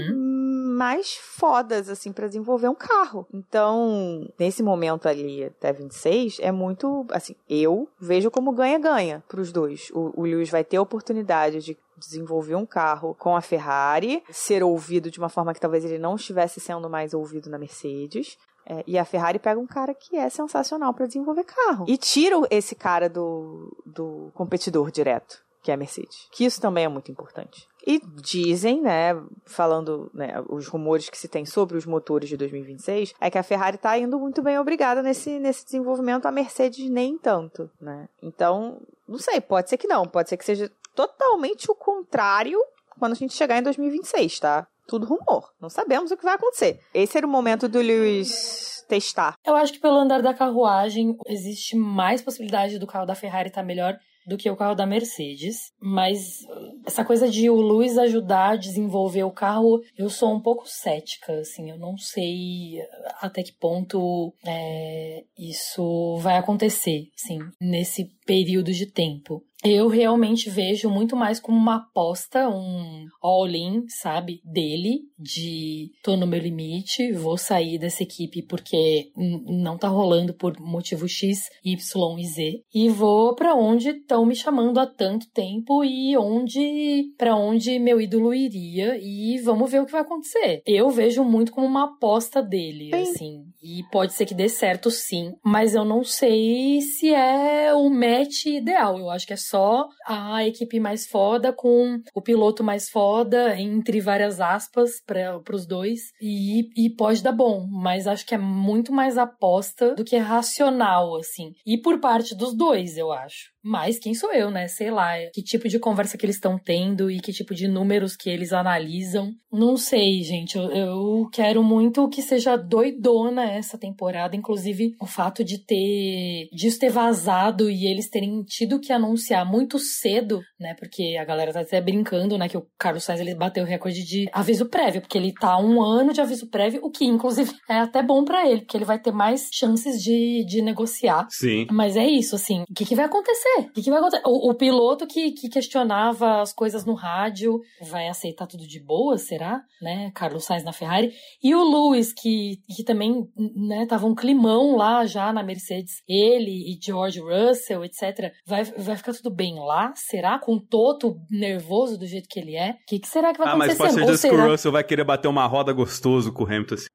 mais 0.74 1.14
fodas, 1.14 1.88
assim, 1.88 2.12
pra 2.12 2.26
desenvolver 2.26 2.68
um 2.68 2.74
carro. 2.74 3.26
Então, 3.32 4.28
nesse 4.38 4.62
momento 4.62 5.08
ali, 5.08 5.44
até 5.44 5.72
26, 5.72 6.38
é 6.40 6.50
muito, 6.50 7.06
assim, 7.10 7.34
eu 7.48 7.88
vejo 7.98 8.30
como 8.30 8.52
ganha-ganha 8.52 9.22
pros 9.28 9.52
dois. 9.52 9.90
O, 9.92 10.20
o 10.20 10.22
Lewis 10.24 10.50
vai 10.50 10.64
ter 10.64 10.76
a 10.76 10.82
oportunidade 10.82 11.60
de 11.60 11.78
desenvolver 11.96 12.56
um 12.56 12.66
carro 12.66 13.14
com 13.14 13.36
a 13.36 13.40
Ferrari, 13.40 14.22
ser 14.30 14.62
ouvido 14.62 15.10
de 15.10 15.18
uma 15.18 15.28
forma 15.28 15.54
que 15.54 15.60
talvez 15.60 15.84
ele 15.84 15.98
não 15.98 16.16
estivesse 16.16 16.60
sendo 16.60 16.90
mais 16.90 17.14
ouvido 17.14 17.48
na 17.48 17.58
Mercedes. 17.58 18.36
É, 18.66 18.82
e 18.86 18.98
a 18.98 19.04
Ferrari 19.04 19.38
pega 19.38 19.60
um 19.60 19.66
cara 19.66 19.94
que 19.94 20.16
é 20.16 20.28
sensacional 20.28 20.92
pra 20.94 21.06
desenvolver 21.06 21.44
carro. 21.44 21.84
E 21.86 21.96
tira 21.96 22.36
esse 22.50 22.74
cara 22.74 23.08
do, 23.08 23.76
do 23.84 24.30
competidor 24.34 24.90
direto, 24.90 25.38
que 25.62 25.70
é 25.70 25.74
a 25.74 25.76
Mercedes. 25.76 26.28
Que 26.32 26.44
isso 26.44 26.60
também 26.60 26.84
é 26.84 26.88
muito 26.88 27.12
importante. 27.12 27.68
E 27.86 28.00
dizem, 28.22 28.80
né, 28.80 29.14
falando, 29.44 30.10
né, 30.14 30.42
os 30.48 30.66
rumores 30.66 31.10
que 31.10 31.18
se 31.18 31.28
tem 31.28 31.44
sobre 31.44 31.76
os 31.76 31.84
motores 31.84 32.28
de 32.28 32.36
2026, 32.36 33.14
é 33.20 33.30
que 33.30 33.36
a 33.36 33.42
Ferrari 33.42 33.76
tá 33.76 33.98
indo 33.98 34.18
muito 34.18 34.40
bem 34.42 34.58
obrigada 34.58 35.02
nesse, 35.02 35.38
nesse 35.38 35.64
desenvolvimento, 35.66 36.26
a 36.26 36.32
Mercedes 36.32 36.88
nem 36.88 37.18
tanto, 37.18 37.70
né? 37.80 38.08
Então, 38.22 38.80
não 39.06 39.18
sei, 39.18 39.40
pode 39.40 39.68
ser 39.68 39.76
que 39.76 39.86
não, 39.86 40.06
pode 40.06 40.30
ser 40.30 40.36
que 40.36 40.44
seja 40.44 40.70
totalmente 40.94 41.70
o 41.70 41.74
contrário 41.74 42.58
quando 42.98 43.12
a 43.12 43.16
gente 43.16 43.34
chegar 43.34 43.58
em 43.58 43.62
2026, 43.62 44.40
tá? 44.40 44.66
Tudo 44.86 45.06
rumor, 45.06 45.52
não 45.60 45.68
sabemos 45.68 46.10
o 46.10 46.16
que 46.16 46.24
vai 46.24 46.34
acontecer. 46.34 46.80
Esse 46.92 47.18
era 47.18 47.26
o 47.26 47.30
momento 47.30 47.68
do 47.68 47.80
Lewis 47.80 48.84
testar. 48.88 49.34
Eu 49.44 49.54
acho 49.54 49.72
que 49.72 49.80
pelo 49.80 49.96
andar 49.96 50.22
da 50.22 50.34
carruagem 50.34 51.16
existe 51.26 51.76
mais 51.76 52.22
possibilidade 52.22 52.78
do 52.78 52.86
carro 52.86 53.06
da 53.06 53.14
Ferrari 53.14 53.48
estar 53.48 53.62
melhor 53.62 53.98
do 54.26 54.36
que 54.36 54.50
o 54.50 54.56
carro 54.56 54.74
da 54.74 54.86
Mercedes, 54.86 55.72
mas 55.80 56.46
essa 56.86 57.04
coisa 57.04 57.28
de 57.28 57.48
o 57.50 57.60
Lewis 57.60 57.98
ajudar 57.98 58.50
a 58.50 58.56
desenvolver 58.56 59.24
o 59.24 59.30
carro, 59.30 59.82
eu 59.96 60.08
sou 60.08 60.32
um 60.32 60.40
pouco 60.40 60.64
cética, 60.66 61.32
assim, 61.40 61.70
eu 61.70 61.78
não 61.78 61.96
sei 61.96 62.78
até 63.20 63.42
que 63.42 63.52
ponto 63.52 64.32
é, 64.46 65.24
isso 65.38 66.16
vai 66.18 66.36
acontecer, 66.36 67.08
assim, 67.14 67.38
nesse 67.60 68.10
período 68.24 68.72
de 68.72 68.86
tempo. 68.86 69.42
Eu 69.64 69.88
realmente 69.88 70.50
vejo 70.50 70.90
muito 70.90 71.16
mais 71.16 71.40
como 71.40 71.56
uma 71.56 71.76
aposta, 71.76 72.50
um 72.50 73.06
all-in, 73.22 73.84
sabe, 73.88 74.42
dele, 74.44 75.00
de 75.18 75.90
tô 76.02 76.18
no 76.18 76.26
meu 76.26 76.38
limite, 76.38 77.12
vou 77.12 77.38
sair 77.38 77.78
dessa 77.78 78.02
equipe 78.02 78.42
porque 78.42 79.10
não 79.16 79.78
tá 79.78 79.88
rolando 79.88 80.34
por 80.34 80.60
motivo 80.60 81.08
X, 81.08 81.48
Y 81.64 82.18
e 82.18 82.26
Z, 82.26 82.62
e 82.74 82.90
vou 82.90 83.34
pra 83.34 83.54
onde 83.54 83.88
estão 83.88 84.26
me 84.26 84.36
chamando 84.36 84.78
há 84.78 84.86
tanto 84.86 85.30
tempo 85.32 85.82
e 85.82 86.14
onde 86.14 87.14
para 87.16 87.34
onde 87.34 87.78
meu 87.78 87.98
ídolo 87.98 88.34
iria 88.34 88.98
e 89.00 89.38
vamos 89.38 89.70
ver 89.70 89.80
o 89.80 89.86
que 89.86 89.92
vai 89.92 90.02
acontecer. 90.02 90.60
Eu 90.66 90.90
vejo 90.90 91.24
muito 91.24 91.50
como 91.50 91.66
uma 91.66 91.84
aposta 91.84 92.42
dele, 92.42 92.90
Sim. 92.90 93.00
assim, 93.00 93.44
e 93.62 93.82
pode 93.90 94.12
ser 94.12 94.26
que 94.26 94.34
dê 94.34 94.50
certo 94.50 94.90
sim, 94.90 95.32
mas 95.42 95.74
eu 95.74 95.86
não 95.86 96.04
sei 96.04 96.82
se 96.82 97.14
é 97.14 97.72
o 97.72 97.88
match 98.18 98.46
ideal. 98.46 98.98
Eu 98.98 99.10
acho 99.10 99.26
que 99.26 99.32
é 99.32 99.36
só 99.36 99.88
a 100.06 100.44
equipe 100.46 100.78
mais 100.80 101.06
foda 101.06 101.52
com 101.52 102.00
o 102.14 102.22
piloto 102.22 102.62
mais 102.62 102.88
foda, 102.88 103.58
entre 103.58 104.00
várias 104.00 104.40
aspas, 104.40 105.02
para 105.04 105.40
os 105.52 105.66
dois, 105.66 106.12
e, 106.20 106.68
e 106.76 106.90
pode 106.90 107.22
dar 107.22 107.32
bom, 107.32 107.66
mas 107.70 108.06
acho 108.06 108.26
que 108.26 108.34
é 108.34 108.38
muito 108.38 108.92
mais 108.92 109.18
aposta 109.18 109.94
do 109.94 110.04
que 110.04 110.16
racional, 110.16 111.16
assim. 111.16 111.52
E 111.66 111.80
por 111.80 112.00
parte 112.00 112.34
dos 112.34 112.54
dois, 112.54 112.96
eu 112.96 113.12
acho. 113.12 113.53
Mas 113.64 113.98
quem 113.98 114.14
sou 114.14 114.30
eu, 114.30 114.50
né? 114.50 114.68
Sei 114.68 114.90
lá, 114.90 115.14
que 115.32 115.42
tipo 115.42 115.66
de 115.68 115.78
conversa 115.78 116.18
que 116.18 116.26
eles 116.26 116.36
estão 116.36 116.58
tendo 116.58 117.10
e 117.10 117.18
que 117.18 117.32
tipo 117.32 117.54
de 117.54 117.66
números 117.66 118.14
que 118.14 118.28
eles 118.28 118.52
analisam. 118.52 119.32
Não 119.50 119.76
sei, 119.76 120.22
gente. 120.22 120.58
Eu, 120.58 120.70
eu 120.70 121.28
quero 121.32 121.62
muito 121.62 122.06
que 122.08 122.20
seja 122.20 122.56
doidona 122.56 123.50
essa 123.50 123.78
temporada. 123.78 124.36
Inclusive, 124.36 124.94
o 125.00 125.06
fato 125.06 125.42
de 125.42 125.58
ter. 125.58 126.48
disso 126.52 126.78
ter 126.78 126.90
vazado 126.90 127.70
e 127.70 127.86
eles 127.86 128.10
terem 128.10 128.42
tido 128.42 128.78
que 128.78 128.92
anunciar 128.92 129.50
muito 129.50 129.78
cedo, 129.78 130.42
né? 130.64 130.74
Porque 130.74 131.16
a 131.20 131.24
galera 131.24 131.52
tá 131.52 131.60
até 131.60 131.78
brincando, 131.78 132.38
né? 132.38 132.48
Que 132.48 132.56
o 132.56 132.66
Carlos 132.78 133.04
Sainz 133.04 133.20
ele 133.20 133.34
bateu 133.34 133.62
o 133.62 133.66
recorde 133.66 134.02
de 134.02 134.26
aviso 134.32 134.66
prévio, 134.66 135.02
porque 135.02 135.18
ele 135.18 135.32
tá 135.32 135.58
um 135.58 135.82
ano 135.82 136.12
de 136.12 136.22
aviso 136.22 136.48
prévio, 136.48 136.80
o 136.82 136.90
que 136.90 137.04
inclusive 137.04 137.52
é 137.68 137.80
até 137.80 138.02
bom 138.02 138.24
pra 138.24 138.48
ele, 138.48 138.62
porque 138.62 138.76
ele 138.76 138.86
vai 138.86 138.98
ter 138.98 139.12
mais 139.12 139.50
chances 139.52 140.02
de, 140.02 140.44
de 140.46 140.62
negociar. 140.62 141.26
Sim. 141.28 141.66
Mas 141.70 141.96
é 141.96 142.06
isso, 142.06 142.34
assim. 142.34 142.62
O 142.62 142.74
que, 142.74 142.86
que 142.86 142.96
vai 142.96 143.04
acontecer? 143.04 143.58
O 143.58 143.72
que, 143.72 143.82
que 143.82 143.90
vai 143.90 143.98
acontecer? 143.98 144.22
O, 144.26 144.50
o 144.50 144.54
piloto 144.54 145.06
que, 145.06 145.32
que 145.32 145.48
questionava 145.48 146.40
as 146.40 146.52
coisas 146.52 146.84
no 146.86 146.94
rádio 146.94 147.60
vai 147.82 148.08
aceitar 148.08 148.46
tudo 148.46 148.66
de 148.66 148.80
boa, 148.80 149.18
será? 149.18 149.62
Né? 149.82 150.10
Carlos 150.14 150.44
Sainz 150.44 150.64
na 150.64 150.72
Ferrari. 150.72 151.12
E 151.42 151.54
o 151.54 151.62
Lewis, 151.62 152.12
que, 152.12 152.58
que 152.74 152.82
também, 152.82 153.28
né, 153.54 153.84
tava 153.86 154.06
um 154.06 154.14
climão 154.14 154.76
lá 154.76 155.04
já 155.04 155.30
na 155.30 155.42
Mercedes. 155.42 156.02
Ele 156.08 156.72
e 156.72 156.78
George 156.82 157.20
Russell, 157.20 157.84
etc. 157.84 158.32
Vai, 158.46 158.64
vai 158.64 158.96
ficar 158.96 159.12
tudo 159.12 159.30
bem 159.30 159.58
lá? 159.58 159.92
Será? 159.94 160.38
Com 160.38 160.53
o 160.54 160.60
Toto 160.60 161.16
nervoso 161.30 161.98
do 161.98 162.06
jeito 162.06 162.28
que 162.28 162.40
ele 162.40 162.56
é? 162.56 162.70
O 162.70 162.74
que, 162.86 162.98
que 162.98 163.08
será 163.08 163.32
que 163.32 163.38
vai 163.38 163.48
Ah, 163.48 163.56
mas 163.56 163.70
acontecer? 163.70 163.78
pode 163.78 163.94
ser 163.94 164.00
Ou 164.02 164.10
disso 164.10 164.28
que 164.28 164.34
o 164.34 164.50
Russell 164.50 164.72
vai 164.72 164.84
querer 164.84 165.04
bater 165.04 165.28
uma 165.28 165.46
roda 165.46 165.72
gostoso 165.72 166.32
com 166.32 166.44
o 166.44 166.46
Hamilton. 166.46 166.74
assim. 166.74 166.86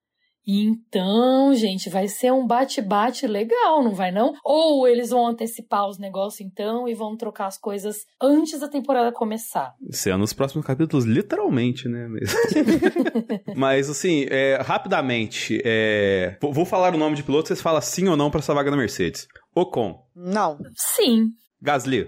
Então, 0.51 1.53
gente, 1.53 1.91
vai 1.91 2.07
ser 2.07 2.31
um 2.33 2.47
bate-bate 2.47 3.27
legal, 3.27 3.83
não 3.83 3.93
vai 3.93 4.11
não? 4.11 4.33
Ou 4.43 4.87
eles 4.87 5.11
vão 5.11 5.27
antecipar 5.27 5.87
os 5.87 5.99
negócios 5.99 6.41
então 6.41 6.87
e 6.87 6.95
vão 6.95 7.15
trocar 7.15 7.45
as 7.45 7.57
coisas 7.57 7.97
antes 8.19 8.59
da 8.59 8.67
temporada 8.67 9.11
começar. 9.11 9.75
Isso 9.87 10.09
é 10.09 10.17
nos 10.17 10.33
próximos 10.33 10.65
capítulos, 10.65 11.05
literalmente, 11.05 11.87
né? 11.87 12.07
Mas, 12.07 12.33
Mas, 13.55 13.89
assim, 13.91 14.25
é, 14.29 14.57
rapidamente, 14.61 15.61
é, 15.63 16.35
vou, 16.41 16.65
falar 16.65 16.95
o 16.95 16.97
nome 16.97 17.15
de 17.15 17.21
piloto, 17.23 17.47
vocês 17.49 17.61
falam 17.61 17.81
sim 17.81 18.07
ou 18.07 18.17
não 18.17 18.31
pra 18.31 18.39
essa 18.39 18.53
vaga 18.53 18.71
na 18.71 18.77
Mercedes. 18.77 19.27
Ocon, 19.55 19.99
Não. 20.15 20.57
Sim. 20.75 21.27
Gasly, 21.61 22.07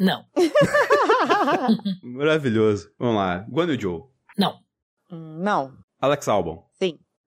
Não. 0.00 0.24
maravilhoso. 2.02 2.90
Vamos 2.98 3.16
lá. 3.16 3.44
Guan 3.50 3.66
Yu 3.66 3.78
Zhou, 3.80 4.10
Não. 4.38 4.54
Hum, 5.12 5.38
Não. 5.42 5.72
Alex 6.00 6.26
Albon, 6.28 6.64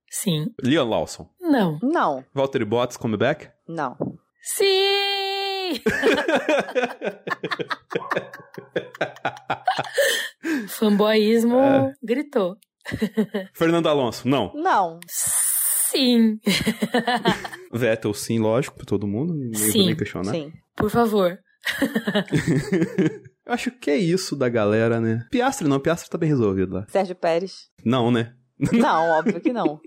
Sim. 0.10 0.48
Liam 0.62 0.90
Lawson, 0.90 1.30
Não. 1.40 1.78
Não. 1.82 2.26
Valtteri 2.34 2.66
Bottas, 2.66 2.98
comeback, 2.98 3.50
Não. 3.68 3.96
Sim! 4.42 5.80
Fanboyismo 10.68 11.60
É. 11.60 11.94
gritou. 12.04 12.58
Fernando 13.54 13.88
Alonso, 13.88 14.28
não. 14.28 14.52
Não. 14.54 15.00
Sim, 15.08 16.40
Vettel, 17.72 18.14
sim, 18.16 18.40
lógico, 18.40 18.76
pra 18.76 18.86
todo 18.86 19.06
mundo. 19.08 19.34
Não 19.36 19.54
Sim, 19.54 19.86
nem 19.86 19.96
questionar. 19.96 20.32
Sim. 20.32 20.52
por 20.76 20.90
favor. 20.90 21.38
Eu 23.46 23.54
acho 23.54 23.72
que 23.72 23.92
é 23.92 23.98
isso 23.98 24.36
da 24.36 24.48
galera, 24.48 25.02
né? 25.02 25.28
Piastre 25.30 25.68
não, 25.68 25.80
Piastre 25.80 26.10
tá 26.10 26.18
bem 26.18 26.30
resolvido 26.30 26.76
lá. 26.76 26.86
Sérgio 26.88 27.16
Pérez. 27.16 27.70
Não, 27.84 28.10
né? 28.10 28.34
Não, 28.72 29.10
óbvio 29.20 29.42
que 29.42 29.52
não. 29.52 29.82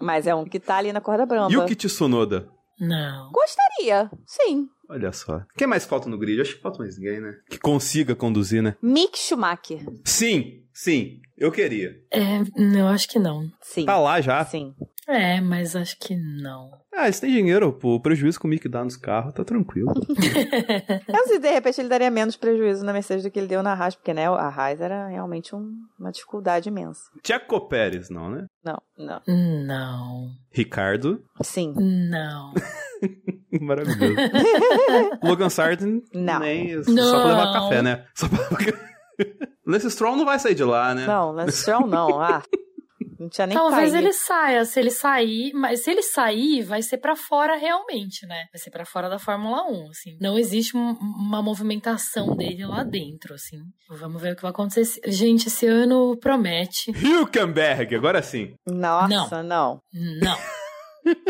Mas 0.00 0.26
é 0.26 0.34
um 0.34 0.44
que 0.44 0.58
tá 0.58 0.76
ali 0.76 0.92
na 0.92 1.00
corda 1.00 1.26
bamba. 1.26 1.52
Yuki 1.52 1.74
Tsunoda. 1.74 2.48
Não. 2.80 3.30
Gostaria, 3.32 4.10
sim. 4.24 4.68
Olha 4.88 5.12
só. 5.12 5.42
Quem 5.56 5.66
mais 5.66 5.84
falta 5.84 6.08
no 6.08 6.16
grid? 6.16 6.40
Acho 6.40 6.56
que 6.56 6.62
falta 6.62 6.78
mais 6.78 6.96
ninguém, 6.96 7.20
né? 7.20 7.34
Que 7.50 7.58
consiga 7.58 8.14
conduzir, 8.14 8.62
né? 8.62 8.76
Mick 8.80 9.18
Schumacher. 9.18 9.84
Sim, 10.04 10.62
sim. 10.72 11.20
Eu 11.36 11.52
queria. 11.52 11.94
É, 12.10 12.40
não, 12.56 12.88
acho 12.88 13.08
que 13.08 13.18
não. 13.18 13.50
Sim. 13.60 13.84
Tá 13.84 13.98
lá 13.98 14.20
já. 14.20 14.42
Sim. 14.44 14.74
É, 15.08 15.40
mas 15.40 15.74
acho 15.74 15.96
que 15.98 16.14
não. 16.14 16.70
Ah, 16.94 17.04
eles 17.04 17.18
têm 17.18 17.30
dinheiro, 17.32 17.72
pô. 17.72 17.94
O 17.94 18.00
prejuízo 18.00 18.38
que 18.38 18.44
o 18.44 18.48
Mick 18.48 18.68
dá 18.68 18.84
nos 18.84 18.96
carros 18.96 19.32
tá 19.32 19.42
tranquilo. 19.42 19.90
Eu 21.08 21.26
sei, 21.26 21.38
de 21.38 21.50
repente 21.50 21.80
ele 21.80 21.88
daria 21.88 22.10
menos 22.10 22.36
prejuízo 22.36 22.84
na 22.84 22.92
Mercedes 22.92 23.24
do 23.24 23.30
que 23.30 23.38
ele 23.38 23.46
deu 23.48 23.62
na 23.62 23.72
Haas, 23.72 23.94
porque 23.96 24.12
né, 24.12 24.28
a 24.28 24.48
Haas 24.48 24.80
era 24.82 25.06
realmente 25.08 25.54
um- 25.56 25.72
uma 25.98 26.12
dificuldade 26.12 26.68
imensa. 26.68 27.00
Tcheco 27.22 27.68
Pérez, 27.68 28.10
não, 28.10 28.28
né? 28.30 28.44
Não, 28.62 28.76
não. 28.98 29.22
Não. 29.66 30.28
Ricardo. 30.52 31.22
Sim. 31.42 31.72
Não. 32.10 32.52
Maravilhoso. 33.62 34.14
Logan 35.24 35.48
Sargent. 35.48 36.02
Não. 36.14 36.40
Nem, 36.40 36.82
Só 36.84 36.90
Não. 36.92 37.10
pra 37.22 37.24
levar 37.24 37.52
café, 37.54 37.82
né? 37.82 38.04
Só 38.14 38.28
pra 38.28 38.38
levar 38.40 38.56
café. 38.58 38.88
Lance 39.66 39.90
Stroll 39.90 40.16
não 40.16 40.24
vai 40.24 40.38
sair 40.38 40.54
de 40.54 40.64
lá, 40.64 40.94
né? 40.94 41.06
Não, 41.06 41.32
Lance 41.32 41.58
Stroll 41.62 41.86
não. 41.86 42.20
Ah, 42.20 42.42
não 43.18 43.28
tinha 43.28 43.46
nem 43.46 43.56
Talvez 43.56 43.90
caído. 43.92 43.96
ele 43.96 44.12
saia. 44.12 44.64
Se 44.64 44.78
ele 44.80 44.90
sair, 44.90 45.52
mas 45.54 45.82
se 45.84 45.90
ele 45.90 46.02
sair, 46.02 46.62
vai 46.62 46.82
ser 46.82 46.98
pra 46.98 47.16
fora 47.16 47.56
realmente, 47.56 48.26
né? 48.26 48.44
Vai 48.52 48.58
ser 48.60 48.70
pra 48.70 48.84
fora 48.84 49.08
da 49.08 49.18
Fórmula 49.18 49.62
1, 49.70 49.90
assim. 49.90 50.16
Não 50.20 50.38
existe 50.38 50.76
um- 50.76 50.92
uma 51.00 51.42
movimentação 51.42 52.36
dele 52.36 52.64
lá 52.66 52.82
dentro, 52.84 53.34
assim. 53.34 53.58
Vamos 53.88 54.20
ver 54.22 54.32
o 54.32 54.36
que 54.36 54.42
vai 54.42 54.50
acontecer. 54.50 55.00
Gente, 55.06 55.48
esse 55.48 55.66
ano 55.66 56.16
promete. 56.20 56.90
Hülkenberg, 56.92 57.94
agora 57.94 58.22
sim. 58.22 58.54
Nossa, 58.66 59.42
não. 59.42 59.80
Não. 59.92 60.36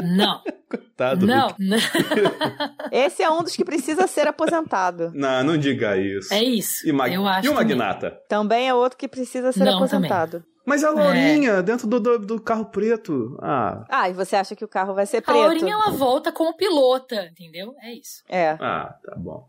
Não. 0.03 0.43
Coitado. 0.68 1.24
Não. 1.26 1.55
Não. 1.59 1.76
Esse 2.91 3.22
é 3.22 3.30
um 3.30 3.43
dos 3.43 3.55
que 3.55 3.64
precisa 3.64 4.07
ser 4.07 4.26
aposentado. 4.26 5.12
Não, 5.14 5.45
não 5.45 5.57
diga 5.59 5.97
isso. 5.97 6.32
É 6.34 6.43
isso. 6.43 6.86
E, 6.86 6.91
o 6.91 6.95
Mag... 6.95 7.12
Eu 7.14 7.26
acho 7.26 7.47
e 7.47 7.49
o 7.49 7.53
também. 7.55 7.68
Magnata? 7.76 8.18
Também 8.28 8.68
é 8.68 8.74
outro 8.74 8.99
que 8.99 9.07
precisa 9.07 9.53
ser 9.53 9.64
Não, 9.64 9.76
aposentado. 9.76 10.45
Mas 10.68 10.84
a 10.84 10.90
Lourinha, 10.90 11.62
dentro 11.62 11.86
do, 11.86 11.98
do, 11.98 12.18
do 12.18 12.40
carro 12.40 12.66
preto. 12.66 13.38
Ah, 13.40 13.84
Ah, 13.88 14.08
e 14.10 14.12
você 14.12 14.36
acha 14.36 14.54
que 14.54 14.64
o 14.64 14.68
carro 14.68 14.94
vai 14.94 15.06
ser 15.06 15.18
A 15.18 15.22
preto? 15.22 15.38
Laurinha, 15.38 15.72
ela 15.72 15.90
volta 15.90 16.30
como 16.30 16.54
pilota, 16.56 17.26
entendeu? 17.32 17.74
É 17.80 17.92
isso. 17.92 18.22
É. 18.28 18.50
ah, 18.60 18.94
tá 19.02 19.16
bom. 19.16 19.48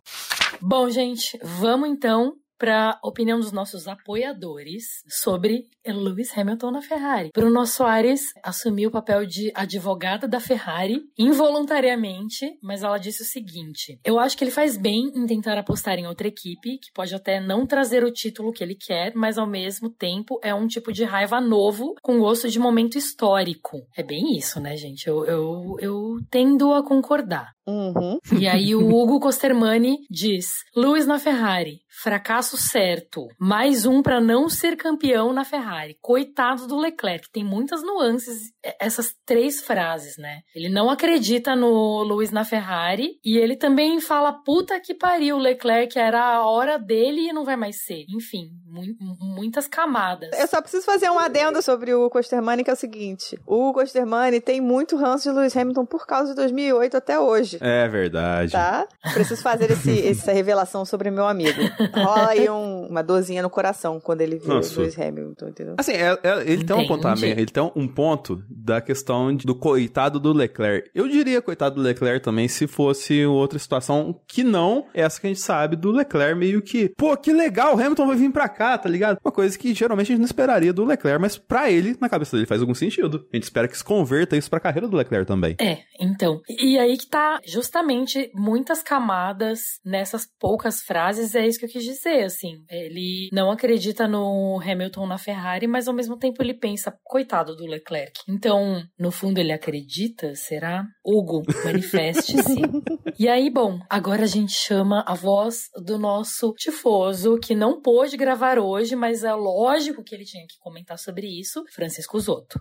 Bom, 0.62 0.90
gente, 0.90 1.38
vamos 1.44 1.90
então 1.90 2.34
para 2.60 3.00
opinião 3.02 3.40
dos 3.40 3.54
nossos 3.54 3.88
apoiadores 3.88 5.02
sobre 5.08 5.68
Lewis 5.88 6.38
Hamilton 6.38 6.72
na 6.72 6.82
Ferrari. 6.82 7.32
Bruno 7.34 7.66
Soares 7.66 8.34
assumiu 8.44 8.90
o 8.90 8.92
papel 8.92 9.26
de 9.26 9.52
advogada 9.56 10.28
da 10.28 10.40
Ferrari 10.40 11.02
involuntariamente, 11.18 12.58
mas 12.62 12.84
ela 12.84 12.98
disse 12.98 13.22
o 13.22 13.26
seguinte: 13.26 14.00
Eu 14.04 14.20
acho 14.20 14.38
que 14.38 14.44
ele 14.44 14.52
faz 14.52 14.78
bem 14.78 15.12
em 15.16 15.26
tentar 15.26 15.58
apostar 15.58 15.98
em 15.98 16.06
outra 16.06 16.28
equipe, 16.28 16.78
que 16.78 16.92
pode 16.94 17.16
até 17.16 17.40
não 17.40 17.66
trazer 17.66 18.04
o 18.04 18.12
título 18.12 18.52
que 18.52 18.64
ele 18.64 18.76
quer, 18.76 19.14
mas 19.16 19.38
ao 19.38 19.48
mesmo 19.48 19.90
tempo 19.90 20.40
é 20.44 20.54
um 20.54 20.68
tipo 20.68 20.92
de 20.92 21.04
raiva 21.04 21.40
novo 21.40 21.96
com 22.02 22.20
gosto 22.20 22.50
de 22.50 22.60
momento 22.60 22.98
histórico. 22.98 23.88
É 23.96 24.04
bem 24.04 24.38
isso, 24.38 24.60
né, 24.60 24.76
gente? 24.76 25.08
Eu, 25.08 25.26
eu, 25.26 25.78
eu 25.80 26.18
tendo 26.30 26.74
a 26.74 26.84
concordar. 26.84 27.54
Uhum. 27.70 28.18
E 28.40 28.48
aí 28.48 28.76
o 28.76 28.88
Hugo 28.88 29.20
Costermani 29.20 30.00
diz: 30.10 30.64
Lewis 30.76 31.06
na 31.06 31.20
Ferrari, 31.20 31.82
fracasso 32.02 32.56
certo. 32.58 33.28
Mais 33.40 33.86
um 33.86 34.02
pra 34.02 34.22
não 34.22 34.48
ser 34.50 34.76
campeão 34.76 35.34
na 35.34 35.44
Ferrari. 35.44 35.98
Coitado 36.02 36.68
do 36.68 36.78
Leclerc. 36.78 37.30
Tem 37.32 37.44
muitas 37.44 37.82
nuances 37.84 38.52
eh, 38.64 38.76
essas 38.80 39.14
três 39.26 39.62
frases, 39.62 40.16
né? 40.18 40.40
Ele 40.56 40.70
não 40.70 40.90
acredita 40.90 41.56
no 41.56 42.04
Lewis 42.04 42.32
na 42.32 42.46
Ferrari 42.46 43.14
e 43.24 43.38
ele 43.38 43.56
também 43.56 44.00
fala 44.00 44.32
puta 44.44 44.80
que 44.80 44.94
pariu, 44.94 45.36
o 45.38 45.40
Leclerc 45.40 45.98
era 45.98 46.22
a 46.36 46.46
hora 46.48 46.78
dele 46.78 47.30
e 47.30 47.34
não 47.34 47.44
vai 47.44 47.56
mais 47.56 47.84
ser. 47.84 48.06
Enfim, 48.10 48.50
mu- 48.66 49.16
muitas 49.36 49.68
camadas. 49.68 50.30
Eu 50.38 50.48
só 50.48 50.62
preciso 50.62 50.86
fazer 50.86 51.10
um 51.10 51.20
adendo 51.20 51.62
sobre 51.62 51.94
o 51.94 52.10
Costermani, 52.10 52.64
que 52.64 52.70
é 52.70 52.74
o 52.74 52.78
seguinte. 52.78 53.38
O 53.46 53.74
Costermani 53.74 54.40
tem 54.40 54.62
muito 54.62 54.96
ranço 54.96 55.30
de 55.30 55.36
Lewis 55.38 55.56
Hamilton 55.58 55.86
por 55.86 56.06
causa 56.06 56.30
de 56.30 56.36
2008 56.36 56.98
até 56.98 57.20
hoje. 57.20 57.58
É 57.62 57.88
verdade. 57.88 58.52
Tá? 58.52 58.88
Preciso 59.14 59.42
fazer 59.42 59.72
esse- 59.72 60.08
essa 60.08 60.32
revelação 60.32 60.86
sobre 60.86 61.10
meu 61.12 61.28
amigo. 61.28 61.60
Rola 61.94 62.30
aí 62.30 62.50
um- 62.50 62.88
uma 62.88 63.02
dorzinha 63.04 63.42
no 63.42 63.50
coração 63.50 64.00
quando 64.00 64.22
ele 64.22 64.38
vê 64.38 64.48
Nossa. 64.48 64.78
o 64.80 64.82
Lewis 64.82 64.98
Hamilton, 65.00 65.48
entendeu? 65.48 65.76
Assim, 65.78 65.94
é- 65.94 66.20
é- 66.24 66.42
ele 66.52 66.64
tem 66.64 66.76
um 66.76 67.00
também, 67.00 67.32
ele 67.32 67.46
tem 67.46 67.72
um 67.76 67.88
ponto 67.88 68.44
da 68.50 68.82
questão 68.82 69.36
de- 69.36 69.46
do 69.46 69.56
coitado 69.56 70.20
do 70.20 70.34
Leclerc. 70.34 70.90
Eu 70.94 71.08
diria 71.08 71.42
coitado 71.42 71.76
do 71.76 71.82
Leclerc 71.82 72.24
também 72.24 72.48
se 72.48 72.68
fosse 72.68 73.26
outra 73.26 73.58
situação 73.60 74.20
que 74.28 74.44
não 74.44 74.86
essa 74.94 75.20
que 75.20 75.28
a 75.28 75.30
gente 75.30 75.40
sabe 75.42 75.76
do 75.76 75.92
Leclerc 75.92 76.38
meio 76.38 76.62
que, 76.62 76.90
pô, 76.90 77.16
que 77.16 77.32
legal, 77.32 77.76
o 77.76 77.80
Hamilton 77.80 78.08
vai 78.08 78.16
vir 78.16 78.32
pra 78.32 78.50
cá, 78.50 78.78
tá 78.78 78.90
ligado? 78.90 79.18
Uma 79.24 79.32
coisa 79.32 79.58
que 79.58 79.74
geralmente 79.74 80.08
a 80.08 80.10
gente 80.12 80.20
não 80.20 80.26
esperaria 80.26 80.74
do 80.74 80.86
Leclerc, 80.86 81.20
mas 81.22 81.38
pra 81.38 81.72
ele, 81.72 81.96
na 82.00 82.10
cabeça 82.10 82.36
dele 82.36 82.46
faz 82.48 82.62
algum 82.62 82.74
sentido. 82.74 83.26
A 83.32 83.36
gente 83.38 83.44
espera 83.44 83.68
que 83.68 83.78
se 83.78 83.84
converta 83.84 84.36
isso 84.38 84.50
pra 84.50 84.60
carreira 84.60 84.88
do 84.88 84.98
Leclerc 84.98 85.26
também. 85.28 85.56
É, 85.60 85.80
então. 86.00 86.42
E 86.50 86.78
aí 86.78 86.98
que 86.98 87.08
tá 87.08 87.40
justamente 87.46 88.32
muitas 88.34 88.82
camadas 88.84 89.80
nessas 89.86 90.28
poucas 90.40 90.82
frases, 90.82 91.36
é 91.36 91.48
isso 91.48 91.60
que 91.60 91.66
eu 91.66 91.69
quis 91.70 91.84
dizer, 91.84 92.24
assim. 92.24 92.64
Ele 92.70 93.30
não 93.32 93.52
acredita 93.52 94.08
no 94.08 94.60
Hamilton 94.60 95.08
na 95.08 95.18
Ferrari, 95.18 95.68
mas 95.68 95.88
ao 95.88 95.94
mesmo 95.94 96.18
tempo 96.18 96.42
ele 96.42 96.54
pensa, 96.54 96.98
coitado 97.04 97.56
do 97.56 97.66
Leclerc. 97.66 98.20
Então, 98.28 98.84
no 99.00 99.12
fundo 99.12 99.40
ele 99.40 99.54
acredita, 99.54 100.36
será? 100.36 100.86
Hugo, 101.06 101.44
manifeste-se. 101.64 102.62
e 103.18 103.28
aí, 103.30 103.50
bom, 103.50 103.80
agora 103.90 104.24
a 104.24 104.28
gente 104.28 104.52
chama 104.52 105.04
a 105.08 105.14
voz 105.14 105.70
do 105.86 105.98
nosso 105.98 106.54
tifoso, 106.54 107.40
que 107.40 107.56
não 107.56 107.82
pôde 107.82 108.18
gravar 108.18 108.60
hoje, 108.60 108.96
mas 108.96 109.24
é 109.24 109.34
lógico 109.34 110.04
que 110.04 110.16
ele 110.16 110.26
tinha 110.26 110.46
que 110.48 110.58
comentar 110.60 110.98
sobre 110.98 111.28
isso, 111.28 111.64
Francisco 111.74 112.20
Zotto. 112.20 112.60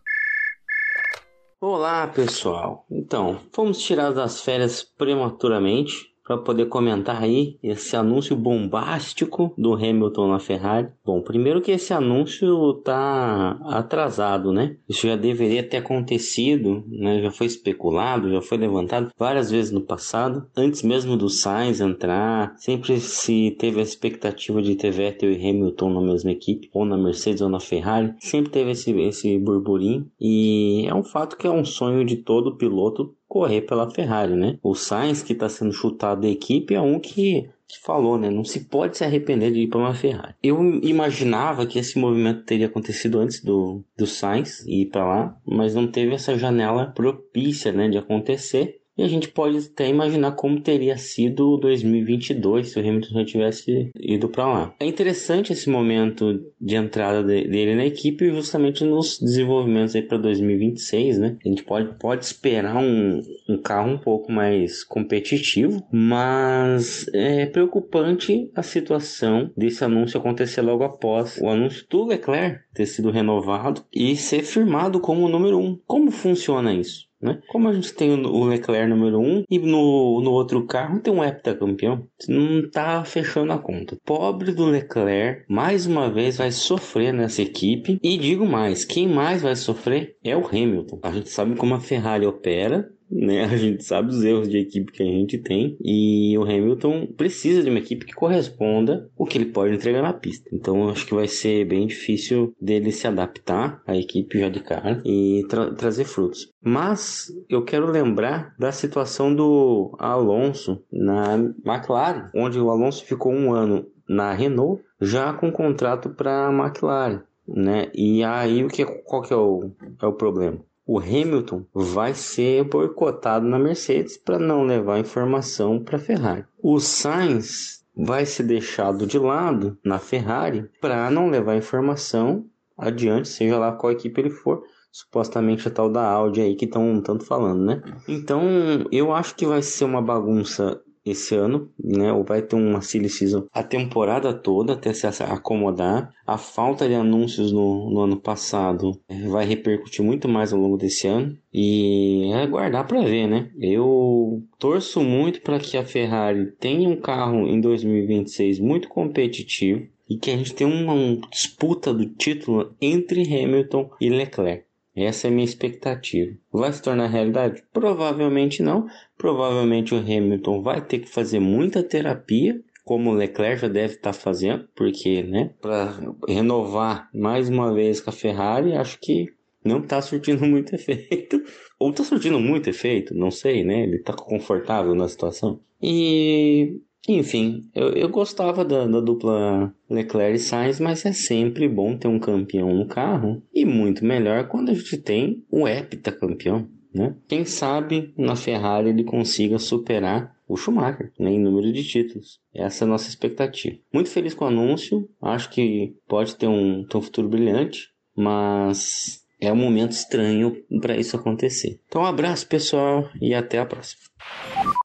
Olá, 1.61 2.07
pessoal. 2.07 2.87
Então, 2.89 3.41
fomos 3.53 3.79
tirados 3.79 4.15
das 4.15 4.41
férias 4.43 4.85
prematuramente 4.85 6.07
para 6.29 6.37
poder 6.37 6.67
comentar 6.67 7.23
aí 7.23 7.57
esse 7.63 7.97
anúncio 7.97 8.37
bombástico 8.37 9.55
do 9.57 9.73
Hamilton 9.73 10.29
na 10.29 10.39
Ferrari. 10.39 10.89
Bom, 11.03 11.23
primeiro 11.23 11.63
que 11.63 11.71
esse 11.71 11.95
anúncio 11.95 12.75
tá 12.85 13.59
atrasado, 13.65 14.53
né? 14.53 14.77
Isso 14.87 15.07
já 15.07 15.17
deveria 15.17 15.63
ter 15.63 15.79
acontecido, 15.79 16.85
né? 16.87 17.23
Já 17.23 17.31
foi 17.31 17.47
especulado, 17.47 18.31
já 18.31 18.43
foi 18.43 18.59
levantado 18.59 19.11
várias 19.19 19.51
vezes 19.51 19.71
no 19.73 19.81
passado, 19.81 20.47
antes 20.55 20.83
mesmo 20.83 21.17
do 21.17 21.31
Sainz 21.31 21.81
entrar. 21.81 22.55
Sempre 22.59 23.01
se 23.01 23.57
teve 23.59 23.81
a 23.81 23.83
expectativa 23.83 24.61
de 24.61 24.75
ter 24.75 24.91
Vettel 24.91 25.33
e 25.33 25.49
Hamilton 25.49 25.95
na 25.95 26.03
mesma 26.03 26.31
equipe, 26.31 26.69
ou 26.75 26.85
na 26.85 26.99
Mercedes 26.99 27.41
ou 27.41 27.49
na 27.49 27.61
Ferrari. 27.61 28.13
Sempre 28.19 28.51
teve 28.51 28.73
esse, 28.73 28.91
esse 29.01 29.39
burburinho 29.39 30.07
e 30.21 30.85
é 30.87 30.95
um 30.95 31.03
fato 31.03 31.39
que 31.39 31.47
é 31.47 31.51
um 31.51 31.65
sonho 31.65 32.05
de 32.05 32.17
todo 32.17 32.57
piloto 32.57 33.15
correr 33.29 33.61
pela 33.61 33.91
Ferrari, 33.91 34.35
né? 34.35 34.59
O 34.63 34.75
Sainz, 34.75 35.23
que 35.23 35.35
está 35.35 35.49
sendo 35.49 35.73
chutado 35.73 36.23
da 36.23 36.29
equipe, 36.29 36.75
é 36.75 36.81
um 36.81 36.99
que, 36.99 37.49
que 37.69 37.79
falou, 37.79 38.19
né? 38.19 38.31
Não 38.31 38.45
se 38.45 38.61
pode 38.61 38.97
se 38.97 39.05
arrepender 39.05 39.53
de 39.53 39.61
ir 39.61 39.69
para 39.69 39.79
uma 39.79 39.95
Ferrari. 39.95 40.35
Eu 40.43 40.59
imaginava 40.83 41.67
que 41.67 41.79
esse 41.79 41.99
movimento 41.99 42.45
teria 42.45 42.67
acontecido 42.67 43.19
antes 43.19 43.43
do, 43.43 43.85
do 43.97 44.07
Sainz 44.07 44.65
ir 44.67 44.87
para 44.87 45.07
lá, 45.07 45.37
mas 45.45 45.75
não 45.75 45.87
teve 45.87 46.15
essa 46.15 46.37
janela 46.37 46.87
propícia, 46.87 47.71
né, 47.71 47.89
de 47.89 47.99
acontecer. 47.99 48.78
E 48.99 49.05
a 49.05 49.09
gente 49.09 49.29
pode 49.29 49.57
até 49.59 49.89
imaginar 49.89 50.33
como 50.33 50.61
teria 50.61 50.99
sido 50.99 51.57
2022 51.59 52.69
se 52.71 52.79
o 52.79 52.83
Hamilton 52.83 53.15
já 53.15 53.25
tivesse 53.25 53.91
ido 53.99 54.29
para 54.29 54.47
lá. 54.47 54.75
É 54.81 54.87
interessante 54.87 55.53
esse 55.53 55.71
momento 55.71 56.43
de 56.61 56.75
entrada 56.75 57.23
de- 57.23 57.47
dele 57.47 57.77
na 57.77 57.87
equipe 57.87 58.29
justamente 58.31 58.85
nos 58.85 59.19
desenvolvimentos 59.21 59.95
aí 59.95 60.03
para 60.03 60.19
2026, 60.19 61.19
né? 61.19 61.37
A 61.45 61.49
gente 61.49 61.63
pode, 61.63 61.95
pode 61.99 62.25
esperar 62.25 62.77
um, 62.77 63.23
um 63.49 63.57
carro 63.57 63.93
um 63.93 63.99
pouco 63.99 64.33
mais 64.33 64.83
competitivo, 64.83 65.87
mas 65.93 67.07
é 67.15 67.47
preocupante 67.47 68.51
a 68.55 68.63
situação 68.63 69.51
desse 69.57 69.85
anúncio 69.85 70.19
acontecer 70.19 70.61
logo 70.63 70.83
após 70.83 71.39
o 71.41 71.49
anúncio 71.49 71.87
do 71.89 72.05
Leclerc 72.05 72.61
ter 72.75 72.87
sido 72.87 73.11
renovado 73.11 73.85
e 73.95 74.17
ser 74.17 74.43
firmado 74.43 75.01
como 75.01 75.25
o 75.25 75.29
número 75.29 75.59
um. 75.59 75.79
Como 75.87 76.11
funciona 76.11 76.73
isso? 76.75 77.08
Né? 77.21 77.41
Como 77.49 77.69
a 77.69 77.73
gente 77.73 77.93
tem 77.93 78.11
o 78.13 78.45
Leclerc 78.45 78.89
número 78.89 79.21
1 79.21 79.45
e 79.51 79.59
no, 79.59 80.21
no 80.21 80.31
outro 80.33 80.65
carro 80.67 81.01
tem 81.01 81.13
um 81.13 81.25
heptacampeão, 81.25 82.07
não 82.29 82.69
tá 82.71 83.05
fechando 83.05 83.53
a 83.53 83.59
conta. 83.59 83.97
Pobre 84.05 84.53
do 84.53 84.67
Leclerc, 84.67 85.45
mais 85.49 85.87
uma 85.87 86.11
vez 86.11 86.39
vai 86.39 86.51
sofrer 86.51 87.13
nessa 87.13 87.43
equipe. 87.43 87.99
E 88.03 88.17
digo 88.17 88.47
mais, 88.47 88.85
quem 88.85 89.09
mais 89.09 89.43
vai 89.43 89.57
sofrer 89.57 90.17
é 90.23 90.37
o 90.37 90.47
Hamilton. 90.47 91.01
A 91.03 91.13
gente 91.13 91.29
sabe 91.29 91.57
como 91.57 91.75
a 91.75 91.81
Ferrari 91.81 92.27
opera, 92.27 92.89
né? 93.11 93.45
A 93.45 93.57
gente 93.57 93.85
sabe 93.85 94.11
os 94.11 94.23
erros 94.23 94.49
de 94.49 94.59
equipe 94.59 94.93
que 94.93 95.03
a 95.03 95.07
gente 95.07 95.39
tem 95.39 95.77
e 95.81 96.37
o 96.39 96.43
Hamilton 96.43 97.07
precisa 97.17 97.63
de 97.63 97.71
uma 97.71 97.79
equipe 97.79 98.07
que 98.07 98.15
corresponda 98.15 99.11
o 99.17 99.25
que 99.25 99.39
ele 99.39 99.47
pode 99.47 99.75
entregar 99.75 100.03
na 100.03 100.13
pista. 100.13 100.49
Então 100.53 100.89
acho 100.89 101.07
que 101.07 101.15
vai 101.15 101.27
ser 101.27 101.65
bem 101.65 101.87
difícil 101.87 102.55
dele 102.61 102.93
se 102.93 103.07
adaptar 103.07 103.83
à 103.87 103.97
equipe 103.97 104.39
já 104.39 104.49
de 104.49 104.61
cara 104.61 105.03
e 105.05 105.45
tra 105.49 105.75
trazer 105.75 106.05
frutos. 106.05 106.51
Mas 106.63 107.33
eu 107.49 107.65
quero 107.65 107.91
lembrar 107.91 108.55
da 108.59 108.73
situação 108.73 109.35
do 109.35 109.95
Alonso 109.99 110.83
na 110.93 111.35
McLaren, 111.65 112.31
onde 112.35 112.59
o 112.59 112.71
Alonso 112.71 113.05
ficou 113.05 113.33
um 113.33 113.53
ano 113.53 113.87
na 114.09 114.33
Renault 114.33 114.83
já 115.01 115.33
com 115.33 115.53
contrato 115.53 116.11
para 116.11 116.49
a 116.49 116.53
McLaren. 116.53 117.23
Né? 117.47 117.91
E 117.95 118.23
aí 118.23 118.63
o 118.63 118.69
que 118.69 118.85
qual 118.85 119.23
que 119.23 119.33
é 119.33 119.37
o, 119.37 119.71
é 120.03 120.07
o 120.07 120.13
problema? 120.13 120.61
O 120.89 120.99
Hamilton 120.99 121.67
vai 121.75 122.15
ser 122.15 122.65
boicotado 122.65 123.47
na 123.47 123.59
Mercedes 123.59 124.17
para 124.17 124.39
não 124.39 124.65
levar 124.65 124.99
informação 124.99 125.79
para 125.79 125.97
a 125.97 126.01
Ferrari. 126.01 126.47
O 126.63 126.81
Sainz 126.81 127.85
vai 127.95 128.25
ser 128.25 128.45
deixado 128.45 129.07
de 129.07 129.19
lado 129.19 129.77
na 129.85 129.99
Ferrari 129.99 130.71
para 130.81 131.11
não 131.11 131.29
levar 131.29 131.59
informação 131.59 132.47
adiante, 132.77 133.29
seja 133.29 133.59
lá 133.59 133.71
qual 133.71 133.93
equipe 133.93 134.19
ele 134.19 134.31
for. 134.31 134.63
Supostamente 134.91 135.69
a 135.69 135.71
tal 135.71 135.91
da 135.91 136.03
Audi 136.03 136.41
aí 136.41 136.57
que 136.57 136.65
estão 136.65 137.03
tanto 137.03 137.27
falando, 137.27 137.63
né? 137.63 137.83
Então 138.09 138.43
eu 138.91 139.13
acho 139.13 139.35
que 139.35 139.45
vai 139.45 139.61
ser 139.61 139.85
uma 139.85 140.01
bagunça 140.01 140.81
esse 141.11 141.35
ano, 141.35 141.71
né? 141.83 142.13
Ou 142.13 142.25
vai 142.25 142.43
ter 142.43 142.57
uma 142.57 142.81
silly 142.81 143.09
season 143.09 143.47
a 143.53 143.63
temporada 143.63 144.33
toda 144.33 144.75
até 144.75 144.93
se 144.93 145.07
acomodar. 145.07 146.13
A 146.27 146.37
falta 146.37 146.87
de 146.87 146.95
anúncios 146.95 147.53
no, 147.53 147.91
no 147.91 148.01
ano 148.01 148.17
passado 148.17 148.99
é, 149.09 149.27
vai 149.29 149.47
repercutir 149.47 150.05
muito 150.05 150.29
mais 150.29 150.53
ao 150.53 150.61
longo 150.61 150.77
desse 150.77 151.07
ano 151.07 151.37
e 151.53 152.31
é 152.33 152.43
aguardar 152.43 152.87
para 152.87 153.03
ver, 153.03 153.27
né? 153.27 153.51
Eu 153.59 154.43
torço 154.59 155.01
muito 155.01 155.41
para 155.41 155.59
que 155.59 155.77
a 155.77 155.85
Ferrari 155.85 156.53
tenha 156.59 156.89
um 156.89 156.97
carro 156.97 157.47
em 157.47 157.61
2026 157.61 158.59
muito 158.61 158.89
competitivo 158.89 159.87
e 160.09 160.17
que 160.17 160.31
a 160.31 160.37
gente 160.37 160.55
tenha 160.55 160.71
uma, 160.71 160.93
uma 160.93 161.29
disputa 161.31 161.93
do 161.93 162.07
título 162.07 162.75
entre 162.81 163.23
Hamilton 163.23 163.91
e 164.01 164.09
Leclerc. 164.09 164.68
Essa 165.05 165.27
é 165.27 165.31
a 165.31 165.33
minha 165.33 165.45
expectativa. 165.45 166.37
Vai 166.53 166.73
se 166.73 166.83
tornar 166.83 167.07
realidade? 167.07 167.63
Provavelmente 167.73 168.63
não. 168.63 168.87
Provavelmente 169.17 169.95
o 169.95 169.99
Hamilton 169.99 170.63
vai 170.63 170.85
ter 170.85 171.01
que 171.01 171.09
fazer 171.09 171.41
muita 171.41 171.83
terapia, 171.83 172.61
como 172.85 173.11
o 173.11 173.15
Leclerc 173.15 173.63
já 173.63 173.69
deve 173.69 173.95
estar 173.95 174.13
fazendo, 174.13 174.67
porque, 174.75 175.23
né, 175.23 175.51
para 175.61 175.95
renovar 176.27 177.09
mais 177.15 177.49
uma 177.49 177.73
vez 177.73 178.01
com 178.01 178.11
a 178.11 178.13
Ferrari, 178.13 178.73
acho 178.73 178.99
que 179.01 179.27
não 179.65 179.81
está 179.81 180.01
surtindo 180.01 180.45
muito 180.47 180.75
efeito. 180.75 181.43
Ou 181.79 181.91
está 181.91 182.03
surtindo 182.03 182.41
muito 182.41 182.69
efeito, 182.71 183.15
não 183.15 183.31
sei, 183.31 183.63
né? 183.65 183.83
Ele 183.83 183.97
está 183.97 184.13
confortável 184.13 184.95
na 184.95 185.07
situação. 185.07 185.61
E 185.81 186.81
enfim, 187.13 187.71
eu, 187.75 187.91
eu 187.91 188.09
gostava 188.09 188.65
da, 188.65 188.87
da, 188.87 189.01
dupla 189.01 189.73
Leclerc 189.89 190.37
e 190.37 190.39
Sainz, 190.39 190.81
mas 190.81 191.05
é 191.07 191.13
sempre 191.13 191.69
bom 191.69 191.97
ter 191.97 192.09
um 192.09 192.19
campeão 192.19 192.75
no 192.75 192.87
carro 192.87 193.43
e 193.55 193.65
muito 193.65 194.05
melhor 194.05 194.49
quando 194.49 194.71
a 194.71 194.75
gente 194.75 194.97
tem 194.99 195.45
o 195.51 195.67
heptacampeão, 195.67 196.69
né? 196.95 197.15
Quem 197.27 197.45
sabe 197.45 198.13
na 198.17 198.37
Ferrari 198.37 198.91
ele 198.91 199.05
consiga 199.05 199.59
superar 199.59 200.37
o 200.49 200.57
Schumacher 200.57 201.13
né, 201.19 201.31
em 201.31 201.39
número 201.39 201.71
de 201.73 201.85
títulos. 201.85 202.41
Essa 202.55 202.85
é 202.85 202.87
a 202.87 202.89
nossa 202.89 203.09
expectativa. 203.09 203.77
Muito 203.93 204.09
feliz 204.09 204.35
com 204.35 204.47
o 204.47 204.49
anúncio, 204.49 205.09
acho 205.21 205.51
que 205.51 205.95
pode 206.09 206.35
ter 206.37 206.47
um, 206.47 206.85
ter 206.85 206.97
um 206.97 207.03
futuro 207.03 207.29
brilhante, 207.29 207.89
mas 208.17 209.23
é 209.41 209.53
um 209.53 209.57
momento 209.57 209.93
estranho 209.93 210.57
para 210.81 210.97
isso 210.97 211.17
acontecer. 211.17 211.81
Então, 211.87 212.03
um 212.03 212.07
abraço 212.07 212.47
pessoal 212.47 213.09
e 213.21 213.35
até 213.35 213.59
a 213.59 213.67
próxima. 213.67 214.03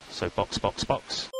So, 0.09 0.31
box, 0.35 0.59
box, 0.59 0.83
box. 0.83 1.32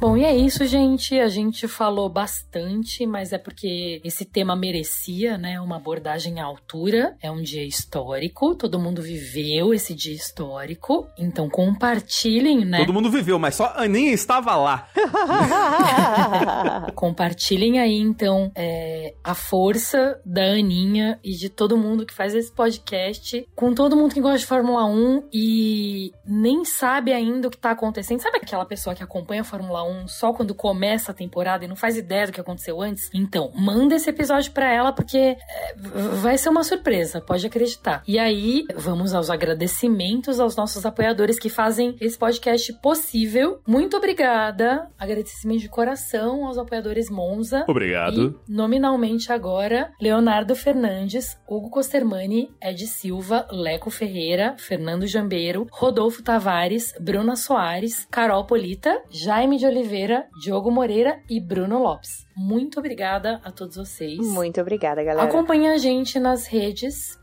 Bom, 0.00 0.16
e 0.16 0.24
é 0.24 0.32
isso, 0.32 0.64
gente. 0.64 1.18
A 1.18 1.26
gente 1.26 1.66
falou 1.66 2.08
bastante, 2.08 3.04
mas 3.04 3.32
é 3.32 3.38
porque 3.38 4.00
esse 4.04 4.24
tema 4.24 4.54
merecia, 4.54 5.36
né, 5.36 5.60
uma 5.60 5.74
abordagem 5.74 6.40
à 6.40 6.44
altura. 6.44 7.16
É 7.20 7.28
um 7.28 7.42
dia 7.42 7.64
histórico, 7.64 8.54
todo 8.54 8.78
mundo 8.78 9.02
viveu 9.02 9.74
esse 9.74 9.96
dia 9.96 10.14
histórico. 10.14 11.08
Então 11.18 11.50
compartilhem, 11.50 12.64
né? 12.64 12.78
Todo 12.78 12.92
mundo 12.92 13.10
viveu, 13.10 13.40
mas 13.40 13.56
só 13.56 13.64
a 13.64 13.82
Aninha 13.82 14.12
estava 14.12 14.54
lá. 14.54 14.88
compartilhem 16.94 17.80
aí, 17.80 17.98
então, 17.98 18.52
é, 18.54 19.14
a 19.24 19.34
força 19.34 20.20
da 20.24 20.44
Aninha 20.44 21.18
e 21.24 21.32
de 21.32 21.48
todo 21.48 21.76
mundo 21.76 22.06
que 22.06 22.14
faz 22.14 22.36
esse 22.36 22.52
podcast 22.52 23.44
com 23.56 23.74
todo 23.74 23.96
mundo 23.96 24.14
que 24.14 24.20
gosta 24.20 24.38
de 24.38 24.46
Fórmula 24.46 24.84
1 24.84 25.28
e 25.32 26.12
nem 26.24 26.64
sabe 26.64 27.12
ainda 27.12 27.48
o 27.48 27.50
que 27.50 27.58
tá 27.58 27.72
acontecendo. 27.72 28.20
Sabe 28.20 28.36
aquela 28.36 28.64
pessoa 28.64 28.94
que 28.94 29.02
acompanha 29.02 29.40
a 29.40 29.44
Fórmula 29.44 29.82
1 29.82 29.87
1 29.88 30.08
só 30.08 30.32
quando 30.32 30.54
começa 30.54 31.12
a 31.12 31.14
temporada 31.14 31.64
e 31.64 31.68
não 31.68 31.76
faz 31.76 31.96
ideia 31.96 32.26
do 32.26 32.32
que 32.32 32.40
aconteceu 32.40 32.80
antes, 32.80 33.10
então 33.14 33.50
manda 33.54 33.94
esse 33.94 34.10
episódio 34.10 34.52
para 34.52 34.72
ela 34.72 34.92
porque 34.92 35.18
é, 35.18 35.74
vai 36.20 36.36
ser 36.38 36.48
uma 36.48 36.64
surpresa, 36.64 37.20
pode 37.20 37.46
acreditar. 37.46 38.02
E 38.06 38.18
aí, 38.18 38.64
vamos 38.74 39.14
aos 39.14 39.30
agradecimentos 39.30 40.40
aos 40.40 40.56
nossos 40.56 40.84
apoiadores 40.84 41.38
que 41.38 41.48
fazem 41.48 41.96
esse 42.00 42.18
podcast 42.18 42.72
possível. 42.74 43.60
Muito 43.66 43.96
obrigada. 43.96 44.88
Agradecimento 44.98 45.60
de 45.60 45.68
coração 45.68 46.46
aos 46.46 46.58
apoiadores 46.58 47.10
Monza. 47.10 47.64
Obrigado. 47.66 48.36
E, 48.48 48.52
nominalmente 48.52 49.32
agora, 49.32 49.92
Leonardo 50.00 50.54
Fernandes, 50.54 51.38
Hugo 51.48 51.70
Costermani, 51.70 52.50
Ed 52.62 52.86
Silva, 52.86 53.46
Leco 53.50 53.90
Ferreira, 53.90 54.54
Fernando 54.58 55.06
Jambeiro, 55.06 55.66
Rodolfo 55.70 56.22
Tavares, 56.22 56.92
Bruna 57.00 57.36
Soares, 57.36 58.06
Carol 58.10 58.44
Polita, 58.44 59.02
Jaime 59.10 59.56
de 59.56 59.66
Oliveira 59.66 59.77
Oliveira, 59.78 60.26
Diogo 60.40 60.72
Moreira 60.72 61.20
e 61.30 61.38
Bruno 61.38 61.78
Lopes. 61.78 62.26
Muito 62.36 62.80
obrigada 62.80 63.40
a 63.44 63.52
todos 63.52 63.76
vocês. 63.76 64.18
Muito 64.18 64.60
obrigada, 64.60 65.02
galera. 65.04 65.28
Acompanhe 65.28 65.68
a 65.68 65.76
gente 65.76 66.18
nas 66.18 66.46
redes, 66.46 67.16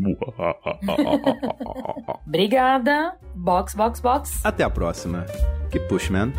obrigada. 2.26 3.16
Box, 3.34 3.74
box, 3.74 4.00
box. 4.00 4.40
Até 4.44 4.64
a 4.64 4.70
próxima. 4.70 5.26
Que 5.70 5.78
push, 5.80 6.10
man. 6.10 6.32